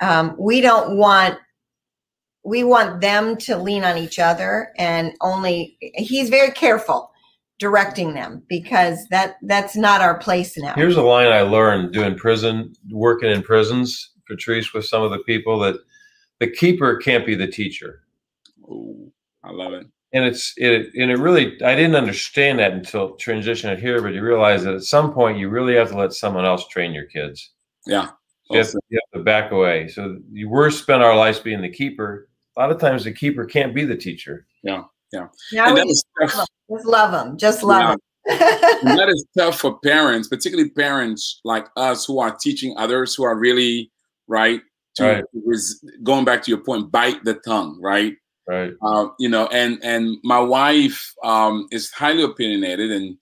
um, 0.00 0.36
we 0.38 0.60
don't 0.60 0.96
want 0.96 1.38
we 2.44 2.64
want 2.64 3.00
them 3.00 3.36
to 3.36 3.58
lean 3.58 3.84
on 3.84 3.98
each 3.98 4.18
other 4.18 4.72
and 4.78 5.12
only 5.20 5.76
he's 5.96 6.30
very 6.30 6.50
careful 6.50 7.10
directing 7.58 8.14
them 8.14 8.42
because 8.48 9.06
that 9.08 9.36
that's 9.42 9.76
not 9.76 10.00
our 10.00 10.18
place 10.18 10.56
now 10.56 10.74
Here's 10.74 10.96
a 10.96 11.02
line 11.02 11.28
I 11.28 11.42
learned 11.42 11.92
doing 11.92 12.16
prison, 12.16 12.72
working 12.90 13.30
in 13.30 13.42
prisons, 13.42 14.12
Patrice, 14.28 14.72
with 14.72 14.86
some 14.86 15.02
of 15.02 15.10
the 15.10 15.18
people 15.20 15.58
that 15.60 15.76
the 16.38 16.48
keeper 16.48 16.96
can't 16.96 17.26
be 17.26 17.34
the 17.34 17.48
teacher. 17.48 18.02
Ooh, 18.62 19.12
I 19.42 19.50
love 19.50 19.72
it. 19.72 19.86
And 20.12 20.24
it's 20.24 20.54
it 20.56 20.94
and 20.94 21.10
it 21.10 21.18
really 21.18 21.60
I 21.62 21.74
didn't 21.74 21.96
understand 21.96 22.60
that 22.60 22.72
until 22.72 23.16
transitioning 23.16 23.78
here, 23.78 24.00
but 24.00 24.14
you 24.14 24.22
realize 24.22 24.64
that 24.64 24.74
at 24.74 24.84
some 24.84 25.12
point 25.12 25.38
you 25.38 25.48
really 25.48 25.74
have 25.74 25.90
to 25.90 25.98
let 25.98 26.12
someone 26.12 26.44
else 26.44 26.66
train 26.68 26.92
your 26.92 27.06
kids. 27.06 27.52
Yeah. 27.86 28.10
You 28.50 28.58
have, 28.58 28.70
to, 28.70 28.80
you 28.88 28.98
have 29.12 29.20
to 29.20 29.24
back 29.24 29.52
away. 29.52 29.88
So 29.88 30.16
you 30.32 30.48
were 30.48 30.70
spent 30.70 31.02
our 31.02 31.14
lives 31.14 31.38
being 31.38 31.60
the 31.60 31.68
keeper. 31.68 32.28
A 32.56 32.60
lot 32.60 32.70
of 32.70 32.80
times 32.80 33.04
the 33.04 33.12
keeper 33.12 33.44
can't 33.44 33.74
be 33.74 33.84
the 33.84 33.96
teacher. 33.96 34.46
Now 35.12 35.30
And 35.52 35.74
we 35.74 35.80
just 35.82 35.90
is 35.90 36.04
tough. 36.34 36.46
just 36.70 36.86
love 36.86 37.12
them 37.12 37.36
just 37.38 37.62
love 37.62 37.98
And 38.28 38.38
them 38.90 38.96
that 38.96 39.08
is 39.08 39.24
tough 39.36 39.58
for 39.58 39.78
parents, 39.80 40.28
particularly 40.28 40.68
parents 40.70 41.40
like 41.44 41.66
us 41.76 42.04
who 42.04 42.20
are 42.20 42.36
teaching 42.36 42.74
others 42.76 43.14
who 43.14 43.24
are 43.24 43.36
really 43.38 43.90
right 44.26 44.60
to 44.96 45.04
Right. 45.04 45.24
res- 45.46 45.82
going 46.02 46.24
back 46.26 46.42
to 46.42 46.50
your 46.50 46.60
point, 46.60 46.90
bite 46.90 47.24
the 47.24 47.34
tongue, 47.34 47.78
right? 47.80 48.14
Right. 48.46 48.72
uh, 48.82 49.08
you 49.18 49.28
know, 49.30 49.46
and 49.46 49.78
and 49.82 50.16
my 50.24 50.40
wife 50.40 51.14
um, 51.24 51.68
is 51.70 51.90
highly 51.90 52.22
opinionated, 52.22 52.90
and 52.90 53.16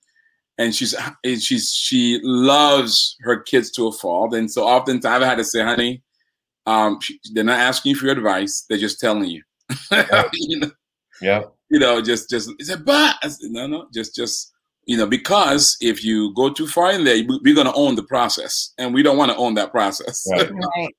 and 0.58 0.74
she's 0.74 0.94
and 1.24 1.40
she's 1.42 1.72
she 1.72 2.18
loves 2.24 3.16
her 3.20 3.40
kids 3.42 3.70
to 3.72 3.86
a 3.88 3.92
fault, 3.92 4.34
and 4.34 4.50
so 4.50 4.64
oftentimes 4.64 5.04
I've 5.04 5.22
had 5.22 5.38
to 5.38 5.44
say, 5.44 5.62
honey, 5.62 6.02
um, 6.66 7.00
she, 7.00 7.18
they're 7.32 7.44
not 7.44 7.58
asking 7.60 7.90
you 7.90 7.96
for 7.96 8.06
your 8.06 8.16
advice; 8.16 8.64
they're 8.68 8.78
just 8.78 8.98
telling 9.00 9.24
you. 9.30 9.42
you 10.32 10.60
know, 10.60 10.70
Yeah. 11.20 11.42
You 11.70 11.78
know, 11.78 12.00
just 12.00 12.30
just 12.30 12.50
it's 12.58 12.70
a 12.70 12.76
but 12.76 13.16
I 13.22 13.28
said, 13.28 13.50
no, 13.50 13.66
no, 13.66 13.86
just 13.92 14.14
just 14.14 14.52
you 14.84 14.96
know, 14.96 15.06
because 15.06 15.76
if 15.80 16.04
you 16.04 16.32
go 16.34 16.48
too 16.52 16.66
far 16.68 16.92
in 16.92 17.02
there, 17.04 17.16
we- 17.16 17.40
we're 17.42 17.54
going 17.56 17.66
to 17.66 17.72
own 17.74 17.96
the 17.96 18.04
process, 18.04 18.72
and 18.78 18.94
we 18.94 19.02
don't 19.02 19.16
want 19.16 19.32
to 19.32 19.36
own 19.36 19.54
that 19.54 19.72
process. 19.72 20.24
Right. 20.30 20.50
right 20.76 20.94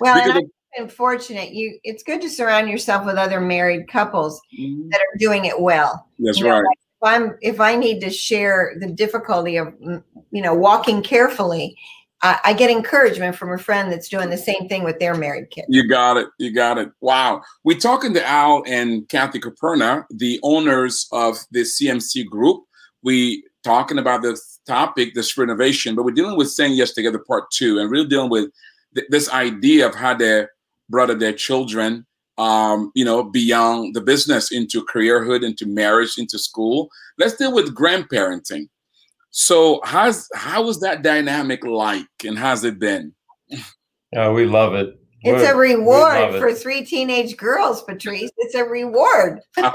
well 0.00 0.16
and 0.16 0.32
i've 0.32 0.42
been 0.78 0.88
fortunate 0.88 1.50
you 1.52 1.76
it's 1.82 2.04
good 2.04 2.20
to 2.22 2.30
surround 2.30 2.68
yourself 2.68 3.04
with 3.04 3.16
other 3.16 3.40
married 3.40 3.88
couples 3.88 4.40
Mhm. 4.56 4.88
that 4.92 5.00
are 5.00 5.18
doing 5.18 5.44
it 5.46 5.60
well 5.60 6.06
That's 6.20 6.38
You 6.38 6.44
know, 6.44 6.50
right. 6.60 6.62
if 6.62 7.02
I'm 7.02 7.36
if 7.40 7.60
I 7.60 7.74
need 7.74 7.98
to 8.02 8.10
share 8.10 8.76
the 8.78 8.86
difficulty 8.86 9.56
of 9.56 9.68
mm, 9.80 10.00
you 10.30 10.40
know 10.40 10.54
walking 10.54 11.02
carefully, 11.02 11.76
I, 12.22 12.38
I 12.44 12.52
get 12.52 12.70
encouragement 12.70 13.36
from 13.36 13.52
a 13.52 13.58
friend 13.58 13.90
that's 13.90 14.08
doing 14.08 14.30
the 14.30 14.38
same 14.38 14.68
thing 14.68 14.84
with 14.84 14.98
their 15.00 15.14
married 15.14 15.50
kid. 15.50 15.64
You 15.68 15.88
got 15.88 16.16
it. 16.16 16.28
You 16.38 16.52
got 16.52 16.78
it. 16.78 16.90
Wow. 17.00 17.42
We're 17.64 17.78
talking 17.78 18.14
to 18.14 18.26
Al 18.26 18.62
and 18.66 19.08
Kathy 19.08 19.40
Caperna, 19.40 20.04
the 20.10 20.38
owners 20.42 21.08
of 21.12 21.38
the 21.50 21.60
CMC 21.60 22.26
group. 22.26 22.64
We 23.02 23.44
talking 23.64 23.98
about 23.98 24.22
the 24.22 24.40
topic, 24.66 25.14
this 25.14 25.36
renovation, 25.36 25.94
but 25.94 26.04
we're 26.04 26.12
dealing 26.12 26.36
with 26.36 26.50
saying 26.50 26.74
yes 26.74 26.92
together 26.92 27.18
part 27.18 27.50
two, 27.50 27.78
and 27.78 27.90
really 27.90 28.08
dealing 28.08 28.30
with 28.30 28.50
th- 28.94 29.06
this 29.10 29.28
idea 29.30 29.86
of 29.86 29.94
how 29.94 30.14
they 30.14 30.46
brought 30.88 31.16
their 31.18 31.32
children, 31.32 32.06
um, 32.38 32.92
you 32.94 33.04
know, 33.04 33.24
beyond 33.24 33.94
the 33.94 34.00
business 34.00 34.52
into 34.52 34.84
careerhood, 34.84 35.44
into 35.44 35.66
marriage, 35.66 36.18
into 36.18 36.38
school. 36.38 36.88
Let's 37.18 37.36
deal 37.36 37.52
with 37.52 37.74
grandparenting. 37.74 38.68
So 39.32 39.80
how's 39.82 40.28
how 40.34 40.62
was 40.62 40.80
that 40.80 41.02
dynamic 41.02 41.64
like, 41.64 42.06
and 42.24 42.38
how's 42.38 42.64
it 42.64 42.78
been? 42.78 43.14
Yeah, 44.12 44.30
we 44.30 44.44
love 44.44 44.74
it. 44.74 44.98
It's 45.22 45.40
We're- 45.40 45.52
a 45.52 45.56
reward 45.56 46.14
love 46.20 46.34
it. 46.34 46.40
for 46.40 46.52
three 46.52 46.84
teenage 46.84 47.36
girls, 47.36 47.82
Patrice. 47.82 48.30
It's 48.38 48.54
a 48.54 48.64
reward. 48.64 49.40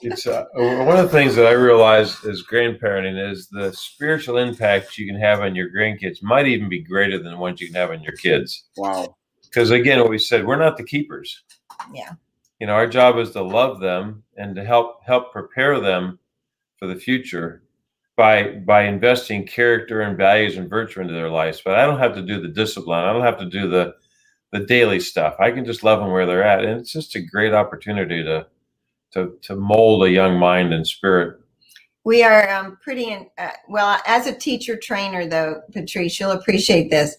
It's 0.00 0.26
uh, 0.28 0.44
one 0.54 0.96
of 0.96 1.04
the 1.04 1.08
things 1.08 1.34
that 1.34 1.46
I 1.46 1.52
realized 1.52 2.24
as 2.24 2.42
grandparenting 2.44 3.30
is 3.32 3.48
the 3.48 3.72
spiritual 3.72 4.38
impact 4.38 4.96
you 4.96 5.06
can 5.06 5.18
have 5.20 5.40
on 5.40 5.56
your 5.56 5.70
grandkids 5.70 6.22
might 6.22 6.46
even 6.46 6.68
be 6.68 6.80
greater 6.80 7.20
than 7.20 7.32
the 7.32 7.36
ones 7.38 7.60
you 7.60 7.66
can 7.66 7.74
have 7.76 7.90
on 7.90 8.02
your 8.02 8.12
kids. 8.14 8.68
wow. 8.76 9.14
Because 9.44 9.70
again, 9.72 9.98
what 10.00 10.10
we 10.10 10.18
said, 10.18 10.46
we're 10.46 10.56
not 10.56 10.76
the 10.76 10.84
keepers. 10.84 11.42
Yeah. 11.92 12.12
You 12.60 12.66
know, 12.68 12.74
our 12.74 12.86
job 12.86 13.18
is 13.18 13.32
to 13.32 13.42
love 13.42 13.80
them 13.80 14.22
and 14.36 14.54
to 14.56 14.64
help 14.64 15.02
help 15.04 15.32
prepare 15.32 15.80
them 15.80 16.18
for 16.78 16.86
the 16.86 16.96
future 16.96 17.62
by 18.18 18.50
by 18.66 18.82
investing 18.82 19.46
character 19.46 20.02
and 20.02 20.18
values 20.18 20.58
and 20.58 20.68
virtue 20.68 21.00
into 21.00 21.14
their 21.14 21.30
lives. 21.30 21.62
But 21.64 21.76
I 21.76 21.86
don't 21.86 22.00
have 22.00 22.14
to 22.16 22.22
do 22.22 22.42
the 22.42 22.48
discipline. 22.48 22.98
I 22.98 23.12
don't 23.12 23.22
have 23.22 23.38
to 23.38 23.46
do 23.46 23.68
the 23.68 23.94
the 24.52 24.60
daily 24.60 24.98
stuff. 24.98 25.36
I 25.38 25.52
can 25.52 25.64
just 25.64 25.84
love 25.84 26.00
them 26.00 26.10
where 26.10 26.26
they're 26.26 26.42
at, 26.42 26.64
and 26.64 26.80
it's 26.80 26.92
just 26.92 27.14
a 27.14 27.20
great 27.20 27.54
opportunity 27.54 28.22
to 28.24 28.46
to 29.12 29.38
to 29.42 29.56
mold 29.56 30.02
a 30.04 30.10
young 30.10 30.36
mind 30.36 30.74
and 30.74 30.86
spirit. 30.86 31.40
We 32.04 32.22
are 32.24 32.50
um, 32.50 32.78
pretty 32.82 33.10
in, 33.10 33.28
uh, 33.38 33.50
well 33.68 34.00
as 34.06 34.26
a 34.26 34.34
teacher 34.34 34.76
trainer, 34.76 35.26
though, 35.26 35.62
Patrice. 35.72 36.18
You'll 36.18 36.32
appreciate 36.32 36.90
this. 36.90 37.14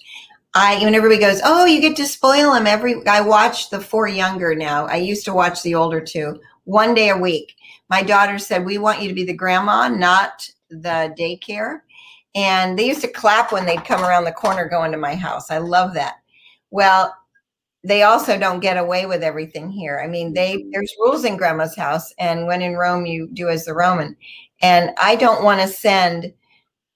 I 0.53 0.83
when 0.83 0.95
everybody 0.95 1.21
goes, 1.21 1.41
oh, 1.45 1.65
you 1.65 1.79
get 1.79 1.95
to 1.97 2.07
spoil 2.07 2.53
them 2.53 2.67
every. 2.67 3.05
I 3.07 3.21
watch 3.21 3.69
the 3.69 3.79
four 3.79 4.09
younger 4.09 4.53
now. 4.53 4.85
I 4.87 4.97
used 4.97 5.23
to 5.25 5.33
watch 5.33 5.63
the 5.63 5.75
older 5.75 6.01
two 6.01 6.41
one 6.65 6.93
day 6.93 7.09
a 7.09 7.17
week. 7.17 7.55
My 7.89 8.03
daughter 8.03 8.37
said, 8.37 8.65
"We 8.65 8.77
want 8.79 9.01
you 9.01 9.07
to 9.07 9.13
be 9.13 9.23
the 9.23 9.33
grandma, 9.33 9.87
not 9.87 10.49
the 10.69 11.13
daycare." 11.17 11.81
And 12.35 12.77
they 12.77 12.87
used 12.87 13.01
to 13.01 13.07
clap 13.07 13.51
when 13.51 13.65
they'd 13.65 13.85
come 13.85 14.03
around 14.03 14.25
the 14.25 14.31
corner 14.31 14.69
going 14.69 14.91
to 14.91 14.97
my 14.97 15.15
house. 15.15 15.49
I 15.49 15.57
love 15.57 15.93
that. 15.95 16.17
Well, 16.69 17.15
they 17.83 18.03
also 18.03 18.37
don't 18.37 18.59
get 18.59 18.77
away 18.77 19.05
with 19.05 19.23
everything 19.23 19.69
here. 19.71 20.01
I 20.03 20.07
mean, 20.07 20.33
they 20.33 20.65
there's 20.71 20.93
rules 20.99 21.23
in 21.25 21.37
grandma's 21.37 21.75
house, 21.75 22.13
and 22.19 22.45
when 22.45 22.61
in 22.61 22.75
Rome, 22.75 23.05
you 23.05 23.29
do 23.33 23.49
as 23.49 23.65
the 23.65 23.73
Roman. 23.73 24.15
And 24.61 24.91
I 24.97 25.15
don't 25.15 25.43
want 25.43 25.61
to 25.61 25.67
send 25.67 26.33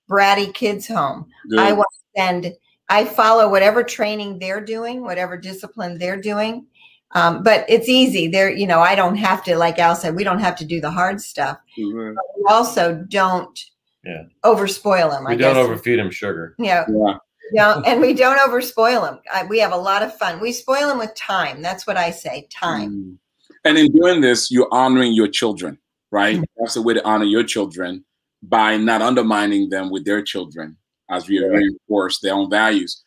bratty 0.10 0.54
kids 0.54 0.88
home. 0.88 1.28
I 1.58 1.72
want 1.72 1.88
to 1.94 2.22
send. 2.22 2.54
I 2.90 3.06
follow 3.06 3.50
whatever 3.50 3.82
training 3.84 4.40
they're 4.40 4.64
doing, 4.64 5.02
whatever 5.04 5.38
discipline 5.38 5.98
they're 5.98 6.20
doing. 6.20 6.68
Um, 7.16 7.44
but 7.44 7.66
it's 7.70 7.88
easy. 7.88 8.28
There, 8.28 8.50
you 8.52 8.66
know, 8.66 8.80
I 8.80 8.96
don't 8.96 9.16
have 9.18 9.44
to, 9.46 9.56
like 9.56 9.78
Al 9.80 9.96
said, 9.96 10.16
we 10.16 10.24
don't 10.24 10.40
have 10.40 10.56
to 10.58 10.66
do 10.66 10.82
the 10.82 10.90
hard 10.92 11.22
stuff. 11.22 11.58
Mhm. 11.78 12.16
We 12.38 12.44
also 12.50 12.96
don't 13.08 13.58
Yeah. 14.04 14.24
overspoil 14.44 15.12
them. 15.12 15.26
We 15.26 15.34
I 15.34 15.36
don't 15.36 15.54
guess. 15.54 15.64
overfeed 15.66 16.00
them 16.00 16.10
sugar. 16.10 16.56
Yeah, 16.58 16.86
Yeah. 16.90 17.18
yeah, 17.52 17.82
and 17.86 18.02
we 18.02 18.14
don't 18.14 18.40
overspoil 18.40 19.02
them. 19.04 19.20
I, 19.32 19.46
we 19.46 19.60
have 19.60 19.72
a 19.74 19.78
lot 19.78 20.02
of 20.02 20.16
fun. 20.18 20.40
We 20.40 20.52
spoil 20.52 20.88
them 20.88 20.98
with 20.98 21.14
time. 21.16 21.62
That's 21.62 21.86
what 21.86 21.98
I 21.98 22.10
say. 22.12 22.48
Time. 22.52 22.90
Mm. 22.92 23.18
And 23.66 23.78
in 23.78 23.92
doing 23.94 24.20
this, 24.22 24.52
you're 24.52 24.68
honoring 24.72 25.14
your 25.14 25.28
children, 25.28 25.78
right? 26.12 26.36
Mm-hmm. 26.36 26.44
That's 26.58 26.74
the 26.74 26.82
way 26.82 26.96
to 26.96 27.06
honor 27.06 27.26
your 27.26 27.44
children 27.44 28.04
by 28.42 28.76
not 28.78 29.02
undermining 29.02 29.70
them 29.70 29.90
with 29.90 30.04
their 30.04 30.22
children 30.22 30.76
as 31.10 31.30
we 31.30 31.40
reinforce 31.40 32.20
their 32.20 32.34
own 32.34 32.50
values. 32.50 33.03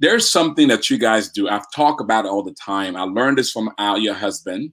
There's 0.00 0.28
something 0.28 0.68
that 0.68 0.90
you 0.90 0.98
guys 0.98 1.28
do. 1.28 1.48
I've 1.48 1.70
talked 1.72 2.00
about 2.00 2.24
it 2.24 2.28
all 2.28 2.42
the 2.42 2.54
time. 2.54 2.96
I 2.96 3.02
learned 3.02 3.38
this 3.38 3.52
from 3.52 3.70
Al, 3.78 3.98
your 3.98 4.14
husband. 4.14 4.72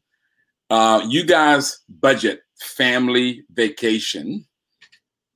Uh, 0.69 1.05
you 1.07 1.25
guys 1.25 1.79
budget 2.01 2.41
family 2.59 3.43
vacation. 3.53 4.45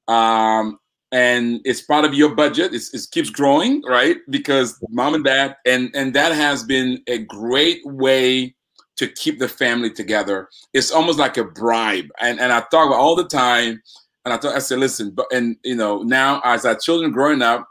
Um, 0.07 0.79
and 1.11 1.59
it's 1.65 1.81
part 1.81 2.05
of 2.05 2.13
your 2.13 2.33
budget. 2.35 2.73
It's, 2.73 2.93
it 2.93 3.11
keeps 3.11 3.29
growing, 3.29 3.81
right? 3.83 4.17
Because 4.29 4.81
mom 4.89 5.13
and 5.13 5.25
dad, 5.25 5.57
and 5.65 5.91
and 5.93 6.13
that 6.13 6.31
has 6.31 6.63
been 6.63 7.03
a 7.07 7.19
great 7.19 7.81
way 7.85 8.55
to 8.95 9.07
keep 9.07 9.39
the 9.39 9.49
family 9.49 9.91
together. 9.91 10.47
It's 10.73 10.91
almost 10.91 11.19
like 11.19 11.37
a 11.37 11.43
bribe. 11.43 12.07
And 12.21 12.39
and 12.39 12.51
I 12.53 12.59
talk 12.71 12.87
about 12.87 12.99
all 12.99 13.15
the 13.15 13.27
time. 13.27 13.81
And 14.23 14.33
I 14.33 14.37
thought 14.37 14.55
I 14.55 14.59
said, 14.59 14.79
listen, 14.79 15.11
but 15.11 15.25
and 15.33 15.57
you 15.63 15.75
know, 15.75 16.03
now 16.03 16.41
as 16.45 16.65
our 16.65 16.75
children 16.75 17.11
growing 17.11 17.41
up, 17.41 17.67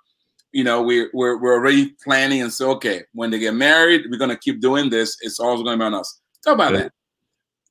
you 0.52 0.64
know, 0.64 0.82
we're 0.82 1.10
we're 1.12 1.38
we're 1.40 1.54
already 1.54 1.94
planning 2.02 2.42
and 2.42 2.52
say, 2.52 2.64
okay, 2.64 3.02
when 3.12 3.30
they 3.30 3.38
get 3.38 3.54
married, 3.54 4.02
we're 4.10 4.18
gonna 4.18 4.36
keep 4.36 4.60
doing 4.60 4.90
this. 4.90 5.16
It's 5.22 5.38
always 5.40 5.62
gonna 5.62 5.76
be 5.78 5.84
on 5.84 5.94
us. 5.94 6.20
Talk 6.44 6.54
about 6.54 6.74
Yeah. 6.74 6.88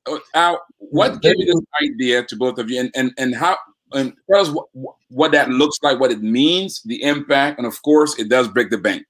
that. 0.06 0.20
Uh, 0.34 0.56
what 0.78 1.20
gave 1.20 1.34
you 1.38 1.46
this 1.46 1.90
idea 1.90 2.24
to 2.24 2.36
both 2.36 2.58
of 2.58 2.70
you, 2.70 2.80
and 2.80 2.90
and 2.94 3.12
and 3.18 3.34
how? 3.34 3.56
And 3.92 4.12
tell 4.30 4.40
us 4.40 4.48
what, 4.72 4.94
what 5.08 5.32
that 5.32 5.48
looks 5.50 5.78
like, 5.82 5.98
what 5.98 6.12
it 6.12 6.22
means, 6.22 6.80
the 6.84 7.02
impact, 7.02 7.58
and 7.58 7.66
of 7.66 7.82
course, 7.82 8.18
it 8.18 8.28
does 8.28 8.46
break 8.48 8.70
the 8.70 8.78
bank. 8.78 9.04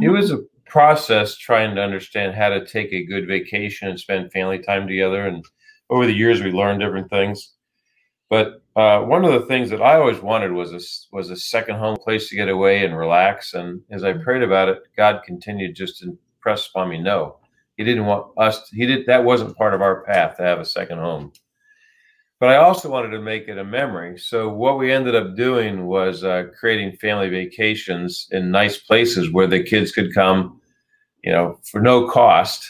It 0.00 0.08
was 0.08 0.30
a 0.30 0.38
process 0.66 1.36
trying 1.36 1.74
to 1.74 1.82
understand 1.82 2.34
how 2.34 2.48
to 2.50 2.64
take 2.64 2.92
a 2.92 3.04
good 3.04 3.26
vacation 3.26 3.88
and 3.88 3.98
spend 3.98 4.32
family 4.32 4.60
time 4.60 4.86
together. 4.86 5.26
And 5.26 5.44
over 5.90 6.06
the 6.06 6.14
years, 6.14 6.40
we 6.40 6.52
learned 6.52 6.80
different 6.80 7.10
things. 7.10 7.52
But 8.30 8.62
uh, 8.76 9.00
one 9.00 9.24
of 9.24 9.32
the 9.32 9.46
things 9.46 9.68
that 9.70 9.82
I 9.82 9.96
always 9.96 10.20
wanted 10.20 10.52
was 10.52 10.72
a 10.72 10.80
was 11.14 11.30
a 11.30 11.36
second 11.36 11.76
home 11.76 11.96
place 11.96 12.28
to 12.28 12.36
get 12.36 12.48
away 12.48 12.84
and 12.84 12.96
relax. 12.96 13.54
And 13.54 13.82
as 13.90 14.04
I 14.04 14.12
prayed 14.12 14.42
about 14.42 14.68
it, 14.68 14.78
God 14.96 15.22
continued 15.24 15.74
just 15.74 15.98
to 15.98 16.16
impress 16.36 16.68
upon 16.68 16.88
me. 16.88 16.98
No, 16.98 17.38
He 17.76 17.84
didn't 17.84 18.06
want 18.06 18.28
us. 18.38 18.68
He 18.70 18.86
did. 18.86 19.06
That 19.06 19.24
wasn't 19.24 19.56
part 19.56 19.74
of 19.74 19.82
our 19.82 20.04
path 20.04 20.36
to 20.36 20.44
have 20.44 20.60
a 20.60 20.64
second 20.64 20.98
home. 20.98 21.32
But 22.38 22.50
I 22.50 22.56
also 22.56 22.88
wanted 22.88 23.10
to 23.10 23.20
make 23.20 23.48
it 23.48 23.58
a 23.58 23.64
memory. 23.64 24.18
So 24.18 24.48
what 24.48 24.78
we 24.78 24.90
ended 24.90 25.14
up 25.14 25.36
doing 25.36 25.86
was 25.86 26.24
uh, 26.24 26.44
creating 26.58 26.96
family 26.96 27.28
vacations 27.28 28.28
in 28.30 28.50
nice 28.50 28.78
places 28.78 29.30
where 29.30 29.46
the 29.46 29.62
kids 29.62 29.92
could 29.92 30.14
come, 30.14 30.58
you 31.22 31.32
know, 31.32 31.58
for 31.64 31.82
no 31.82 32.08
cost 32.08 32.66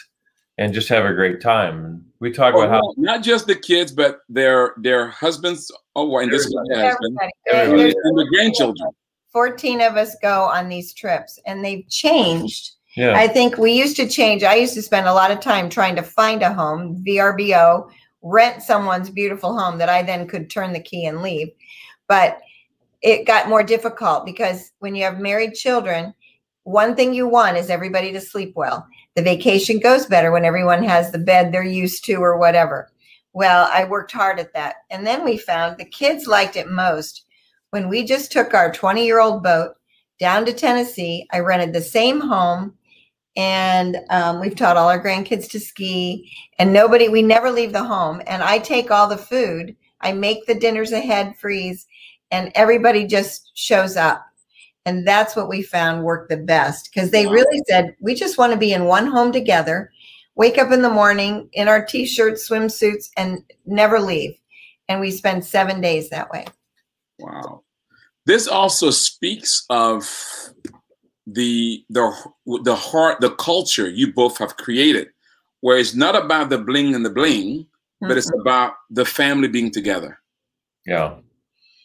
and 0.57 0.73
just 0.73 0.89
have 0.89 1.05
a 1.05 1.13
great 1.13 1.41
time. 1.41 2.05
We 2.19 2.31
talk 2.31 2.53
about 2.53 2.69
how 2.69 2.81
Oh, 2.83 2.93
not 2.97 3.23
just 3.23 3.47
the 3.47 3.55
kids, 3.55 3.91
but 3.91 4.19
their 4.29 4.75
their 4.77 5.07
husbands. 5.09 5.71
Oh, 5.95 6.17
and 6.19 6.31
this 6.31 6.45
is 6.45 6.55
Everybody. 6.55 6.69
their 6.75 6.89
husband 6.91 7.17
Everybody. 7.21 7.31
Everybody. 7.47 7.83
There's 7.83 7.95
and 8.03 8.17
the 8.17 8.25
grandchildren. 8.35 8.91
14 9.33 9.81
of 9.81 9.95
us 9.95 10.15
go 10.21 10.43
on 10.43 10.67
these 10.69 10.93
trips 10.93 11.39
and 11.45 11.63
they've 11.63 11.87
changed. 11.89 12.71
yeah, 12.95 13.15
I 13.17 13.27
think 13.27 13.57
we 13.57 13.71
used 13.71 13.95
to 13.95 14.07
change. 14.07 14.43
I 14.43 14.55
used 14.55 14.73
to 14.73 14.81
spend 14.81 15.07
a 15.07 15.13
lot 15.13 15.31
of 15.31 15.39
time 15.39 15.69
trying 15.69 15.95
to 15.95 16.03
find 16.03 16.43
a 16.43 16.53
home, 16.53 17.01
VRBO, 17.07 17.89
rent 18.21 18.61
someone's 18.61 19.09
beautiful 19.09 19.57
home 19.57 19.77
that 19.77 19.89
I 19.89 20.03
then 20.03 20.27
could 20.27 20.49
turn 20.49 20.73
the 20.73 20.81
key 20.81 21.05
and 21.05 21.21
leave. 21.21 21.47
But 22.07 22.39
it 23.01 23.25
got 23.25 23.49
more 23.49 23.63
difficult 23.63 24.25
because 24.25 24.71
when 24.79 24.95
you 24.95 25.03
have 25.05 25.19
married 25.19 25.53
children, 25.53 26.13
one 26.63 26.95
thing 26.95 27.13
you 27.13 27.27
want 27.27 27.57
is 27.57 27.69
everybody 27.69 28.11
to 28.11 28.21
sleep 28.21 28.53
well. 28.55 28.85
The 29.15 29.21
vacation 29.21 29.79
goes 29.79 30.05
better 30.05 30.31
when 30.31 30.45
everyone 30.45 30.83
has 30.83 31.11
the 31.11 31.19
bed 31.19 31.51
they're 31.51 31.63
used 31.63 32.05
to 32.05 32.15
or 32.15 32.37
whatever. 32.37 32.89
Well, 33.33 33.69
I 33.71 33.85
worked 33.85 34.11
hard 34.11 34.39
at 34.39 34.53
that. 34.53 34.75
And 34.89 35.05
then 35.05 35.23
we 35.23 35.37
found 35.37 35.77
the 35.77 35.85
kids 35.85 36.27
liked 36.27 36.55
it 36.55 36.69
most 36.69 37.25
when 37.71 37.89
we 37.89 38.03
just 38.03 38.31
took 38.31 38.53
our 38.53 38.71
20 38.71 39.05
year 39.05 39.19
old 39.19 39.43
boat 39.43 39.75
down 40.19 40.45
to 40.45 40.53
Tennessee. 40.53 41.27
I 41.31 41.39
rented 41.39 41.73
the 41.73 41.81
same 41.81 42.19
home 42.19 42.73
and 43.35 43.97
um, 44.09 44.39
we've 44.39 44.55
taught 44.55 44.77
all 44.77 44.89
our 44.89 45.01
grandkids 45.01 45.49
to 45.49 45.59
ski 45.59 46.29
and 46.59 46.73
nobody 46.73 47.07
we 47.07 47.21
never 47.21 47.49
leave 47.49 47.71
the 47.71 47.83
home 47.83 48.21
and 48.27 48.43
i 48.43 48.59
take 48.59 48.91
all 48.91 49.07
the 49.07 49.17
food 49.17 49.75
i 50.01 50.11
make 50.11 50.45
the 50.45 50.55
dinners 50.55 50.91
ahead 50.91 51.35
freeze 51.37 51.87
and 52.31 52.51
everybody 52.55 53.05
just 53.05 53.51
shows 53.53 53.95
up 53.95 54.25
and 54.85 55.07
that's 55.07 55.35
what 55.35 55.49
we 55.49 55.61
found 55.61 56.03
worked 56.03 56.29
the 56.29 56.37
best 56.37 56.89
because 56.91 57.11
they 57.11 57.25
Wow. 57.25 57.33
really 57.33 57.61
said 57.67 57.95
we 57.99 58.15
just 58.15 58.37
want 58.37 58.51
to 58.53 58.59
be 58.59 58.73
in 58.73 58.85
one 58.85 59.07
home 59.07 59.31
together 59.31 59.91
wake 60.35 60.57
up 60.57 60.71
in 60.71 60.81
the 60.81 60.89
morning 60.89 61.49
in 61.53 61.67
our 61.67 61.85
t-shirts 61.85 62.49
swimsuits 62.49 63.09
and 63.17 63.43
never 63.65 63.99
leave 63.99 64.35
and 64.89 64.99
we 64.99 65.11
spend 65.11 65.43
seven 65.45 65.81
days 65.81 66.09
that 66.09 66.29
way 66.31 66.45
Wow. 67.21 67.63
This 68.25 68.47
also 68.47 68.89
speaks 68.89 69.65
of 69.69 70.09
the 71.27 71.83
the 71.89 72.11
the 72.63 72.75
heart, 72.75 73.21
the 73.21 73.31
culture 73.31 73.89
you 73.89 74.13
both 74.13 74.37
have 74.37 74.57
created, 74.57 75.09
where 75.61 75.77
it's 75.77 75.95
not 75.95 76.15
about 76.15 76.49
the 76.49 76.57
bling 76.57 76.93
and 76.95 77.05
the 77.05 77.09
bling, 77.09 77.67
but 78.01 78.17
it's 78.17 78.29
mm-hmm. 78.29 78.41
about 78.41 78.73
the 78.89 79.05
family 79.05 79.47
being 79.47 79.71
together. 79.71 80.19
yeah. 80.85 81.15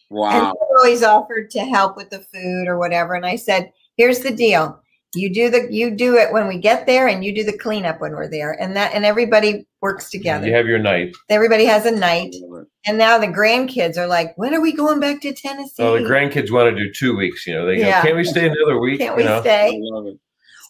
And 0.09 0.19
Wow. 0.19 0.53
they 0.53 0.75
always 0.77 1.03
offered 1.03 1.49
to 1.51 1.59
help 1.59 1.97
with 1.97 2.09
the 2.09 2.19
food 2.19 2.67
or 2.67 2.77
whatever. 2.77 3.13
And 3.13 3.25
I 3.25 3.35
said, 3.35 3.71
here's 3.97 4.19
the 4.19 4.31
deal. 4.31 4.81
You 5.15 5.33
do 5.33 5.49
the 5.49 5.67
you 5.71 5.89
do 5.91 6.15
it 6.17 6.31
when 6.33 6.47
we 6.47 6.57
get 6.59 6.85
there 6.85 7.07
and 7.07 7.23
you 7.23 7.33
do 7.33 7.43
the 7.43 7.57
cleanup 7.57 8.01
when 8.01 8.11
we're 8.11 8.27
there. 8.27 8.51
And 8.51 8.75
that 8.75 8.93
and 8.93 9.05
everybody 9.05 9.65
works 9.81 10.09
together. 10.11 10.45
You 10.45 10.53
have 10.53 10.67
your 10.67 10.79
night. 10.79 11.15
Everybody 11.29 11.65
has 11.65 11.85
a 11.85 11.91
night. 11.91 12.35
I 12.35 12.45
love 12.45 12.63
it. 12.63 12.67
And 12.85 12.97
now 12.97 13.17
the 13.17 13.27
grandkids 13.27 13.97
are 13.97 14.05
like, 14.05 14.37
when 14.37 14.53
are 14.53 14.61
we 14.61 14.73
going 14.73 14.99
back 14.99 15.21
to 15.21 15.33
Tennessee? 15.33 15.71
So 15.75 15.93
the 15.93 16.03
grandkids 16.03 16.51
want 16.51 16.75
to 16.75 16.83
do 16.83 16.91
two 16.91 17.15
weeks. 17.17 17.47
You 17.47 17.55
know, 17.55 17.65
they 17.65 17.77
go, 17.77 17.83
Yeah. 17.87 18.01
can't 18.01 18.17
we 18.17 18.25
stay 18.25 18.45
another 18.47 18.79
week? 18.79 18.99
Can't 18.99 19.11
you 19.17 19.23
we 19.23 19.23
know? 19.23 19.41
Stay? 19.41 19.81
So- 19.91 20.17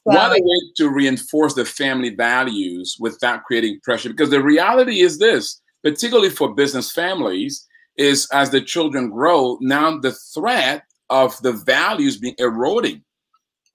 What 0.04 0.32
a 0.32 0.42
way 0.42 0.72
to 0.78 0.90
reinforce 0.90 1.54
the 1.56 1.66
family 1.66 2.12
values 2.12 2.96
without 3.00 3.44
creating 3.44 3.80
pressure. 3.84 4.10
Because 4.10 4.30
the 4.30 4.42
reality 4.42 5.02
is 5.02 5.18
this, 5.18 5.62
particularly 5.84 6.30
for 6.30 6.54
business 6.54 6.92
families, 6.94 7.66
is 7.98 8.28
as 8.32 8.50
the 8.52 8.62
children 8.62 9.10
grow, 9.10 9.58
now 9.62 9.98
the 9.98 10.12
threat 10.12 10.84
of 11.10 11.41
the 11.41 11.54
values 11.54 12.18
being 12.18 12.36
eroding. 12.38 13.04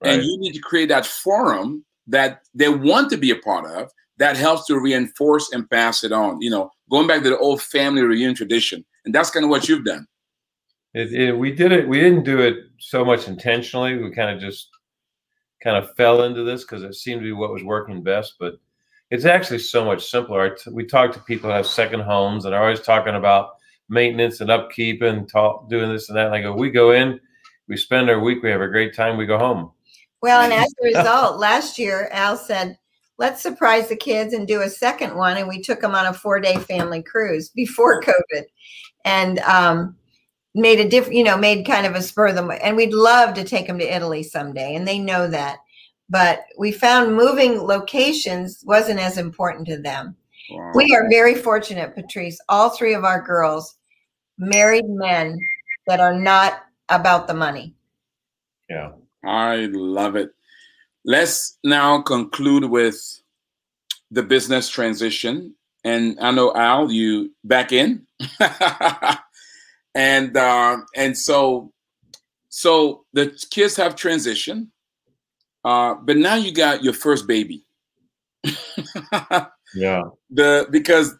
Right. 0.01 0.13
And 0.13 0.23
you 0.23 0.37
need 0.39 0.53
to 0.53 0.59
create 0.59 0.89
that 0.89 1.05
forum 1.05 1.85
that 2.07 2.41
they 2.53 2.69
want 2.69 3.09
to 3.11 3.17
be 3.17 3.31
a 3.31 3.35
part 3.35 3.65
of 3.65 3.89
that 4.17 4.37
helps 4.37 4.65
to 4.67 4.79
reinforce 4.79 5.51
and 5.51 5.69
pass 5.69 6.03
it 6.03 6.11
on. 6.11 6.41
You 6.41 6.49
know, 6.49 6.71
going 6.89 7.07
back 7.07 7.23
to 7.23 7.29
the 7.29 7.37
old 7.37 7.61
family 7.61 8.01
reunion 8.01 8.35
tradition. 8.35 8.85
And 9.05 9.13
that's 9.13 9.29
kind 9.29 9.43
of 9.43 9.49
what 9.49 9.67
you've 9.67 9.85
done. 9.85 10.07
It, 10.93 11.11
it, 11.11 11.37
we 11.37 11.51
did 11.51 11.71
it. 11.71 11.87
We 11.87 11.99
didn't 11.99 12.23
do 12.23 12.39
it 12.39 12.57
so 12.79 13.03
much 13.03 13.27
intentionally. 13.27 13.97
We 13.97 14.11
kind 14.11 14.29
of 14.29 14.39
just 14.39 14.69
kind 15.61 15.77
of 15.77 15.93
fell 15.95 16.23
into 16.23 16.43
this 16.43 16.63
because 16.63 16.83
it 16.83 16.93
seemed 16.93 17.21
to 17.21 17.25
be 17.25 17.31
what 17.31 17.51
was 17.51 17.63
working 17.63 18.03
best. 18.03 18.35
But 18.39 18.55
it's 19.09 19.25
actually 19.25 19.59
so 19.59 19.83
much 19.83 20.09
simpler. 20.09 20.55
We 20.71 20.85
talk 20.85 21.11
to 21.13 21.19
people 21.21 21.49
who 21.49 21.55
have 21.55 21.65
second 21.65 22.01
homes 22.01 22.45
and 22.45 22.53
are 22.53 22.61
always 22.61 22.81
talking 22.81 23.15
about 23.15 23.55
maintenance 23.89 24.41
and 24.41 24.51
upkeep 24.51 25.01
and 25.01 25.29
talk, 25.29 25.69
doing 25.69 25.91
this 25.91 26.09
and 26.09 26.17
that. 26.17 26.27
And 26.27 26.35
I 26.35 26.41
go, 26.41 26.53
we 26.53 26.71
go 26.71 26.91
in, 26.91 27.19
we 27.67 27.77
spend 27.77 28.09
our 28.09 28.19
week, 28.19 28.43
we 28.43 28.49
have 28.49 28.61
a 28.61 28.67
great 28.67 28.95
time, 28.95 29.17
we 29.17 29.25
go 29.25 29.37
home. 29.37 29.71
Well, 30.21 30.41
and 30.41 30.53
as 30.53 30.73
a 30.81 30.85
result, 30.85 31.39
last 31.39 31.77
year 31.77 32.09
Al 32.11 32.37
said, 32.37 32.77
let's 33.17 33.41
surprise 33.41 33.89
the 33.89 33.95
kids 33.95 34.33
and 34.33 34.47
do 34.47 34.61
a 34.61 34.69
second 34.69 35.15
one. 35.15 35.37
And 35.37 35.47
we 35.47 35.61
took 35.61 35.81
them 35.81 35.95
on 35.95 36.05
a 36.05 36.13
four 36.13 36.39
day 36.39 36.55
family 36.55 37.01
cruise 37.03 37.49
before 37.49 38.01
COVID 38.03 38.43
and 39.05 39.39
um, 39.39 39.95
made 40.55 40.79
a 40.79 40.89
different, 40.89 41.15
you 41.15 41.23
know, 41.23 41.37
made 41.37 41.65
kind 41.65 41.85
of 41.85 41.95
a 41.95 42.01
spur 42.01 42.27
of 42.27 42.35
them. 42.35 42.51
And 42.61 42.75
we'd 42.75 42.93
love 42.93 43.33
to 43.35 43.43
take 43.43 43.67
them 43.67 43.79
to 43.79 43.95
Italy 43.95 44.23
someday. 44.23 44.75
And 44.75 44.87
they 44.87 44.99
know 44.99 45.27
that. 45.27 45.59
But 46.09 46.45
we 46.57 46.71
found 46.71 47.15
moving 47.15 47.59
locations 47.59 48.63
wasn't 48.65 48.99
as 48.99 49.17
important 49.17 49.67
to 49.67 49.81
them. 49.81 50.15
Wow. 50.53 50.71
We 50.75 50.95
are 50.95 51.09
very 51.09 51.35
fortunate, 51.35 51.95
Patrice. 51.95 52.39
All 52.47 52.69
three 52.69 52.93
of 52.93 53.03
our 53.03 53.21
girls 53.21 53.75
married 54.37 54.87
men 54.87 55.39
that 55.87 55.99
are 55.99 56.13
not 56.17 56.63
about 56.89 57.27
the 57.27 57.33
money. 57.33 57.75
Yeah. 58.69 58.91
I 59.25 59.69
love 59.71 60.15
it. 60.15 60.31
Let's 61.05 61.57
now 61.63 62.01
conclude 62.01 62.65
with 62.65 63.21
the 64.11 64.23
business 64.23 64.69
transition. 64.69 65.55
And 65.83 66.17
I 66.21 66.31
know 66.31 66.53
Al, 66.53 66.91
you 66.91 67.33
back 67.43 67.73
in, 67.73 68.07
and 69.95 70.37
uh, 70.37 70.77
and 70.95 71.17
so 71.17 71.73
so 72.47 73.03
the 73.11 73.37
kids 73.51 73.75
have 73.75 73.95
transitioned, 73.95 74.67
uh, 75.65 75.95
but 75.95 76.15
now 76.15 76.35
you 76.35 76.53
got 76.53 76.85
your 76.85 76.93
first 76.93 77.27
baby. 77.27 77.65
yeah. 79.75 80.03
The 80.29 80.67
because 80.71 81.15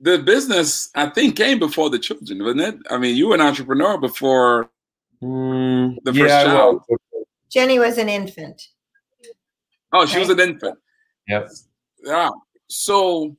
the 0.00 0.18
business 0.18 0.90
I 0.94 1.08
think 1.10 1.36
came 1.36 1.58
before 1.58 1.90
the 1.90 1.98
children, 1.98 2.42
wasn't 2.42 2.60
it? 2.60 2.74
I 2.90 2.98
mean, 2.98 3.16
you 3.16 3.28
were 3.28 3.34
an 3.34 3.40
entrepreneur 3.40 3.98
before 3.98 4.70
mm, 5.22 5.96
the 6.04 6.12
first 6.12 6.28
yeah, 6.28 6.44
child. 6.44 6.82
Jenny 7.50 7.78
was 7.78 7.98
an 7.98 8.08
infant. 8.08 8.62
Oh, 9.92 10.06
she 10.06 10.18
right? 10.18 10.20
was 10.20 10.30
an 10.30 10.40
infant. 10.40 10.78
Yep. 11.28 11.50
Yeah. 12.04 12.30
So 12.68 13.36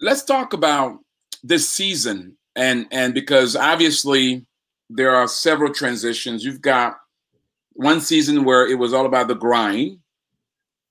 let's 0.00 0.24
talk 0.24 0.52
about 0.52 0.98
this 1.42 1.68
season 1.68 2.36
and 2.56 2.86
and 2.90 3.14
because 3.14 3.56
obviously 3.56 4.46
there 4.90 5.14
are 5.14 5.26
several 5.26 5.72
transitions. 5.72 6.44
You've 6.44 6.60
got 6.60 6.96
one 7.72 8.00
season 8.00 8.44
where 8.44 8.66
it 8.66 8.78
was 8.78 8.92
all 8.92 9.06
about 9.06 9.28
the 9.28 9.34
grind. 9.34 9.98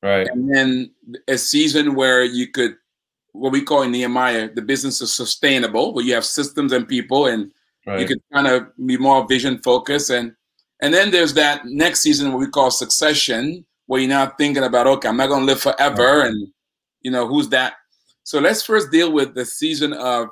Right. 0.04 0.28
And 0.28 0.54
then 0.54 0.92
a 1.28 1.38
season 1.38 1.96
where 1.96 2.24
you 2.24 2.48
could 2.48 2.76
what 3.32 3.52
we 3.52 3.64
call 3.64 3.82
in 3.82 3.92
Nehemiah, 3.92 4.52
the 4.54 4.62
business 4.62 5.02
is 5.02 5.12
sustainable, 5.12 5.94
where 5.94 6.06
you 6.06 6.14
have 6.14 6.26
systems 6.26 6.72
and 6.72 6.88
people 6.88 7.26
and 7.26 7.52
right. 7.88 8.00
you 8.00 8.06
could 8.06 8.22
kind 8.32 8.46
of 8.46 8.68
be 8.86 8.98
more 8.98 9.28
vision 9.28 9.58
focused 9.58 10.12
and 10.12 10.36
and 10.84 10.94
then 10.94 11.12
there's 11.12 11.34
that 11.36 11.66
next 11.66 12.02
season 12.02 12.32
what 12.32 12.40
we 12.40 12.48
call 12.48 12.70
succession, 12.70 13.66
where 13.86 14.02
you're 14.02 14.10
not 14.10 14.38
thinking 14.38 14.66
about, 14.66 14.86
okay, 14.86 15.08
I'm 15.08 15.16
not 15.16 15.28
going 15.28 15.40
to 15.40 15.46
live 15.46 15.62
forever, 15.62 16.24
and 16.24 16.52
you 17.02 17.10
know 17.10 17.26
who's 17.26 17.48
that. 17.50 17.76
So 18.24 18.40
let's 18.42 18.64
first 18.64 18.92
deal 18.92 19.12
with 19.14 19.34
the 19.34 19.46
season 19.46 19.94
of 19.94 20.28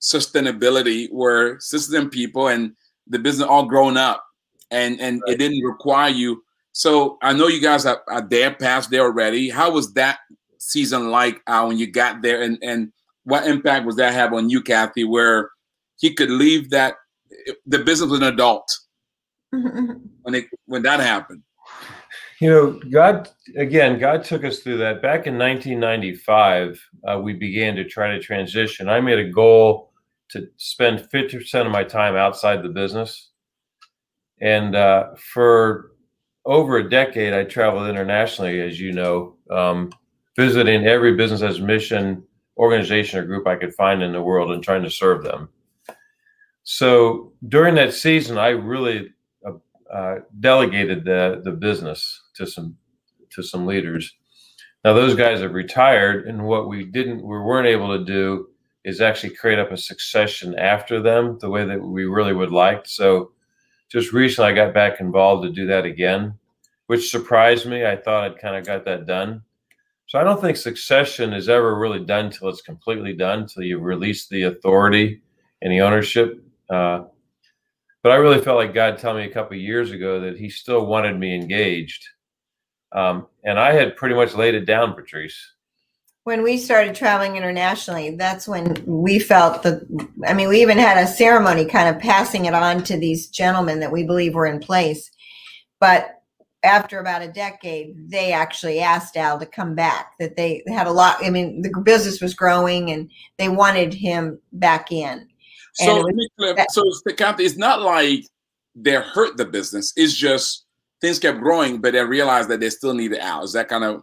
sustainability, 0.00 1.10
where 1.10 1.58
systems 1.58 1.94
and 1.94 2.12
people 2.12 2.46
and 2.46 2.72
the 3.08 3.18
business 3.18 3.48
all 3.48 3.64
grown 3.64 3.96
up, 3.96 4.24
and 4.70 5.00
and 5.00 5.20
right. 5.22 5.34
it 5.34 5.38
didn't 5.38 5.64
require 5.64 6.10
you. 6.10 6.44
So 6.72 7.18
I 7.22 7.32
know 7.32 7.48
you 7.48 7.60
guys 7.60 7.86
are, 7.86 8.02
are 8.08 8.26
there, 8.26 8.54
past 8.54 8.90
there 8.90 9.02
already. 9.02 9.50
How 9.50 9.70
was 9.70 9.92
that 9.94 10.18
season 10.58 11.10
like 11.10 11.40
uh, 11.46 11.64
when 11.64 11.78
you 11.78 11.90
got 11.90 12.22
there, 12.22 12.42
and 12.42 12.58
and 12.62 12.92
what 13.24 13.46
impact 13.46 13.86
was 13.86 13.96
that 13.96 14.14
have 14.14 14.32
on 14.32 14.50
you, 14.50 14.62
Kathy? 14.62 15.04
Where 15.04 15.50
he 15.98 16.14
could 16.14 16.30
leave 16.30 16.70
that 16.70 16.94
the 17.66 17.78
business 17.78 18.10
was 18.10 18.20
an 18.20 18.26
adult 18.26 18.70
when 19.50 20.34
it 20.34 20.46
when 20.66 20.82
that 20.82 21.00
happened 21.00 21.42
you 22.40 22.48
know, 22.48 22.80
God, 22.90 23.28
again, 23.56 23.98
God 23.98 24.24
took 24.24 24.44
us 24.44 24.60
through 24.60 24.78
that. 24.78 25.02
Back 25.02 25.26
in 25.26 25.38
1995, 25.38 26.82
uh, 27.06 27.20
we 27.20 27.34
began 27.34 27.76
to 27.76 27.84
try 27.84 28.10
to 28.10 28.18
transition. 28.18 28.88
I 28.88 29.00
made 29.00 29.18
a 29.18 29.28
goal 29.28 29.92
to 30.30 30.48
spend 30.56 31.00
50% 31.00 31.66
of 31.66 31.70
my 31.70 31.84
time 31.84 32.16
outside 32.16 32.62
the 32.62 32.70
business. 32.70 33.30
And 34.40 34.74
uh, 34.74 35.08
for 35.16 35.92
over 36.44 36.78
a 36.78 36.88
decade, 36.88 37.32
I 37.32 37.44
traveled 37.44 37.88
internationally, 37.88 38.60
as 38.60 38.80
you 38.80 38.92
know, 38.92 39.36
um, 39.50 39.90
visiting 40.36 40.86
every 40.86 41.14
business 41.14 41.42
as 41.42 41.60
mission 41.60 42.22
organization 42.56 43.18
or 43.18 43.26
group 43.26 43.46
I 43.46 43.56
could 43.56 43.74
find 43.74 44.02
in 44.02 44.12
the 44.12 44.22
world 44.22 44.50
and 44.52 44.62
trying 44.62 44.82
to 44.82 44.90
serve 44.90 45.22
them. 45.22 45.48
So 46.62 47.32
during 47.48 47.74
that 47.76 47.94
season, 47.94 48.38
I 48.38 48.48
really 48.50 49.12
uh, 49.92 50.16
delegated 50.38 51.04
the 51.04 51.40
the 51.42 51.50
business 51.50 52.22
to 52.34 52.46
some 52.46 52.76
to 53.30 53.42
some 53.42 53.66
leaders. 53.66 54.14
Now 54.84 54.92
those 54.92 55.14
guys 55.14 55.40
have 55.40 55.52
retired, 55.52 56.26
and 56.28 56.44
what 56.44 56.68
we 56.68 56.84
didn't 56.84 57.22
we 57.22 57.38
weren't 57.38 57.66
able 57.66 57.98
to 57.98 58.04
do 58.04 58.48
is 58.84 59.00
actually 59.00 59.34
create 59.34 59.58
up 59.58 59.72
a 59.72 59.76
succession 59.76 60.58
after 60.58 61.02
them 61.02 61.38
the 61.40 61.50
way 61.50 61.64
that 61.64 61.80
we 61.82 62.04
really 62.04 62.32
would 62.32 62.52
like. 62.52 62.86
So 62.86 63.32
just 63.90 64.12
recently 64.12 64.50
I 64.50 64.54
got 64.54 64.74
back 64.74 65.00
involved 65.00 65.44
to 65.44 65.52
do 65.52 65.66
that 65.66 65.84
again, 65.84 66.34
which 66.86 67.10
surprised 67.10 67.66
me. 67.66 67.84
I 67.84 67.96
thought 67.96 68.24
I'd 68.24 68.38
kind 68.38 68.56
of 68.56 68.64
got 68.64 68.84
that 68.84 69.06
done. 69.06 69.42
So 70.06 70.18
I 70.18 70.24
don't 70.24 70.40
think 70.40 70.56
succession 70.56 71.32
is 71.32 71.48
ever 71.48 71.78
really 71.78 72.04
done 72.04 72.26
until 72.26 72.48
it's 72.48 72.62
completely 72.62 73.12
done, 73.12 73.40
until 73.42 73.62
you 73.62 73.78
release 73.78 74.26
the 74.26 74.42
authority 74.42 75.22
and 75.62 75.72
the 75.72 75.82
ownership. 75.82 76.42
Uh, 76.68 77.04
but 78.02 78.12
I 78.12 78.16
really 78.16 78.40
felt 78.40 78.56
like 78.56 78.74
God 78.74 78.98
told 78.98 79.18
me 79.18 79.24
a 79.24 79.32
couple 79.32 79.56
years 79.56 79.92
ago 79.92 80.20
that 80.20 80.38
He 80.38 80.48
still 80.48 80.86
wanted 80.86 81.18
me 81.18 81.34
engaged, 81.34 82.04
um, 82.92 83.26
and 83.44 83.58
I 83.58 83.72
had 83.72 83.96
pretty 83.96 84.14
much 84.14 84.34
laid 84.34 84.54
it 84.54 84.64
down, 84.64 84.94
Patrice. 84.94 85.36
When 86.24 86.42
we 86.42 86.58
started 86.58 86.94
traveling 86.94 87.36
internationally, 87.36 88.10
that's 88.16 88.46
when 88.46 88.76
we 88.86 89.18
felt 89.18 89.62
that. 89.62 89.82
I 90.26 90.34
mean, 90.34 90.48
we 90.48 90.60
even 90.60 90.78
had 90.78 90.98
a 90.98 91.06
ceremony 91.06 91.64
kind 91.64 91.94
of 91.94 92.00
passing 92.00 92.44
it 92.44 92.54
on 92.54 92.84
to 92.84 92.98
these 92.98 93.28
gentlemen 93.28 93.80
that 93.80 93.90
we 93.90 94.04
believe 94.04 94.34
were 94.34 94.46
in 94.46 94.60
place. 94.60 95.10
But 95.80 96.20
after 96.62 96.98
about 96.98 97.22
a 97.22 97.32
decade, 97.32 98.10
they 98.10 98.32
actually 98.32 98.80
asked 98.80 99.16
Al 99.16 99.38
to 99.38 99.46
come 99.46 99.74
back. 99.74 100.12
That 100.18 100.36
they 100.36 100.62
had 100.68 100.86
a 100.86 100.92
lot. 100.92 101.24
I 101.24 101.30
mean, 101.30 101.62
the 101.62 101.70
business 101.80 102.20
was 102.20 102.34
growing, 102.34 102.90
and 102.90 103.10
they 103.38 103.48
wanted 103.48 103.94
him 103.94 104.38
back 104.52 104.92
in. 104.92 105.26
So, 105.72 106.04
so 106.68 106.82
it's 106.84 107.56
not 107.56 107.80
like 107.80 108.26
they 108.74 108.94
hurt 108.94 109.38
the 109.38 109.46
business. 109.46 109.92
It's 109.96 110.14
just 110.14 110.66
things 111.00 111.18
kept 111.18 111.40
growing, 111.40 111.80
but 111.80 111.94
they 111.94 112.04
realized 112.04 112.50
that 112.50 112.60
they 112.60 112.68
still 112.68 112.92
needed 112.92 113.20
Al. 113.20 113.42
Is 113.42 113.54
that 113.54 113.68
kind 113.68 113.84
of? 113.84 114.02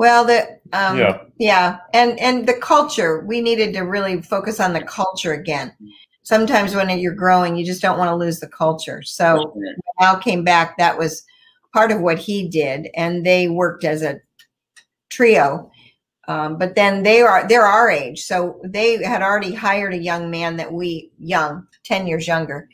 Well, 0.00 0.24
the 0.24 0.58
um, 0.72 0.98
yeah, 0.98 1.18
yeah, 1.38 1.78
and 1.92 2.18
and 2.18 2.48
the 2.48 2.54
culture. 2.54 3.20
We 3.20 3.42
needed 3.42 3.74
to 3.74 3.82
really 3.82 4.22
focus 4.22 4.58
on 4.58 4.72
the 4.72 4.82
culture 4.82 5.34
again. 5.34 5.72
Sometimes 6.22 6.74
when 6.74 6.98
you're 6.98 7.14
growing, 7.14 7.56
you 7.56 7.66
just 7.66 7.82
don't 7.82 7.98
want 7.98 8.08
to 8.08 8.16
lose 8.16 8.40
the 8.40 8.48
culture. 8.48 9.02
So 9.02 9.52
when 9.54 9.76
Al 10.00 10.16
came 10.16 10.42
back, 10.42 10.78
that 10.78 10.96
was 10.96 11.22
part 11.74 11.92
of 11.92 12.00
what 12.00 12.18
he 12.18 12.48
did, 12.48 12.88
and 12.96 13.26
they 13.26 13.48
worked 13.48 13.84
as 13.84 14.02
a 14.02 14.20
trio 15.10 15.70
um, 16.30 16.58
but 16.58 16.76
then 16.76 17.02
they 17.02 17.22
are 17.22 17.48
they're 17.48 17.66
our 17.66 17.90
age, 17.90 18.22
so 18.22 18.60
they 18.64 19.02
had 19.02 19.20
already 19.20 19.52
hired 19.52 19.94
a 19.94 19.98
young 19.98 20.30
man 20.30 20.58
that 20.58 20.72
we 20.72 21.10
young, 21.18 21.66
ten 21.82 22.06
years 22.06 22.28
younger, 22.28 22.68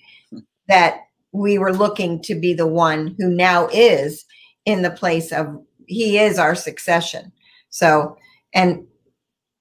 that 0.68 1.00
we 1.32 1.56
were 1.56 1.72
looking 1.72 2.20
to 2.24 2.34
be 2.34 2.52
the 2.52 2.66
one 2.66 3.14
who 3.18 3.30
now 3.30 3.66
is 3.72 4.26
in 4.66 4.82
the 4.82 4.90
place 4.90 5.32
of 5.32 5.64
he 5.86 6.18
is 6.18 6.38
our 6.38 6.54
succession. 6.54 7.32
So 7.70 8.16
and 8.54 8.86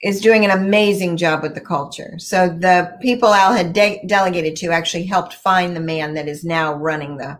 is 0.02 0.22
doing 0.22 0.46
an 0.46 0.52
amazing 0.52 1.18
job 1.18 1.42
with 1.42 1.56
the 1.56 1.62
culture. 1.62 2.16
So 2.20 2.50
the 2.50 2.96
people 3.02 3.34
Al 3.34 3.54
had 3.54 3.74
de- 3.74 4.04
delegated 4.06 4.56
to 4.58 4.72
actually 4.72 5.06
helped 5.06 5.34
find 5.34 5.76
the 5.76 5.80
man 5.82 6.14
that 6.14 6.28
is 6.28 6.44
now 6.44 6.74
running 6.74 7.18
the. 7.18 7.40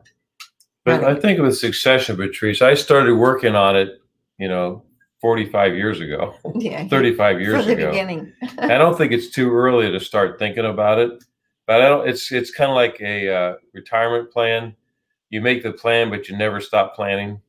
But 0.84 1.02
running. 1.02 1.18
I 1.18 1.20
think 1.20 1.40
with 1.40 1.58
succession, 1.58 2.16
Patrice, 2.16 2.62
I 2.62 2.74
started 2.74 3.16
working 3.16 3.56
on 3.56 3.76
it, 3.76 4.00
you 4.38 4.48
know, 4.48 4.84
45 5.22 5.76
years 5.76 6.00
ago, 6.00 6.36
Yeah. 6.56 6.88
35 6.88 7.42
years 7.42 7.68
ago. 7.68 7.90
beginning. 7.92 8.34
I 8.60 8.78
don't 8.78 8.98
think 8.98 9.12
it's 9.12 9.30
too 9.30 9.52
early 9.54 9.92
to 9.92 10.00
start 10.00 10.40
thinking 10.40 10.66
about 10.66 11.00
it, 11.00 11.12
but 11.68 11.82
I 11.82 11.88
don't. 11.88 12.08
It's 12.08 12.32
it's 12.32 12.52
kind 12.52 12.70
of 12.70 12.76
like 12.76 13.00
a 13.02 13.34
uh, 13.34 13.56
retirement 13.74 14.32
plan. 14.32 14.76
You 15.30 15.42
make 15.42 15.64
the 15.64 15.72
plan, 15.72 16.10
but 16.10 16.30
you 16.30 16.38
never 16.38 16.62
stop 16.62 16.96
planning. 16.96 17.42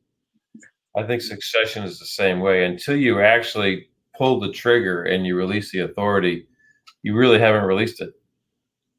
I 0.96 1.02
think 1.02 1.20
succession 1.22 1.84
is 1.84 1.98
the 1.98 2.06
same 2.06 2.40
way. 2.40 2.64
Until 2.64 2.96
you 2.96 3.20
actually 3.20 3.88
pull 4.16 4.40
the 4.40 4.50
trigger 4.50 5.04
and 5.04 5.26
you 5.26 5.36
release 5.36 5.70
the 5.70 5.80
authority, 5.80 6.46
you 7.02 7.14
really 7.14 7.38
haven't 7.38 7.64
released 7.64 8.00
it. 8.00 8.10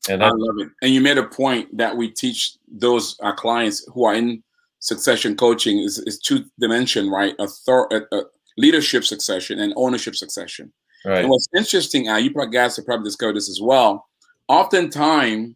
And 0.09 0.23
I 0.23 0.29
love 0.29 0.55
it. 0.59 0.69
And 0.81 0.93
you 0.93 1.01
made 1.01 1.17
a 1.17 1.27
point 1.27 1.75
that 1.75 1.97
we 1.97 2.09
teach 2.09 2.57
those 2.71 3.17
our 3.19 3.35
clients 3.35 3.85
who 3.93 4.05
are 4.05 4.13
in 4.13 4.43
succession 4.79 5.35
coaching 5.35 5.79
is, 5.79 5.97
is 5.99 6.19
two 6.19 6.45
dimension, 6.59 7.09
right? 7.09 7.35
Author, 7.39 7.91
uh, 7.91 8.15
uh, 8.15 8.23
leadership 8.57 9.03
succession 9.03 9.59
and 9.59 9.73
ownership 9.75 10.15
succession. 10.15 10.71
right, 11.03 11.19
And 11.19 11.29
what's 11.29 11.47
interesting, 11.55 12.07
Al, 12.07 12.19
you 12.19 12.31
probably 12.31 12.53
guys 12.53 12.75
have 12.77 12.85
probably 12.85 13.05
discovered 13.05 13.35
this 13.35 13.49
as 13.49 13.59
well. 13.61 14.07
Oftentimes, 14.47 15.55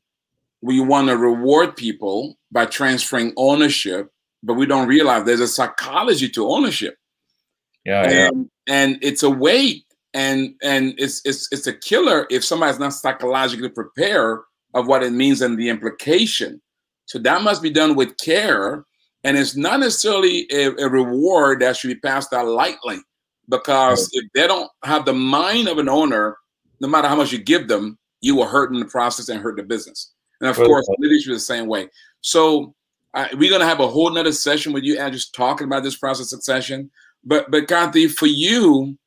we 0.61 0.79
want 0.79 1.07
to 1.07 1.17
reward 1.17 1.75
people 1.75 2.37
by 2.51 2.65
transferring 2.65 3.33
ownership, 3.37 4.11
but 4.43 4.55
we 4.55 4.65
don't 4.65 4.87
realize 4.87 5.23
there's 5.25 5.39
a 5.39 5.47
psychology 5.47 6.29
to 6.29 6.47
ownership, 6.47 6.95
yeah, 7.85 8.09
yeah, 8.09 8.27
and, 8.27 8.49
and 8.67 8.99
it's 9.01 9.23
a 9.23 9.29
weight, 9.29 9.85
and 10.13 10.55
and 10.63 10.93
it's 10.97 11.21
it's 11.25 11.47
it's 11.51 11.67
a 11.67 11.73
killer 11.73 12.27
if 12.29 12.43
somebody's 12.43 12.79
not 12.79 12.93
psychologically 12.93 13.69
prepared 13.69 14.39
of 14.73 14.87
what 14.87 15.03
it 15.03 15.11
means 15.11 15.41
and 15.41 15.57
the 15.57 15.69
implication. 15.69 16.61
So 17.05 17.19
that 17.19 17.41
must 17.41 17.61
be 17.61 17.69
done 17.69 17.95
with 17.95 18.17
care, 18.17 18.85
and 19.23 19.37
it's 19.37 19.55
not 19.55 19.79
necessarily 19.79 20.47
a, 20.51 20.71
a 20.77 20.89
reward 20.89 21.61
that 21.61 21.75
should 21.75 21.89
be 21.89 21.99
passed 21.99 22.33
out 22.33 22.47
lightly 22.47 22.99
because 23.49 24.09
if 24.13 24.25
they 24.33 24.47
don't 24.47 24.69
have 24.83 25.05
the 25.05 25.13
mind 25.13 25.67
of 25.67 25.77
an 25.77 25.89
owner, 25.89 26.37
no 26.79 26.87
matter 26.87 27.07
how 27.07 27.15
much 27.15 27.31
you 27.31 27.37
give 27.37 27.67
them, 27.67 27.97
you 28.21 28.35
will 28.35 28.47
hurt 28.47 28.71
in 28.71 28.79
the 28.79 28.85
process 28.85 29.29
and 29.29 29.41
hurt 29.41 29.57
the 29.57 29.63
business. 29.63 30.13
And 30.39 30.49
of 30.49 30.57
Well, 30.57 30.67
course, 30.67 30.87
leadership 30.97 31.33
is 31.33 31.47
the 31.47 31.53
same 31.53 31.67
way. 31.67 31.89
So 32.21 32.73
we're 33.33 33.49
gonna 33.49 33.65
have 33.65 33.79
a 33.79 33.87
whole 33.87 34.09
nother 34.09 34.31
session 34.31 34.73
with 34.73 34.83
you, 34.83 34.99
and 34.99 35.13
just 35.13 35.35
talking 35.35 35.65
about 35.65 35.83
this 35.83 35.97
process 35.97 36.31
of 36.31 36.39
succession. 36.39 36.89
But 37.23 37.51
but 37.51 37.67
Kathy, 37.67 38.07
for 38.07 38.27
you, 38.27 38.97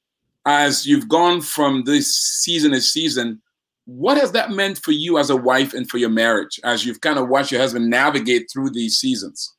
as 0.47 0.87
you've 0.87 1.09
gone 1.09 1.41
from 1.41 1.85
this 1.85 2.15
season 2.15 2.73
to 2.73 2.81
season, 2.81 3.41
what 3.87 4.17
has 4.17 4.33
that 4.33 4.51
meant 4.51 4.79
for 4.79 4.93
you 4.93 5.19
as 5.19 5.31
a 5.31 5.37
wife 5.37 5.75
and 5.75 5.89
for 5.89 5.99
your 5.99 6.11
marriage 6.11 6.61
as 6.65 6.85
you've 6.85 7.01
kind 7.01 7.19
of 7.19 7.29
watched 7.29 7.53
your 7.53 7.61
husband 7.61 7.89
navigate 7.89 8.49
through 8.53 8.71
these 8.71 8.99
seasons? 8.99 9.55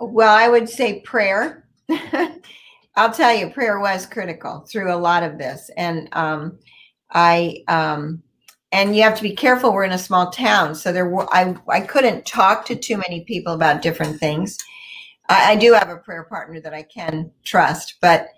Well, 0.00 0.34
I 0.34 0.48
would 0.48 0.68
say 0.68 1.00
prayer. 1.00 1.68
I'll 2.96 3.12
tell 3.12 3.34
you, 3.34 3.50
prayer 3.50 3.80
was 3.80 4.06
critical 4.06 4.66
through 4.70 4.92
a 4.92 4.96
lot 4.96 5.22
of 5.22 5.38
this, 5.38 5.70
and 5.76 6.08
um, 6.12 6.58
I 7.10 7.62
um, 7.68 8.22
and 8.74 8.96
you 8.96 9.02
have 9.02 9.16
to 9.16 9.22
be 9.22 9.34
careful. 9.34 9.72
We're 9.72 9.84
in 9.84 9.92
a 9.92 9.98
small 9.98 10.30
town, 10.30 10.74
so 10.74 10.92
there 10.92 11.08
were 11.08 11.26
I 11.32 11.56
I 11.68 11.80
couldn't 11.80 12.26
talk 12.26 12.66
to 12.66 12.76
too 12.76 12.96
many 12.96 13.24
people 13.24 13.54
about 13.54 13.82
different 13.82 14.20
things. 14.20 14.58
I, 15.28 15.52
I 15.52 15.56
do 15.56 15.72
have 15.72 15.88
a 15.88 15.96
prayer 15.96 16.24
partner 16.24 16.60
that 16.60 16.74
I 16.74 16.82
can 16.82 17.30
trust, 17.44 17.94
but 18.02 18.28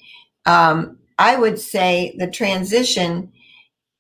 um, 0.45 0.99
I 1.19 1.37
would 1.37 1.59
say 1.59 2.15
the 2.19 2.31
transition. 2.31 3.33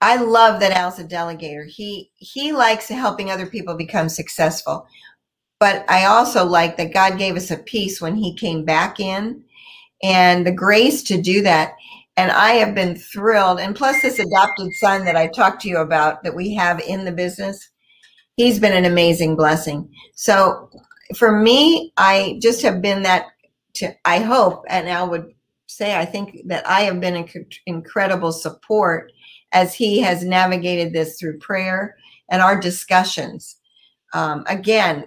I 0.03 0.16
love 0.16 0.61
that 0.61 0.72
Al's 0.72 0.99
a 0.99 1.05
delegator. 1.05 1.66
He 1.66 2.11
he 2.16 2.53
likes 2.53 2.89
helping 2.89 3.30
other 3.30 3.47
people 3.47 3.74
become 3.74 4.09
successful 4.09 4.87
but 5.59 5.84
I 5.89 6.05
also 6.05 6.45
like 6.45 6.76
that 6.76 6.93
God 6.93 7.18
gave 7.18 7.37
us 7.37 7.51
a 7.51 7.57
peace 7.57 8.01
when 8.01 8.14
He 8.14 8.34
came 8.34 8.64
back 8.64 9.01
in 9.01 9.43
and 10.03 10.47
the 10.47 10.53
grace 10.53 11.03
to 11.05 11.20
do 11.20 11.43
that. 11.43 11.74
And 12.17 12.31
I 12.31 12.53
have 12.53 12.75
been 12.75 12.97
thrilled. 12.97 13.61
And 13.61 13.77
plus, 13.77 14.01
this 14.01 14.19
adopted 14.19 14.73
son 14.75 15.05
that 15.05 15.17
I 15.17 15.27
talked 15.27 15.62
to 15.62 15.69
you 15.69 15.79
about 15.79 16.23
that 16.23 16.35
we 16.35 16.55
have 16.55 16.81
in 16.81 17.05
the 17.05 17.12
business, 17.12 17.69
he's 18.37 18.59
been 18.59 18.73
an 18.73 18.91
amazing 18.91 19.37
blessing. 19.37 19.91
So 20.14 20.71
for 21.17 21.33
me, 21.33 21.93
I 21.97 22.39
just 22.43 22.62
have 22.62 22.81
been 22.81 23.03
that, 23.03 23.27
to, 23.75 23.95
I 24.05 24.21
hope, 24.21 24.64
and 24.69 24.89
I 24.89 25.03
would 25.03 25.33
say, 25.67 25.95
I 25.95 26.05
think 26.05 26.41
that 26.47 26.67
I 26.67 26.83
have 26.83 27.01
been 27.01 27.17
an 27.17 27.29
incredible 27.67 28.33
support 28.33 29.12
as 29.53 29.75
he 29.75 30.01
has 30.01 30.25
navigated 30.25 30.93
this 30.93 31.19
through 31.19 31.39
prayer 31.39 31.97
and 32.31 32.41
our 32.41 32.59
discussions. 32.59 33.57
Um, 34.14 34.45
again, 34.49 35.05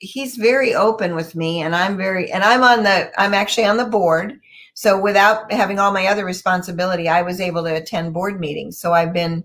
he's 0.00 0.36
very 0.36 0.74
open 0.74 1.14
with 1.14 1.34
me 1.34 1.62
and 1.62 1.74
i'm 1.74 1.96
very 1.96 2.30
and 2.30 2.44
i'm 2.44 2.62
on 2.62 2.82
the 2.82 3.10
i'm 3.20 3.32
actually 3.34 3.64
on 3.64 3.76
the 3.76 3.84
board 3.84 4.38
so 4.74 5.00
without 5.00 5.50
having 5.52 5.78
all 5.78 5.92
my 5.92 6.06
other 6.06 6.24
responsibility 6.24 7.08
i 7.08 7.22
was 7.22 7.40
able 7.40 7.62
to 7.64 7.74
attend 7.74 8.12
board 8.12 8.38
meetings. 8.38 8.78
So 8.78 8.92
i've 8.92 9.12
been 9.12 9.44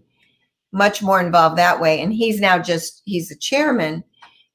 much 0.71 1.01
more 1.01 1.19
involved 1.19 1.57
that 1.57 1.79
way. 1.79 1.99
And 1.99 2.13
he's 2.13 2.39
now 2.39 2.59
just 2.59 3.01
he's 3.05 3.29
the 3.29 3.35
chairman 3.35 4.03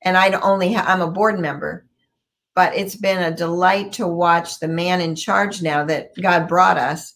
and 0.03 0.17
i 0.17 0.31
only 0.41 0.73
ha- 0.73 0.85
i'm 0.87 1.01
a 1.01 1.11
board 1.11 1.39
member. 1.41 1.87
But 2.55 2.77
it's 2.77 2.95
been 2.95 3.21
a 3.21 3.37
delight 3.37 3.93
to 3.95 4.07
watch 4.07 4.61
the 4.61 4.69
man 4.69 5.01
in 5.01 5.17
charge 5.17 5.63
now 5.63 5.85
that 5.87 6.11
god 6.21 6.49
brought 6.49 6.79
us 6.79 7.15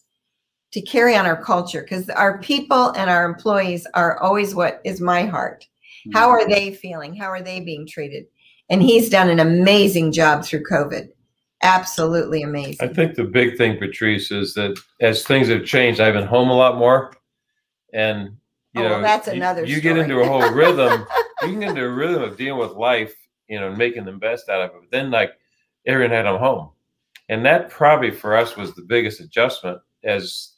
to 0.71 0.81
carry 0.81 1.15
on 1.15 1.25
our 1.25 1.41
culture 1.41 1.81
because 1.81 2.09
our 2.09 2.39
people 2.39 2.89
and 2.89 3.09
our 3.09 3.25
employees 3.25 3.87
are 3.93 4.19
always 4.19 4.53
what 4.53 4.81
is 4.83 5.01
my 5.01 5.25
heart. 5.25 5.65
How 6.13 6.27
mm-hmm. 6.27 6.31
are 6.31 6.49
they 6.49 6.73
feeling? 6.73 7.15
How 7.15 7.27
are 7.27 7.41
they 7.41 7.59
being 7.59 7.87
treated? 7.87 8.25
And 8.69 8.83
he's 8.83 9.09
done 9.09 9.29
an 9.29 9.39
amazing 9.39 10.11
job 10.11 10.45
through 10.45 10.63
COVID. 10.63 11.09
Absolutely 11.61 12.41
amazing. 12.43 12.89
I 12.89 12.93
think 12.93 13.15
the 13.15 13.23
big 13.25 13.57
thing, 13.57 13.77
Patrice, 13.77 14.31
is 14.31 14.53
that 14.53 14.79
as 15.01 15.23
things 15.23 15.49
have 15.49 15.65
changed, 15.65 15.99
I've 15.99 16.13
been 16.13 16.25
home 16.27 16.49
a 16.49 16.55
lot 16.55 16.77
more, 16.77 17.11
and 17.93 18.37
you 18.73 18.81
Oh, 18.81 18.83
well, 18.83 18.89
know, 18.97 19.01
that's 19.01 19.27
you- 19.27 19.33
another 19.33 19.65
You, 19.65 19.81
get 19.81 19.91
story. 19.91 20.01
into 20.01 20.21
a 20.21 20.25
whole 20.27 20.51
rhythm. 20.51 21.05
you 21.41 21.47
can 21.49 21.59
get 21.59 21.69
into 21.69 21.85
a 21.85 21.89
rhythm 21.89 22.21
of 22.23 22.37
dealing 22.37 22.59
with 22.59 22.71
life, 22.77 23.13
you 23.47 23.59
know, 23.59 23.67
and 23.69 23.77
making 23.77 24.05
the 24.05 24.11
best 24.13 24.47
out 24.47 24.61
of 24.61 24.69
it. 24.71 24.75
But 24.81 24.91
then, 24.91 25.11
like, 25.11 25.31
Aaron 25.85 26.11
had 26.11 26.25
him 26.25 26.37
home, 26.37 26.69
and 27.29 27.45
that 27.45 27.69
probably 27.69 28.11
for 28.11 28.37
us 28.37 28.55
was 28.55 28.73
the 28.75 28.83
biggest 28.83 29.19
adjustment 29.19 29.79
as 30.03 30.53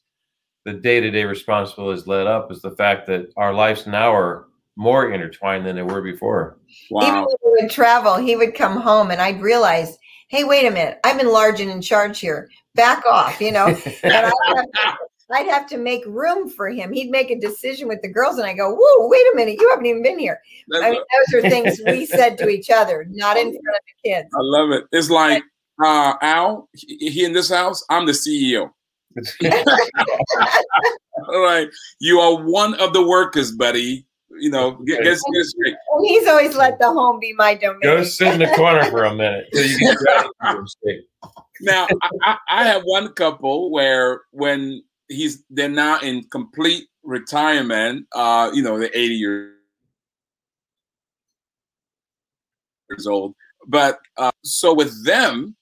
the 0.66 0.74
day-to-day 0.74 1.24
responsibilities 1.26 2.06
led 2.06 2.28
up. 2.28 2.52
Is 2.52 2.62
the 2.62 2.76
fact 2.76 3.08
that 3.08 3.32
our 3.38 3.54
lives 3.54 3.88
now 3.88 4.14
are 4.14 4.48
more 4.78 5.12
intertwined 5.12 5.66
than 5.66 5.76
they 5.76 5.82
were 5.84 6.02
before. 6.02 6.58
Even 7.02 7.14
Wow. 7.14 7.26
when 7.28 7.36
we 7.56 7.62
would 7.64 7.72
travel, 7.72 8.16
he 8.18 8.36
would 8.36 8.56
come 8.56 8.78
home 8.80 9.12
and 9.12 9.20
I'd 9.22 9.42
realize, 9.42 9.98
hey, 10.32 10.46
wait 10.46 10.66
a 10.66 10.72
minute, 10.72 10.98
I'm 11.04 11.20
enlarged 11.20 11.60
and 11.60 11.70
in 11.70 11.82
charge 11.82 12.20
here. 12.20 12.50
Back 12.74 13.06
off, 13.06 13.42
you 13.42 13.52
know. 13.52 13.68
and 14.04 14.14
I'd 14.14 14.24
have, 14.24 14.32
to, 14.32 14.98
I'd 15.34 15.48
have 15.48 15.68
to 15.68 15.78
make 15.78 16.06
room 16.06 16.50
for 16.50 16.70
him. 16.70 16.94
He'd 16.94 17.12
make 17.12 17.30
a 17.30 17.38
decision 17.38 17.90
with 17.90 18.02
the 18.02 18.08
girls, 18.08 18.38
and 18.38 18.48
I 18.48 18.54
go, 18.54 18.74
whoa, 18.74 19.08
wait 19.10 19.26
a 19.34 19.36
minute, 19.36 19.60
you 19.60 19.70
haven't 19.70 19.86
even 19.86 20.02
been 20.02 20.18
here. 20.18 20.40
That's 20.70 20.86
I 20.86 20.92
mean, 20.92 21.02
those 21.32 21.44
are 21.44 21.50
things 21.50 21.82
we 21.86 22.06
said 22.18 22.38
to 22.38 22.48
each 22.48 22.70
other, 22.70 23.06
not 23.10 23.36
in 23.36 23.52
front 23.52 23.58
of 23.58 23.64
the 23.86 24.10
kids. 24.10 24.30
I 24.34 24.40
love 24.40 24.72
it. 24.72 24.86
It's 24.94 25.10
like 25.10 25.44
uh, 25.84 26.14
Al, 26.22 26.70
he, 26.74 27.10
he 27.10 27.26
in 27.26 27.34
this 27.34 27.50
house, 27.50 27.84
I'm 27.90 28.06
the 28.06 28.14
CEO. 28.14 28.72
All 31.28 31.44
right. 31.44 31.68
You 32.00 32.22
are 32.22 32.42
one 32.42 32.76
of 32.76 32.94
the 32.94 33.06
workers, 33.06 33.52
buddy. 33.52 34.06
You 34.40 34.50
know, 34.50 34.72
get, 34.72 35.04
get, 35.04 35.20
get 35.34 35.46
straight. 35.46 35.76
And 35.94 36.06
he's 36.06 36.28
always 36.28 36.56
let 36.56 36.80
the 36.80 36.92
home 36.92 37.20
be 37.20 37.34
my 37.34 37.56
domain. 37.56 37.80
Go 37.84 38.04
sit 38.04 38.34
in 38.34 38.40
the 38.40 38.48
corner 38.56 38.84
for 38.86 39.04
a 39.04 39.14
minute 39.16 39.48
till 39.54 39.66
you 39.66 39.80
get 39.80 39.98
ready 40.06 40.30
for 40.40 40.52
your 40.52 40.62
mistake. 40.62 41.02
Now, 41.62 41.88
I, 42.02 42.10
I, 42.24 42.38
I 42.50 42.64
have 42.66 42.82
one 42.84 43.14
couple 43.14 43.72
where 43.72 44.22
when 44.32 44.84
he's 45.10 45.44
they're 45.50 45.70
now 45.70 46.00
in 46.00 46.24
complete 46.32 46.88
retirement, 47.04 48.08
uh, 48.14 48.52
you 48.54 48.64
know, 48.64 48.80
they're 48.80 48.90
80 48.94 49.16
years 49.16 49.52
old. 53.08 53.36
But 53.68 54.00
uh, 54.18 54.32
so 54.44 54.74
with 54.74 55.06
them, 55.06 55.56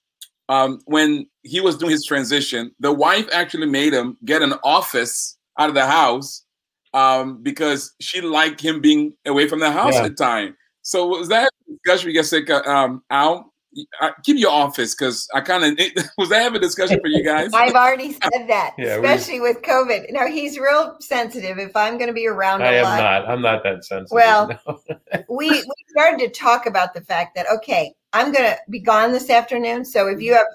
um, 0.48 0.82
when 0.86 1.28
he 1.44 1.60
was 1.62 1.78
doing 1.78 1.92
his 1.92 2.06
transition, 2.06 2.72
the 2.80 2.92
wife 2.92 3.28
actually 3.32 3.68
made 3.68 3.94
him 3.94 4.18
get 4.26 4.42
an 4.42 4.54
office 4.64 5.38
out 5.58 5.70
of 5.70 5.76
the 5.76 5.86
house 5.86 6.46
um, 6.94 7.42
because 7.44 7.94
she 8.00 8.22
liked 8.22 8.62
him 8.62 8.82
being 8.82 9.14
away 9.26 9.48
from 9.48 9.60
the 9.60 9.72
house 9.72 9.94
Yeah. 9.96 10.04
at 10.04 10.10
the 10.10 10.16
time. 10.16 10.56
So 10.82 11.08
was 11.08 11.28
that 11.30 11.50
a 11.68 11.72
discussion? 11.72 12.08
We 12.08 12.14
guess 12.14 12.32
like, 12.32 12.50
uh, 12.50 12.62
um, 12.66 13.04
Al, 13.10 13.54
I, 14.02 14.12
keep 14.24 14.38
your 14.38 14.52
office 14.52 14.96
because 14.96 15.28
I 15.34 15.42
kind 15.42 15.64
of 15.64 15.78
was 16.18 16.30
that 16.30 16.42
have 16.42 16.56
a 16.56 16.60
discussion 16.60 17.00
for 17.00 17.08
you 17.08 17.24
guys? 17.24 17.52
I've 17.54 17.76
already 17.76 18.14
said 18.14 18.48
that, 18.48 18.74
Yeah, 18.78 18.98
we- 19.00 19.08
especially 19.08 19.40
with 19.42 19.62
COVID. 19.62 20.12
Now 20.12 20.26
he's 20.26 20.58
real 20.58 20.98
sensitive. 21.00 21.60
If 21.60 21.76
I'm 21.76 21.98
going 21.98 22.08
to 22.08 22.14
be 22.14 22.28
around 22.28 22.64
I 22.64 22.74
a 22.74 22.78
am 22.80 22.84
lot, 22.84 22.98
not. 22.98 23.30
I'm 23.30 23.42
not 23.42 23.64
that 23.64 23.86
sensitive. 23.86 24.12
Well, 24.12 24.50
no. 24.68 24.80
we 25.30 25.50
we 25.50 25.74
started 25.90 26.20
to 26.20 26.30
talk 26.30 26.66
about 26.66 26.94
the 26.94 27.02
fact 27.02 27.36
that 27.36 27.46
okay, 27.58 27.94
I'm 28.14 28.32
going 28.32 28.46
to 28.50 28.58
be 28.70 28.80
gone 28.80 29.12
this 29.12 29.30
afternoon. 29.30 29.86
So 29.86 30.08
if 30.08 30.20
you 30.20 30.34
have 30.34 30.48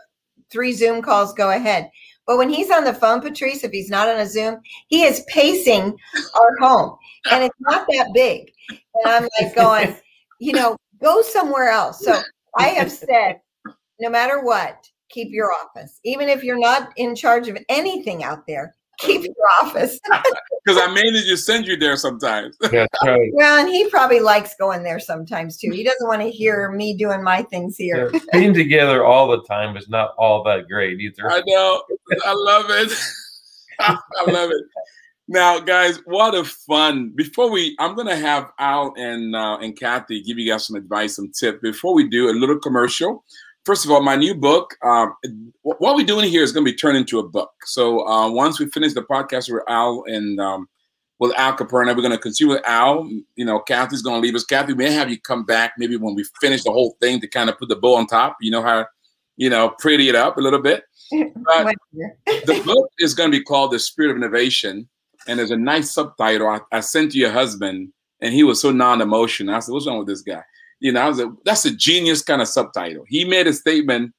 three 0.51 0.73
Zoom 0.73 1.01
calls, 1.01 1.33
go 1.35 1.51
ahead. 1.51 1.91
But 2.27 2.39
when 2.39 2.49
he's 2.49 2.71
on 2.71 2.85
the 2.85 2.95
phone, 2.95 3.21
Patrice, 3.21 3.65
if 3.65 3.71
he's 3.71 3.91
not 3.91 4.09
on 4.09 4.19
a 4.19 4.27
Zoom, 4.27 4.61
he 4.89 5.03
is 5.03 5.25
pacing 5.29 5.97
our 6.35 6.57
home, 6.59 6.97
and 7.31 7.45
it's 7.45 7.61
not 7.61 7.87
that 7.91 8.09
big. 8.15 8.51
And 8.71 9.07
I'm 9.07 9.29
like 9.41 9.55
going, 9.55 9.97
you 10.41 10.53
know, 10.53 10.77
go 11.03 11.23
somewhere 11.23 11.69
else. 11.69 12.05
So 12.05 12.21
I 12.57 12.69
have 12.69 12.91
said, 12.91 13.41
no 14.01 14.09
matter 14.09 14.43
what, 14.43 14.89
keep 15.11 15.29
your 15.31 15.53
office. 15.53 16.01
Even 16.05 16.29
if 16.29 16.43
you're 16.43 16.59
not 16.59 16.93
in 16.97 17.15
charge 17.15 17.49
of 17.49 17.59
anything 17.69 18.25
out 18.25 18.47
there, 18.47 18.75
keep 18.99 19.23
your 19.25 19.35
office. 19.63 19.99
Because 20.67 20.81
I 20.81 20.87
mainly 20.95 21.21
just 21.21 21.45
send 21.45 21.67
you 21.67 21.77
there 21.77 21.95
sometimes. 21.95 22.57
That's 22.59 22.89
right. 23.05 23.31
well, 23.35 23.59
and 23.59 23.69
he 23.69 23.87
probably 23.91 24.21
likes 24.21 24.55
going 24.59 24.83
there 24.83 24.99
sometimes 24.99 25.59
too. 25.59 25.71
He 25.71 25.85
doesn't 25.85 26.09
want 26.09 26.23
to 26.23 26.31
hear 26.31 26.71
me 26.71 26.97
doing 26.97 27.23
my 27.23 27.43
things 27.43 27.77
here. 27.77 28.11
Yeah, 28.11 28.21
Being 28.33 28.55
together 28.55 29.05
all 29.05 29.29
the 29.29 29.43
time 29.43 29.77
is 29.77 29.91
not 29.91 30.15
all 30.17 30.43
that 30.45 30.67
great 30.67 31.01
either. 31.01 31.31
I 31.31 31.43
know. 31.45 31.83
I 32.25 32.33
love 32.33 32.71
it. 32.71 32.99
I 33.79 33.99
love 34.27 34.53
it. 34.53 34.65
Now, 35.29 35.59
guys, 35.59 36.01
what 36.07 36.35
a 36.35 36.45
fun! 36.45 37.13
Before 37.15 37.51
we, 37.51 37.77
I'm 37.79 37.95
gonna 37.95 38.17
have 38.17 38.51
Al 38.59 38.93
and 38.97 39.35
uh, 39.35 39.59
and 39.61 39.79
Kathy 39.79 40.23
give 40.23 40.39
you 40.39 40.51
guys 40.51 40.67
some 40.67 40.77
advice, 40.77 41.17
some 41.17 41.31
tip. 41.33 41.63
Before 41.63 41.95
we 41.95 42.09
do 42.09 42.31
a 42.31 42.33
little 42.33 42.59
commercial, 42.59 43.25
first 43.65 43.85
of 43.85 43.91
all, 43.91 44.03
my 44.03 44.17
new 44.17 44.35
book. 44.35 44.77
Um, 44.83 45.15
what 45.63 45.97
we're 45.97 46.07
doing 46.07 46.29
here 46.29 46.43
is 46.43 46.53
going 46.53 46.65
to 46.65 46.71
be 46.71 46.77
turned 46.77 46.97
into 46.97 47.19
a 47.19 47.29
book. 47.29 47.53
So 47.65 48.07
uh, 48.07 48.31
once 48.31 48.59
we 48.59 48.67
finish 48.71 48.95
the 48.95 49.03
podcast 49.03 49.53
with 49.53 49.63
Al 49.69 50.05
and 50.07 50.41
um, 50.41 50.69
with 51.19 51.33
Al 51.37 51.57
Caperna, 51.57 51.95
we're 51.95 52.03
going 52.03 52.11
to 52.11 52.19
continue 52.19 52.55
with 52.55 52.67
Al. 52.67 53.09
You 53.37 53.45
know, 53.45 53.61
Kathy's 53.61 54.03
going 54.03 54.21
to 54.21 54.27
leave 54.27 54.35
us. 54.35 54.45
Kathy, 54.45 54.75
may 54.75 54.93
have 54.93 55.11
you 55.11 55.21
come 55.21 55.45
back 55.45 55.75
maybe 55.79 55.97
when 55.97 56.15
we 56.15 56.25
finish 56.41 56.63
the 56.65 56.73
whole 56.73 56.97
thing 57.01 57.21
to 57.21 57.29
kind 57.29 57.49
of 57.49 57.59
put 57.59 57.69
the 57.69 57.77
bow 57.77 57.95
on 57.97 58.07
top. 58.07 58.37
You 58.41 58.51
know 58.51 58.63
how, 58.63 58.87
you 59.37 59.51
know, 59.51 59.71
pretty 59.79 60.09
it 60.09 60.15
up 60.15 60.37
a 60.37 60.41
little 60.41 60.61
bit. 60.61 60.85
But 61.45 61.75
the 62.25 62.63
book 62.65 62.91
is 62.99 63.15
going 63.15 63.31
to 63.31 63.39
be 63.39 63.45
called 63.45 63.71
The 63.71 63.79
Spirit 63.79 64.13
of 64.13 64.17
Innovation 64.17 64.89
and 65.27 65.39
there's 65.39 65.51
a 65.51 65.57
nice 65.57 65.91
subtitle 65.91 66.49
I, 66.49 66.61
I 66.73 66.81
sent 66.81 67.13
to 67.13 67.19
your 67.19 67.31
husband, 67.31 67.93
and 68.21 68.35
he 68.35 68.45
was 68.45 68.61
so 68.61 68.71
non-emotional. 68.71 69.55
I 69.55 69.59
said, 69.61 69.73
"What's 69.73 69.87
wrong 69.87 69.99
with 69.99 70.09
this 70.09 70.23
guy?" 70.23 70.43
You 70.81 70.93
know, 70.93 71.01
I 71.01 71.09
was 71.09 71.23
"That's 71.45 71.65
a 71.65 71.75
genius 71.75 72.23
kind 72.23 72.43
of 72.43 72.49
subtitle." 72.49 73.05
He 73.09 73.25
made 73.25 73.47
a 73.47 73.53
statement. 73.53 74.13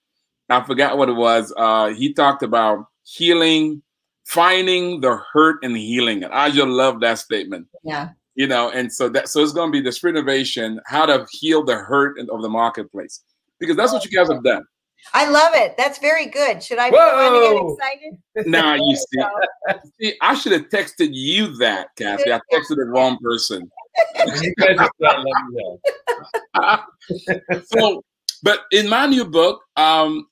I 0.49 0.63
forgot 0.63 0.97
what 0.97 1.09
it 1.09 1.13
was. 1.13 1.53
Uh, 1.57 1.89
he 1.89 2.13
talked 2.13 2.43
about 2.43 2.85
healing, 3.03 3.81
finding 4.25 5.01
the 5.01 5.17
hurt 5.33 5.63
and 5.63 5.75
healing 5.75 6.23
it. 6.23 6.31
I 6.31 6.49
just 6.49 6.67
love 6.67 6.99
that 7.01 7.19
statement. 7.19 7.67
Yeah. 7.83 8.09
You 8.35 8.47
know, 8.47 8.69
and 8.69 8.91
so 8.91 9.07
that 9.09 9.29
so 9.29 9.41
it's 9.41 9.53
going 9.53 9.71
to 9.71 9.71
be 9.71 9.81
the 9.81 9.91
spirit 9.91 10.17
innovation, 10.17 10.79
how 10.85 11.05
to 11.05 11.25
heal 11.31 11.63
the 11.63 11.75
hurt 11.75 12.19
of 12.19 12.41
the 12.41 12.49
marketplace, 12.49 13.23
because 13.59 13.77
that's 13.77 13.93
what 13.93 14.03
you 14.03 14.11
guys 14.11 14.29
have 14.29 14.43
done. 14.43 14.65
I 15.13 15.29
love 15.29 15.53
it. 15.53 15.75
That's 15.77 15.99
very 15.99 16.25
good. 16.25 16.61
Should 16.61 16.79
I 16.79 16.89
be 16.89 16.97
to 16.97 17.77
get 17.77 17.95
excited? 18.35 18.49
Now 18.49 18.73
you 18.79 18.95
see, 18.95 19.23
see, 20.01 20.17
I 20.21 20.35
should 20.35 20.51
have 20.51 20.69
texted 20.69 21.09
you 21.11 21.55
that, 21.57 21.95
Kathy. 21.95 22.31
I 22.31 22.39
texted 22.51 22.77
the 22.77 22.85
wrong 22.85 23.17
person. 23.21 23.71
so, 27.65 28.03
but 28.43 28.61
in 28.71 28.89
my 28.89 29.05
new 29.05 29.25
book, 29.25 29.61
um, 29.75 30.27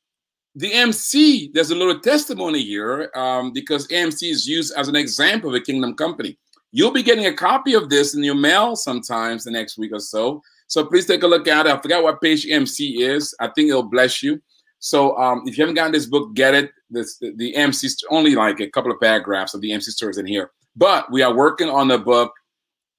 the 0.55 0.71
MC, 0.73 1.49
there's 1.53 1.71
a 1.71 1.75
little 1.75 1.99
testimony 1.99 2.61
here 2.61 3.09
um, 3.15 3.51
because 3.51 3.87
AMC 3.87 4.29
is 4.29 4.47
used 4.47 4.73
as 4.75 4.87
an 4.87 4.95
example 4.95 5.49
of 5.49 5.55
a 5.55 5.61
kingdom 5.61 5.95
company. 5.95 6.37
You'll 6.71 6.91
be 6.91 7.03
getting 7.03 7.25
a 7.27 7.33
copy 7.33 7.73
of 7.73 7.89
this 7.89 8.15
in 8.15 8.23
your 8.23 8.35
mail 8.35 8.75
sometimes 8.75 9.43
the 9.43 9.51
next 9.51 9.77
week 9.77 9.91
or 9.93 9.99
so. 9.99 10.41
So 10.67 10.85
please 10.85 11.05
take 11.05 11.23
a 11.23 11.27
look 11.27 11.47
at 11.47 11.65
it. 11.65 11.71
I 11.71 11.79
forgot 11.79 12.03
what 12.03 12.21
page 12.21 12.47
MC 12.49 13.03
is. 13.03 13.35
I 13.39 13.47
think 13.49 13.69
it'll 13.69 13.83
bless 13.83 14.23
you. 14.23 14.41
So 14.79 15.15
um, 15.17 15.43
if 15.45 15.57
you 15.57 15.61
haven't 15.61 15.75
gotten 15.75 15.91
this 15.91 16.07
book, 16.07 16.33
get 16.33 16.53
it. 16.53 16.71
This 16.89 17.17
the, 17.17 17.31
the 17.35 17.55
MC 17.55 17.89
only 18.09 18.35
like 18.35 18.59
a 18.59 18.69
couple 18.69 18.91
of 18.91 18.99
paragraphs 18.99 19.53
of 19.53 19.61
the 19.61 19.71
MC 19.71 19.91
stories 19.91 20.17
in 20.17 20.25
here. 20.25 20.51
But 20.75 21.11
we 21.11 21.21
are 21.21 21.33
working 21.33 21.69
on 21.69 21.87
the 21.87 21.97
book, 21.97 22.33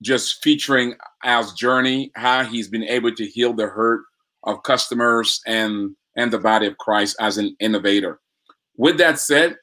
just 0.02 0.42
featuring 0.42 0.94
Al's 1.22 1.54
journey, 1.54 2.10
how 2.14 2.44
he's 2.44 2.68
been 2.68 2.84
able 2.84 3.14
to 3.14 3.26
heal 3.26 3.52
the 3.52 3.66
hurt 3.66 4.02
of 4.44 4.62
customers 4.62 5.40
and 5.46 5.94
and 6.16 6.32
the 6.32 6.38
body 6.38 6.66
of 6.66 6.78
Christ 6.78 7.16
as 7.20 7.38
an 7.38 7.56
innovator. 7.58 8.20
With 8.76 8.98
that 8.98 9.18
said, 9.18 9.56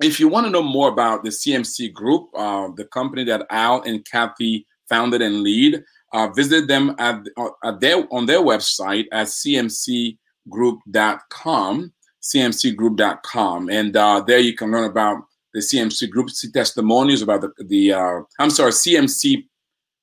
if 0.00 0.18
you 0.18 0.28
want 0.28 0.46
to 0.46 0.50
know 0.50 0.62
more 0.62 0.88
about 0.88 1.24
the 1.24 1.30
CMC 1.30 1.92
Group, 1.92 2.30
uh, 2.34 2.68
the 2.74 2.86
company 2.86 3.24
that 3.24 3.46
Al 3.50 3.82
and 3.82 4.04
Kathy 4.04 4.66
founded 4.88 5.20
and 5.20 5.42
lead, 5.42 5.82
uh, 6.14 6.28
visit 6.28 6.68
them 6.68 6.94
at, 6.98 7.20
uh, 7.36 7.50
at 7.64 7.80
their 7.80 8.06
on 8.12 8.24
their 8.26 8.40
website 8.40 9.04
at 9.12 9.26
CMC 9.26 10.16
cmcgroup.com, 10.48 11.92
cmcgroup.com. 12.22 13.68
And 13.70 13.96
uh, 13.96 14.20
there 14.26 14.38
you 14.38 14.54
can 14.54 14.70
learn 14.70 14.84
about 14.84 15.24
the 15.52 15.60
CMC 15.60 16.10
group, 16.10 16.28
testimonials 16.52 17.22
about 17.22 17.42
the, 17.42 17.52
the 17.64 17.92
uh, 17.92 18.20
I'm 18.38 18.50
sorry, 18.50 18.72
CMC, 18.72 19.46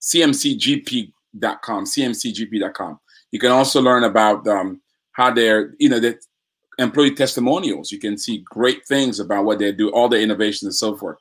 cmcgp.com, 0.01 1.85
cmcgp.com. 1.85 2.99
You 3.31 3.39
can 3.39 3.51
also 3.51 3.81
learn 3.81 4.03
about 4.03 4.47
um, 4.47 4.81
how 5.13 5.31
they're, 5.31 5.73
you 5.79 5.89
know, 5.89 5.99
the 5.99 6.19
employee 6.79 7.15
testimonials. 7.15 7.91
You 7.91 7.99
can 7.99 8.17
see 8.17 8.43
great 8.49 8.85
things 8.85 9.19
about 9.19 9.45
what 9.45 9.59
they 9.59 9.71
do, 9.71 9.89
all 9.91 10.09
the 10.09 10.19
innovations 10.19 10.63
and 10.63 10.75
so 10.75 10.97
forth. 10.97 11.17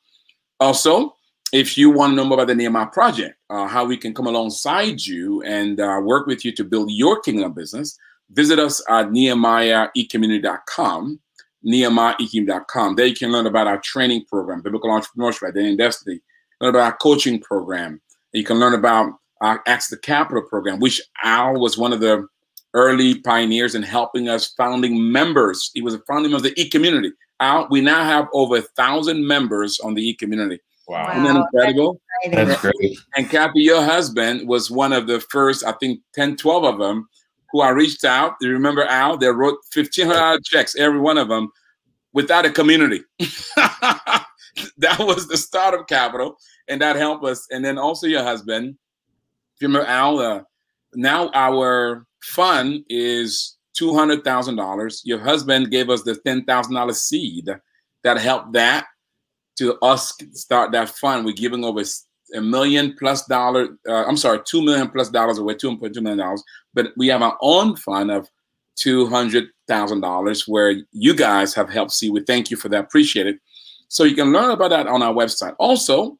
Also, 0.58 1.14
if 1.52 1.76
you 1.76 1.90
want 1.90 2.12
to 2.12 2.16
know 2.16 2.24
more 2.24 2.38
about 2.38 2.46
the 2.46 2.54
Nehemiah 2.54 2.86
Project, 2.86 3.36
uh, 3.50 3.66
how 3.66 3.84
we 3.84 3.96
can 3.96 4.14
come 4.14 4.26
alongside 4.26 5.04
you 5.04 5.42
and 5.42 5.80
uh, 5.80 6.00
work 6.02 6.26
with 6.26 6.44
you 6.44 6.52
to 6.52 6.64
build 6.64 6.90
your 6.90 7.20
kingdom 7.20 7.52
business, 7.52 7.98
visit 8.30 8.58
us 8.58 8.82
at 8.88 9.08
nehemiahecommunity.com, 9.08 11.20
nehemiahecommunity.com. 11.66 12.94
There 12.94 13.06
you 13.06 13.16
can 13.16 13.32
learn 13.32 13.46
about 13.46 13.66
our 13.66 13.80
training 13.80 14.24
program, 14.26 14.62
Biblical 14.62 14.90
Entrepreneurship, 14.90 15.48
Identity 15.48 15.76
Destiny, 15.76 16.20
learn 16.60 16.70
about 16.70 16.92
our 16.92 16.96
coaching 16.98 17.40
program. 17.40 18.00
You 18.32 18.44
can 18.44 18.58
learn 18.58 18.74
about 18.74 19.08
uh, 19.08 19.12
our 19.42 19.62
Access 19.66 19.90
the 19.90 19.98
Capital 19.98 20.42
program, 20.42 20.80
which 20.80 21.00
Al 21.22 21.58
was 21.58 21.78
one 21.78 21.92
of 21.92 22.00
the 22.00 22.26
early 22.74 23.18
pioneers 23.20 23.74
in 23.74 23.82
helping 23.82 24.28
us 24.28 24.52
founding 24.56 25.10
members. 25.10 25.70
He 25.74 25.82
was 25.82 25.94
a 25.94 26.00
founding 26.00 26.30
member 26.30 26.46
of 26.46 26.54
the 26.54 26.60
e-community. 26.60 27.12
Al, 27.40 27.66
we 27.70 27.80
now 27.80 28.04
have 28.04 28.28
over 28.32 28.58
a 28.58 28.62
thousand 28.62 29.26
members 29.26 29.80
on 29.80 29.94
the 29.94 30.08
e-community. 30.08 30.60
Wow. 30.86 31.10
Isn't 31.10 31.24
that 31.24 31.36
incredible? 31.36 32.00
That's 32.30 32.60
great. 32.60 32.98
And 33.16 33.30
Kathy, 33.30 33.62
your 33.62 33.82
husband 33.82 34.46
was 34.46 34.70
one 34.70 34.92
of 34.92 35.06
the 35.06 35.20
first, 35.20 35.64
I 35.64 35.72
think 35.72 36.00
10, 36.14 36.36
12 36.36 36.64
of 36.64 36.78
them 36.78 37.08
who 37.52 37.60
I 37.60 37.70
reached 37.70 38.04
out. 38.04 38.34
You 38.40 38.50
remember 38.50 38.84
Al? 38.84 39.16
They 39.16 39.28
wrote 39.28 39.58
fifteen 39.72 40.06
hundred 40.06 40.44
checks, 40.44 40.76
every 40.76 41.00
one 41.00 41.18
of 41.18 41.28
them, 41.28 41.50
without 42.12 42.46
a 42.46 42.50
community. 42.50 43.02
that 43.18 44.26
was 44.98 45.28
the 45.28 45.36
start 45.36 45.74
of 45.74 45.86
Capital, 45.86 46.36
and 46.70 46.80
that 46.80 46.96
helped 46.96 47.24
us. 47.24 47.46
And 47.50 47.64
then 47.64 47.76
also 47.78 48.06
your 48.06 48.22
husband. 48.22 48.76
If 49.56 49.62
you 49.62 49.68
remember 49.68 49.88
Al, 49.88 50.18
uh, 50.18 50.42
now 50.94 51.30
our 51.34 52.06
fund 52.22 52.84
is 52.88 53.58
two 53.74 53.94
hundred 53.94 54.24
thousand 54.24 54.56
dollars. 54.56 55.02
Your 55.04 55.18
husband 55.18 55.70
gave 55.70 55.90
us 55.90 56.02
the 56.02 56.16
ten 56.16 56.44
thousand 56.44 56.74
dollars 56.74 57.02
seed 57.02 57.48
that 58.04 58.18
helped 58.18 58.52
that 58.54 58.86
to 59.56 59.78
us 59.82 60.16
start 60.32 60.72
that 60.72 60.88
fund. 60.88 61.24
We're 61.24 61.34
giving 61.34 61.64
over 61.64 61.82
a 62.34 62.40
million 62.40 62.94
plus 62.98 63.26
dollar. 63.26 63.76
Uh, 63.86 64.04
I'm 64.06 64.16
sorry, 64.16 64.40
two 64.44 64.62
million 64.62 64.88
plus 64.88 65.10
dollars 65.10 65.38
away, 65.38 65.54
two 65.54 65.76
point 65.76 65.94
two 65.94 66.00
million 66.00 66.18
dollars. 66.18 66.42
But 66.72 66.92
we 66.96 67.08
have 67.08 67.22
our 67.22 67.36
own 67.40 67.76
fund 67.76 68.10
of 68.10 68.28
two 68.76 69.06
hundred 69.06 69.48
thousand 69.68 70.00
dollars 70.00 70.48
where 70.48 70.74
you 70.92 71.14
guys 71.14 71.54
have 71.54 71.68
helped 71.68 71.92
see. 71.92 72.10
We 72.10 72.22
thank 72.24 72.50
you 72.50 72.56
for 72.56 72.68
that. 72.70 72.84
Appreciate 72.84 73.26
it. 73.26 73.38
So 73.88 74.04
you 74.04 74.14
can 74.14 74.32
learn 74.32 74.50
about 74.52 74.70
that 74.70 74.86
on 74.86 75.02
our 75.02 75.12
website. 75.12 75.54
Also, 75.58 76.16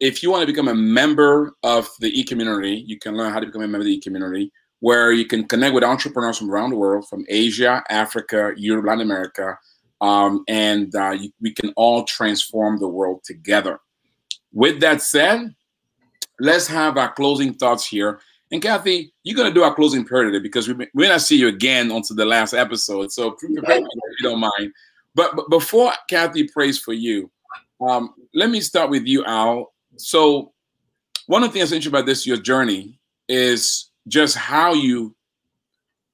if 0.00 0.22
you 0.22 0.30
want 0.30 0.42
to 0.42 0.46
become 0.46 0.68
a 0.68 0.74
member 0.74 1.54
of 1.62 1.88
the 2.00 2.18
e-community, 2.18 2.84
you 2.86 2.98
can 2.98 3.16
learn 3.16 3.32
how 3.32 3.40
to 3.40 3.46
become 3.46 3.62
a 3.62 3.68
member 3.68 3.78
of 3.78 3.84
the 3.84 3.94
e-community, 3.94 4.52
where 4.80 5.12
you 5.12 5.24
can 5.26 5.46
connect 5.48 5.74
with 5.74 5.84
entrepreneurs 5.84 6.38
from 6.38 6.50
around 6.50 6.70
the 6.70 6.76
world, 6.76 7.08
from 7.08 7.24
Asia, 7.28 7.82
Africa, 7.88 8.52
Europe, 8.56 8.86
Latin 8.86 9.02
America, 9.02 9.58
um, 10.00 10.44
and 10.48 10.94
uh, 10.94 11.10
you, 11.10 11.30
we 11.40 11.52
can 11.52 11.72
all 11.76 12.04
transform 12.04 12.78
the 12.78 12.88
world 12.88 13.22
together. 13.24 13.80
With 14.52 14.80
that 14.80 15.02
said, 15.02 15.54
let's 16.40 16.66
have 16.66 16.98
our 16.98 17.12
closing 17.12 17.54
thoughts 17.54 17.86
here. 17.86 18.20
And 18.52 18.62
Kathy, 18.62 19.12
you're 19.24 19.36
going 19.36 19.48
to 19.48 19.54
do 19.54 19.64
our 19.64 19.74
closing 19.74 20.04
prayer 20.04 20.24
today 20.24 20.38
because 20.38 20.68
we 20.68 20.74
may 20.94 21.08
not 21.08 21.22
see 21.22 21.38
you 21.38 21.48
again 21.48 21.90
onto 21.90 22.14
the 22.14 22.24
last 22.24 22.54
episode. 22.54 23.10
So 23.10 23.32
prepare 23.32 23.78
if 23.78 23.84
you 24.20 24.28
don't 24.28 24.40
mind. 24.40 24.72
But, 25.14 25.34
but 25.34 25.48
before 25.50 25.92
Kathy 26.08 26.46
prays 26.46 26.78
for 26.78 26.92
you, 26.92 27.30
um, 27.80 28.14
let 28.34 28.50
me 28.50 28.60
start 28.60 28.90
with 28.90 29.06
you, 29.06 29.24
Al. 29.24 29.72
So 29.96 30.52
one 31.26 31.42
of 31.42 31.50
the 31.50 31.52
things 31.52 31.70
that's 31.70 31.76
interesting 31.76 31.96
about 31.98 32.06
this, 32.06 32.26
your 32.26 32.36
journey, 32.36 32.98
is 33.28 33.90
just 34.08 34.36
how 34.36 34.74
you 34.74 35.14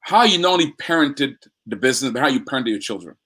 how 0.00 0.24
you 0.24 0.38
not 0.38 0.52
only 0.52 0.72
parented 0.80 1.36
the 1.66 1.76
business, 1.76 2.12
but 2.12 2.22
how 2.22 2.28
you 2.28 2.40
parented 2.40 2.68
your 2.68 2.78
children. 2.80 3.16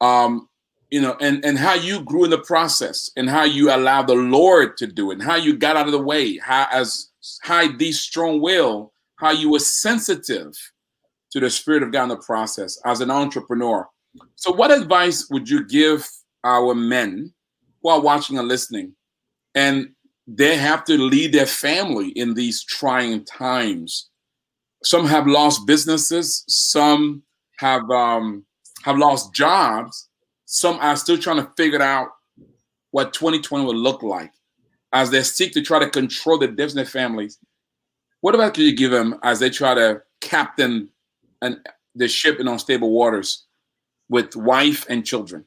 Um, 0.00 0.48
you 0.90 1.00
know, 1.00 1.16
and 1.20 1.44
and 1.44 1.58
how 1.58 1.74
you 1.74 2.02
grew 2.02 2.24
in 2.24 2.30
the 2.30 2.38
process, 2.38 3.10
and 3.16 3.28
how 3.28 3.44
you 3.44 3.70
allowed 3.70 4.06
the 4.06 4.14
Lord 4.14 4.76
to 4.78 4.86
do 4.86 5.10
it, 5.10 5.14
and 5.14 5.22
how 5.22 5.36
you 5.36 5.56
got 5.56 5.76
out 5.76 5.86
of 5.86 5.92
the 5.92 6.02
way, 6.02 6.38
how 6.38 6.66
as 6.72 7.08
how 7.42 7.70
these 7.76 8.00
strong 8.00 8.40
will, 8.40 8.92
how 9.16 9.30
you 9.30 9.50
were 9.50 9.58
sensitive 9.60 10.52
to 11.30 11.40
the 11.40 11.50
Spirit 11.50 11.82
of 11.82 11.92
God 11.92 12.04
in 12.04 12.08
the 12.10 12.16
process 12.16 12.80
as 12.84 13.00
an 13.00 13.10
entrepreneur. 13.10 13.88
So, 14.34 14.52
what 14.52 14.70
advice 14.70 15.28
would 15.30 15.48
you 15.48 15.64
give 15.66 16.08
our 16.44 16.74
men 16.74 17.32
who 17.82 17.88
are 17.88 18.00
watching 18.00 18.38
and 18.38 18.48
listening, 18.48 18.94
and 19.54 19.90
they 20.26 20.56
have 20.56 20.84
to 20.84 20.96
lead 20.96 21.32
their 21.32 21.46
family 21.46 22.08
in 22.10 22.34
these 22.34 22.62
trying 22.64 23.24
times? 23.24 24.08
Some 24.84 25.06
have 25.06 25.26
lost 25.26 25.66
businesses, 25.66 26.44
some 26.48 27.22
have 27.58 27.90
um, 27.90 28.44
have 28.82 28.98
lost 28.98 29.34
jobs. 29.34 30.08
Some 30.46 30.78
are 30.80 30.96
still 30.96 31.18
trying 31.18 31.44
to 31.44 31.50
figure 31.56 31.82
out 31.82 32.08
what 32.90 33.12
2020 33.12 33.64
will 33.64 33.74
look 33.74 34.02
like 34.02 34.32
as 34.92 35.10
they 35.10 35.22
seek 35.22 35.52
to 35.52 35.62
try 35.62 35.78
to 35.78 35.88
control 35.88 36.38
the 36.38 36.48
debts 36.48 36.72
in 36.72 36.76
their 36.76 36.84
families. 36.84 37.38
What 38.20 38.34
about 38.34 38.54
could 38.54 38.64
you 38.64 38.76
give 38.76 38.90
them 38.90 39.18
as 39.22 39.38
they 39.38 39.50
try 39.50 39.74
to 39.74 40.02
captain 40.20 40.90
and 41.40 41.58
the 41.94 42.08
ship 42.08 42.40
in 42.40 42.48
unstable 42.48 42.90
waters 42.90 43.46
with 44.08 44.34
wife 44.34 44.86
and 44.88 45.06
children? 45.06 45.44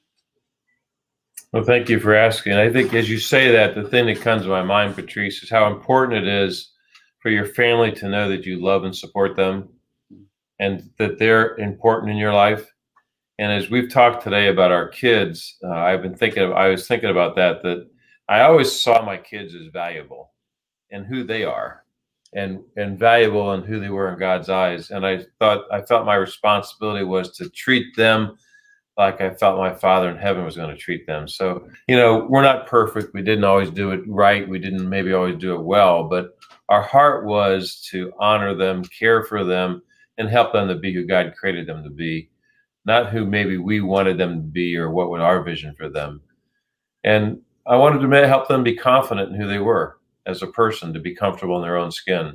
Well, 1.53 1.63
thank 1.63 1.87
you 1.87 1.99
for 1.99 2.15
asking. 2.15 2.53
I 2.53 2.71
think 2.73 2.95
as 2.95 3.07
you 3.11 3.19
say 3.19 3.51
that, 3.51 3.75
the 3.75 3.83
thing 3.87 4.07
that 4.07 4.21
comes 4.21 4.41
to 4.41 4.49
my 4.49 4.63
mind, 4.63 4.95
Patrice, 4.95 5.43
is 5.43 5.51
how 5.51 5.71
important 5.71 6.25
it 6.25 6.27
is 6.27 6.71
for 7.19 7.29
your 7.29 7.45
family 7.45 7.91
to 7.93 8.09
know 8.09 8.27
that 8.29 8.47
you 8.47 8.59
love 8.59 8.85
and 8.85 8.95
support 8.95 9.35
them 9.35 9.69
and 10.59 10.89
that 10.97 11.19
they're 11.19 11.55
important 11.57 12.11
in 12.11 12.17
your 12.17 12.33
life. 12.33 12.73
And 13.37 13.51
as 13.51 13.69
we've 13.69 13.91
talked 13.91 14.23
today 14.23 14.47
about 14.47 14.71
our 14.71 14.87
kids, 14.87 15.57
uh, 15.63 15.69
I've 15.73 16.01
been 16.01 16.15
thinking, 16.15 16.41
of, 16.41 16.53
I 16.53 16.69
was 16.69 16.87
thinking 16.87 17.11
about 17.11 17.35
that, 17.35 17.61
that 17.61 17.87
I 18.27 18.41
always 18.41 18.71
saw 18.71 19.05
my 19.05 19.17
kids 19.17 19.53
as 19.53 19.67
valuable 19.67 20.31
and 20.91 21.05
who 21.05 21.23
they 21.23 21.43
are 21.43 21.83
and, 22.33 22.61
and 22.77 22.97
valuable 22.97 23.51
and 23.51 23.63
who 23.63 23.79
they 23.79 23.89
were 23.89 24.11
in 24.11 24.17
God's 24.17 24.49
eyes. 24.49 24.89
And 24.89 25.05
I 25.05 25.25
thought, 25.37 25.65
I 25.71 25.81
felt 25.83 26.07
my 26.07 26.15
responsibility 26.15 27.05
was 27.05 27.37
to 27.37 27.49
treat 27.49 27.95
them 27.95 28.39
like 28.97 29.21
I 29.21 29.33
felt 29.33 29.57
my 29.57 29.73
father 29.73 30.09
in 30.09 30.17
heaven 30.17 30.45
was 30.45 30.55
going 30.55 30.69
to 30.69 30.81
treat 30.81 31.07
them. 31.07 31.27
So, 31.27 31.67
you 31.87 31.95
know, 31.95 32.27
we're 32.29 32.43
not 32.43 32.67
perfect. 32.67 33.13
We 33.13 33.21
didn't 33.21 33.43
always 33.43 33.71
do 33.71 33.91
it 33.91 34.01
right. 34.07 34.47
We 34.47 34.59
didn't 34.59 34.87
maybe 34.87 35.13
always 35.13 35.37
do 35.37 35.55
it 35.55 35.63
well, 35.63 36.03
but 36.03 36.37
our 36.69 36.81
heart 36.81 37.25
was 37.25 37.81
to 37.91 38.13
honor 38.19 38.53
them, 38.53 38.83
care 38.83 39.23
for 39.23 39.43
them, 39.43 39.81
and 40.17 40.29
help 40.29 40.53
them 40.53 40.67
to 40.67 40.75
be 40.75 40.93
who 40.93 41.05
God 41.05 41.33
created 41.35 41.67
them 41.67 41.83
to 41.83 41.89
be, 41.89 42.29
not 42.85 43.09
who 43.09 43.25
maybe 43.25 43.57
we 43.57 43.81
wanted 43.81 44.17
them 44.17 44.35
to 44.35 44.47
be 44.47 44.77
or 44.77 44.91
what 44.91 45.09
was 45.09 45.21
our 45.21 45.41
vision 45.41 45.73
for 45.75 45.89
them. 45.89 46.21
And 47.03 47.41
I 47.65 47.75
wanted 47.77 48.07
to 48.07 48.27
help 48.27 48.47
them 48.47 48.63
be 48.63 48.75
confident 48.75 49.33
in 49.33 49.39
who 49.39 49.47
they 49.47 49.59
were 49.59 49.97
as 50.25 50.41
a 50.41 50.47
person, 50.47 50.93
to 50.93 50.99
be 50.99 51.15
comfortable 51.15 51.57
in 51.57 51.63
their 51.63 51.77
own 51.77 51.91
skin. 51.91 52.33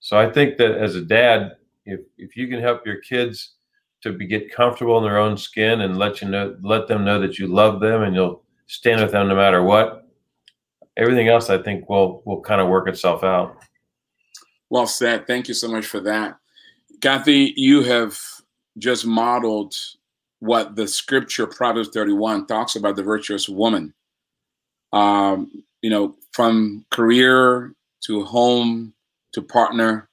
So 0.00 0.18
I 0.18 0.30
think 0.30 0.56
that 0.58 0.72
as 0.72 0.94
a 0.94 1.02
dad, 1.02 1.56
if 1.84 2.00
if 2.16 2.36
you 2.36 2.48
can 2.48 2.60
help 2.60 2.86
your 2.86 3.00
kids 3.00 3.54
to 4.02 4.12
be, 4.12 4.26
get 4.26 4.52
comfortable 4.52 4.98
in 4.98 5.04
their 5.04 5.18
own 5.18 5.36
skin 5.36 5.82
and 5.82 5.98
let 5.98 6.20
you 6.20 6.28
know 6.28 6.56
let 6.62 6.88
them 6.88 7.04
know 7.04 7.20
that 7.20 7.38
you 7.38 7.46
love 7.46 7.80
them 7.80 8.02
and 8.02 8.14
you'll 8.14 8.42
stand 8.66 9.00
with 9.00 9.12
them 9.12 9.28
no 9.28 9.36
matter 9.36 9.62
what, 9.62 10.08
everything 10.96 11.28
else 11.28 11.50
I 11.50 11.58
think 11.58 11.88
will 11.88 12.22
will 12.24 12.40
kind 12.40 12.60
of 12.60 12.68
work 12.68 12.88
itself 12.88 13.24
out. 13.24 13.56
Well 14.70 14.86
said. 14.86 15.26
Thank 15.26 15.48
you 15.48 15.54
so 15.54 15.68
much 15.68 15.86
for 15.86 16.00
that. 16.00 16.38
Kathy, 17.00 17.52
you 17.56 17.82
have 17.82 18.18
just 18.78 19.06
modeled 19.06 19.74
what 20.38 20.74
the 20.76 20.88
scripture 20.88 21.46
Proverbs 21.46 21.90
31 21.90 22.46
talks 22.46 22.76
about 22.76 22.96
the 22.96 23.02
virtuous 23.02 23.48
woman. 23.48 23.92
Um, 24.92 25.64
you 25.82 25.90
know, 25.90 26.16
from 26.32 26.84
career 26.90 27.74
to 28.02 28.24
home 28.24 28.94
to 29.32 29.42
partner 29.42 30.08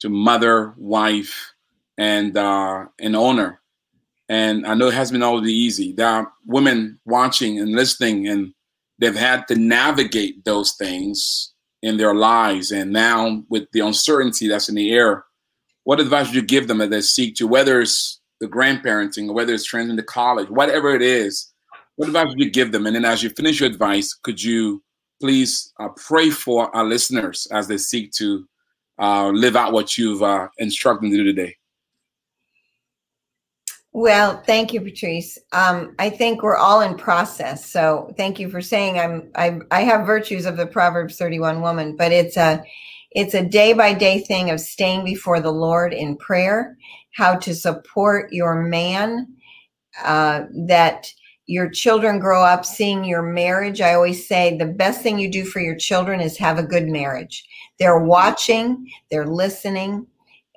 to 0.00 0.08
mother, 0.08 0.74
wife, 0.76 1.52
and 1.98 2.36
uh, 2.36 2.86
an 2.98 3.14
owner. 3.14 3.60
And 4.28 4.66
I 4.66 4.74
know 4.74 4.88
it 4.88 4.94
hasn't 4.94 5.14
been 5.14 5.22
always 5.22 5.50
easy. 5.50 5.92
There 5.92 6.06
are 6.06 6.32
women 6.46 7.00
watching 7.04 7.58
and 7.58 7.72
listening, 7.72 8.28
and 8.28 8.54
they've 8.98 9.14
had 9.14 9.48
to 9.48 9.56
navigate 9.56 10.44
those 10.44 10.72
things 10.74 11.52
in 11.82 11.96
their 11.96 12.14
lives. 12.14 12.70
And 12.70 12.92
now, 12.92 13.42
with 13.48 13.64
the 13.72 13.80
uncertainty 13.80 14.46
that's 14.46 14.68
in 14.68 14.76
the 14.76 14.92
air, 14.92 15.24
what 15.84 16.00
advice 16.00 16.26
would 16.26 16.36
you 16.36 16.42
give 16.42 16.68
them 16.68 16.80
as 16.80 16.90
they 16.90 17.00
seek 17.00 17.34
to, 17.36 17.48
whether 17.48 17.80
it's 17.80 18.20
the 18.40 18.46
grandparenting 18.46 19.28
or 19.28 19.34
whether 19.34 19.52
it's 19.52 19.70
transitioning 19.70 19.96
to 19.96 20.02
college, 20.02 20.48
whatever 20.48 20.94
it 20.94 21.02
is, 21.02 21.52
what 21.96 22.08
advice 22.08 22.28
would 22.28 22.40
you 22.40 22.50
give 22.50 22.72
them? 22.72 22.86
And 22.86 22.96
then 22.96 23.04
as 23.04 23.22
you 23.22 23.30
finish 23.30 23.60
your 23.60 23.68
advice, 23.68 24.14
could 24.14 24.42
you 24.42 24.82
please 25.20 25.72
uh, 25.78 25.88
pray 25.96 26.30
for 26.30 26.74
our 26.74 26.84
listeners 26.84 27.46
as 27.52 27.68
they 27.68 27.76
seek 27.76 28.12
to 28.12 28.46
uh, 28.98 29.28
live 29.28 29.56
out 29.56 29.72
what 29.72 29.98
you've 29.98 30.22
uh, 30.22 30.48
instructed 30.58 31.04
them 31.04 31.10
to 31.10 31.16
do 31.18 31.24
today? 31.24 31.56
Well, 33.92 34.40
thank 34.46 34.72
you, 34.72 34.80
Patrice. 34.80 35.38
Um, 35.52 35.96
I 35.98 36.10
think 36.10 36.42
we're 36.42 36.56
all 36.56 36.80
in 36.80 36.96
process. 36.96 37.66
So 37.68 38.14
thank 38.16 38.38
you 38.38 38.48
for 38.48 38.60
saying 38.60 38.98
I'm 38.98 39.30
I, 39.34 39.58
I 39.72 39.82
have 39.82 40.06
virtues 40.06 40.46
of 40.46 40.56
the 40.56 40.66
Proverbs 40.66 41.16
31 41.16 41.60
woman, 41.60 41.96
but 41.96 42.12
it's 42.12 42.36
a 42.36 42.62
it's 43.10 43.34
a 43.34 43.44
day 43.44 43.72
by 43.72 43.92
day 43.92 44.20
thing 44.20 44.50
of 44.50 44.60
staying 44.60 45.04
before 45.04 45.40
the 45.40 45.50
Lord 45.50 45.92
in 45.92 46.16
prayer, 46.16 46.78
how 47.16 47.34
to 47.38 47.52
support 47.52 48.32
your 48.32 48.62
man, 48.62 49.26
uh, 50.04 50.44
that 50.68 51.12
your 51.46 51.68
children 51.68 52.20
grow 52.20 52.44
up 52.44 52.64
seeing 52.64 53.04
your 53.04 53.22
marriage. 53.22 53.80
I 53.80 53.94
always 53.94 54.28
say 54.28 54.56
the 54.56 54.66
best 54.66 55.00
thing 55.00 55.18
you 55.18 55.28
do 55.28 55.44
for 55.44 55.58
your 55.58 55.74
children 55.74 56.20
is 56.20 56.38
have 56.38 56.58
a 56.60 56.62
good 56.62 56.86
marriage. 56.86 57.44
They're 57.80 58.04
watching, 58.04 58.88
they're 59.10 59.26
listening. 59.26 60.06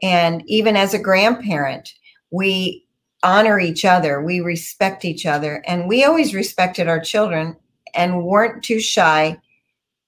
And 0.03 0.43
even 0.45 0.75
as 0.75 0.93
a 0.93 0.99
grandparent, 0.99 1.95
we 2.29 2.86
honor 3.24 3.59
each 3.59 3.86
other, 3.86 4.21
we 4.21 4.41
respect 4.41 5.05
each 5.05 5.26
other. 5.26 5.63
And 5.65 5.88
we 5.88 6.03
always 6.03 6.36
respected 6.36 6.88
our 6.88 6.99
children 6.99 7.55
and 7.93 8.26
weren't 8.26 8.63
too 8.63 8.80
shy 8.80 9.39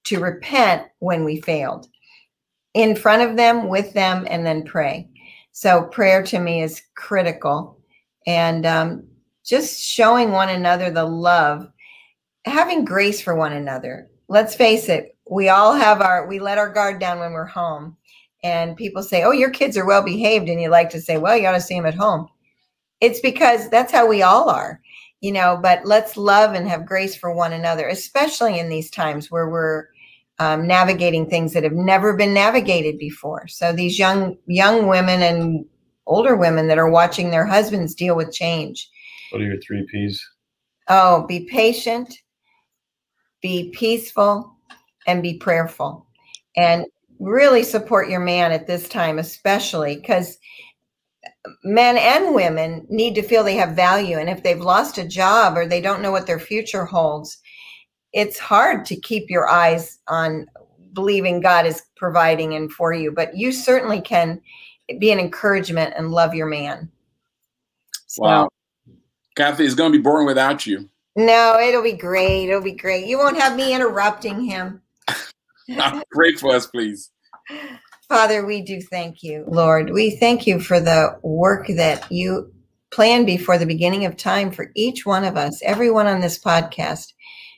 to 0.04 0.20
repent 0.20 0.84
when 0.98 1.24
we 1.24 1.40
failed 1.40 1.88
in 2.74 2.94
front 2.94 3.22
of 3.22 3.36
them, 3.36 3.68
with 3.68 3.94
them, 3.94 4.26
and 4.28 4.44
then 4.44 4.62
pray. 4.62 5.08
So 5.52 5.84
prayer 5.84 6.22
to 6.24 6.38
me 6.38 6.62
is 6.62 6.82
critical. 6.94 7.80
And 8.26 8.66
um, 8.66 9.04
just 9.44 9.80
showing 9.82 10.30
one 10.30 10.50
another 10.50 10.90
the 10.90 11.04
love, 11.04 11.66
having 12.44 12.84
grace 12.84 13.20
for 13.20 13.34
one 13.34 13.54
another. 13.54 14.10
Let's 14.28 14.54
face 14.54 14.90
it, 14.90 15.16
we 15.28 15.48
all 15.48 15.74
have 15.74 16.02
our, 16.02 16.26
we 16.26 16.38
let 16.38 16.58
our 16.58 16.70
guard 16.70 17.00
down 17.00 17.18
when 17.18 17.32
we're 17.32 17.46
home. 17.46 17.96
And 18.44 18.76
people 18.76 19.02
say, 19.02 19.24
oh, 19.24 19.32
your 19.32 19.50
kids 19.50 19.76
are 19.78 19.86
well 19.86 20.02
behaved. 20.02 20.48
And 20.48 20.60
you 20.60 20.68
like 20.68 20.90
to 20.90 21.00
say, 21.00 21.16
well, 21.16 21.36
you 21.36 21.46
ought 21.46 21.52
to 21.52 21.60
see 21.60 21.74
them 21.74 21.86
at 21.86 21.94
home. 21.94 22.28
It's 23.00 23.20
because 23.20 23.68
that's 23.68 23.92
how 23.92 24.06
we 24.06 24.22
all 24.22 24.48
are, 24.48 24.80
you 25.20 25.32
know, 25.32 25.58
but 25.60 25.84
let's 25.84 26.16
love 26.16 26.54
and 26.54 26.68
have 26.68 26.86
grace 26.86 27.14
for 27.14 27.32
one 27.32 27.52
another, 27.52 27.86
especially 27.86 28.58
in 28.58 28.68
these 28.68 28.90
times 28.90 29.30
where 29.30 29.48
we're 29.48 29.86
um, 30.38 30.66
navigating 30.66 31.28
things 31.28 31.52
that 31.52 31.64
have 31.64 31.72
never 31.72 32.14
been 32.14 32.34
navigated 32.34 32.98
before. 32.98 33.48
So 33.48 33.72
these 33.72 33.98
young 33.98 34.36
young 34.46 34.86
women 34.86 35.22
and 35.22 35.64
older 36.06 36.36
women 36.36 36.68
that 36.68 36.78
are 36.78 36.90
watching 36.90 37.30
their 37.30 37.46
husbands 37.46 37.94
deal 37.94 38.16
with 38.16 38.32
change. 38.32 38.88
What 39.30 39.42
are 39.42 39.46
your 39.46 39.60
three 39.60 39.86
P's? 39.90 40.24
Oh, 40.88 41.26
be 41.26 41.46
patient, 41.46 42.14
be 43.42 43.70
peaceful, 43.70 44.56
and 45.06 45.22
be 45.22 45.34
prayerful. 45.38 46.06
And 46.56 46.86
really 47.18 47.62
support 47.62 48.08
your 48.08 48.20
man 48.20 48.52
at 48.52 48.66
this 48.66 48.88
time, 48.88 49.18
especially 49.18 49.96
because 49.96 50.38
men 51.64 51.96
and 51.96 52.34
women 52.34 52.86
need 52.88 53.14
to 53.14 53.22
feel 53.22 53.44
they 53.44 53.56
have 53.56 53.76
value. 53.76 54.18
And 54.18 54.28
if 54.28 54.42
they've 54.42 54.60
lost 54.60 54.98
a 54.98 55.06
job 55.06 55.56
or 55.56 55.66
they 55.66 55.80
don't 55.80 56.02
know 56.02 56.12
what 56.12 56.26
their 56.26 56.38
future 56.38 56.84
holds, 56.84 57.38
it's 58.12 58.38
hard 58.38 58.84
to 58.86 58.96
keep 58.96 59.30
your 59.30 59.48
eyes 59.48 59.98
on 60.08 60.46
believing 60.92 61.40
God 61.40 61.66
is 61.66 61.82
providing 61.96 62.54
and 62.54 62.72
for 62.72 62.92
you, 62.92 63.12
but 63.12 63.36
you 63.36 63.52
certainly 63.52 64.00
can 64.00 64.40
be 64.98 65.12
an 65.12 65.20
encouragement 65.20 65.94
and 65.96 66.10
love 66.10 66.34
your 66.34 66.46
man. 66.46 66.90
So, 68.06 68.22
wow. 68.22 68.48
Kathy 69.36 69.64
is 69.64 69.74
going 69.74 69.92
to 69.92 69.98
be 69.98 70.02
boring 70.02 70.26
without 70.26 70.66
you. 70.66 70.88
No, 71.16 71.58
it'll 71.58 71.82
be 71.82 71.92
great. 71.92 72.48
It'll 72.48 72.62
be 72.62 72.72
great. 72.72 73.06
You 73.06 73.18
won't 73.18 73.38
have 73.38 73.56
me 73.56 73.74
interrupting 73.74 74.40
him. 74.40 74.82
Pray 76.10 76.32
for 76.34 76.54
us, 76.54 76.66
please. 76.66 77.10
Father, 78.08 78.46
we 78.46 78.62
do 78.62 78.80
thank 78.80 79.22
you, 79.24 79.44
Lord. 79.48 79.90
We 79.90 80.10
thank 80.10 80.46
you 80.46 80.60
for 80.60 80.78
the 80.78 81.18
work 81.22 81.66
that 81.66 82.10
you 82.10 82.52
planned 82.92 83.26
before 83.26 83.58
the 83.58 83.66
beginning 83.66 84.04
of 84.04 84.16
time 84.16 84.50
for 84.50 84.70
each 84.74 85.04
one 85.04 85.24
of 85.24 85.36
us, 85.36 85.60
everyone 85.62 86.06
on 86.06 86.20
this 86.20 86.38
podcast 86.38 87.12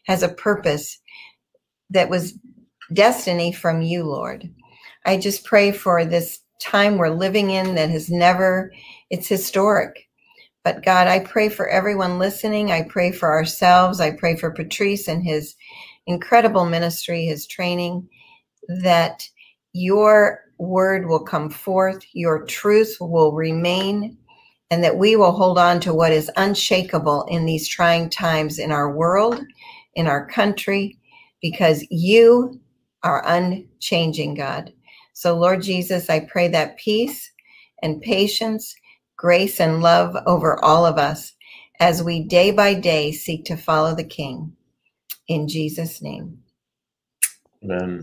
has 0.06 0.22
a 0.22 0.28
purpose 0.28 0.98
that 1.90 2.08
was 2.08 2.34
destiny 2.92 3.52
from 3.52 3.82
you, 3.82 4.04
Lord. 4.04 4.50
I 5.04 5.18
just 5.18 5.44
pray 5.44 5.70
for 5.70 6.04
this 6.04 6.40
time 6.60 6.96
we're 6.96 7.10
living 7.10 7.50
in 7.50 7.74
that 7.74 7.90
has 7.90 8.10
never, 8.10 8.72
it's 9.10 9.28
historic. 9.28 10.08
But 10.64 10.82
God, 10.82 11.06
I 11.06 11.20
pray 11.20 11.50
for 11.50 11.68
everyone 11.68 12.18
listening. 12.18 12.72
I 12.72 12.82
pray 12.82 13.12
for 13.12 13.30
ourselves. 13.30 14.00
I 14.00 14.10
pray 14.10 14.34
for 14.34 14.50
Patrice 14.50 15.08
and 15.08 15.22
his 15.22 15.54
incredible 16.06 16.64
ministry, 16.66 17.26
his 17.26 17.46
training, 17.46 18.08
that 18.82 19.28
your 19.72 20.44
word 20.58 21.06
will 21.06 21.24
come 21.24 21.50
forth, 21.50 22.04
your 22.12 22.44
truth 22.46 22.96
will 23.00 23.32
remain, 23.32 24.16
and 24.70 24.82
that 24.84 24.98
we 24.98 25.16
will 25.16 25.32
hold 25.32 25.58
on 25.58 25.80
to 25.80 25.94
what 25.94 26.12
is 26.12 26.30
unshakable 26.36 27.24
in 27.24 27.46
these 27.46 27.68
trying 27.68 28.10
times 28.10 28.58
in 28.58 28.72
our 28.72 28.90
world 28.90 29.40
in 29.94 30.06
our 30.06 30.26
country 30.26 30.96
because 31.42 31.84
you 31.90 32.60
are 33.02 33.22
unchanging, 33.26 34.34
God. 34.34 34.72
So, 35.12 35.36
Lord 35.36 35.62
Jesus, 35.62 36.08
I 36.08 36.20
pray 36.20 36.48
that 36.48 36.78
peace 36.78 37.30
and 37.82 38.00
patience 38.00 38.74
grace 39.16 39.58
and 39.58 39.82
love 39.82 40.16
over 40.26 40.62
all 40.64 40.86
of 40.86 40.96
us 40.96 41.32
as 41.80 42.02
we 42.02 42.22
day 42.22 42.52
by 42.52 42.74
day 42.74 43.10
seek 43.10 43.44
to 43.46 43.56
follow 43.56 43.94
the 43.94 44.04
King. 44.04 44.52
In 45.26 45.48
Jesus' 45.48 46.00
name. 46.00 46.38
Amen. 47.64 48.02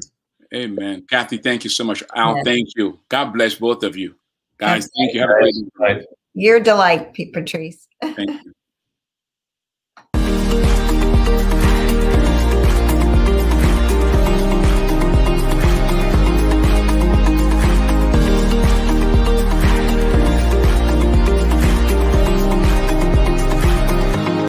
Amen. 0.55 1.05
Kathy, 1.09 1.37
thank 1.37 1.63
you 1.63 1.69
so 1.69 1.83
much. 1.83 2.01
Al, 2.15 2.35
Yes. 2.35 2.45
thank 2.45 2.69
you. 2.77 2.99
God 3.09 3.33
bless 3.33 3.55
both 3.55 3.83
of 3.83 3.97
you. 3.97 4.15
Guys, 4.57 4.83
Yes. 4.83 4.89
thank 4.97 5.13
you. 5.13 5.19
Have 5.21 5.29
a 5.29 5.33
great 5.33 5.55
Right. 5.77 6.05
Your 6.33 6.59
delight, 6.59 7.13
Pete 7.13 7.33
Patrice. 7.33 7.87
Thank 8.01 8.29
you. 8.45 8.54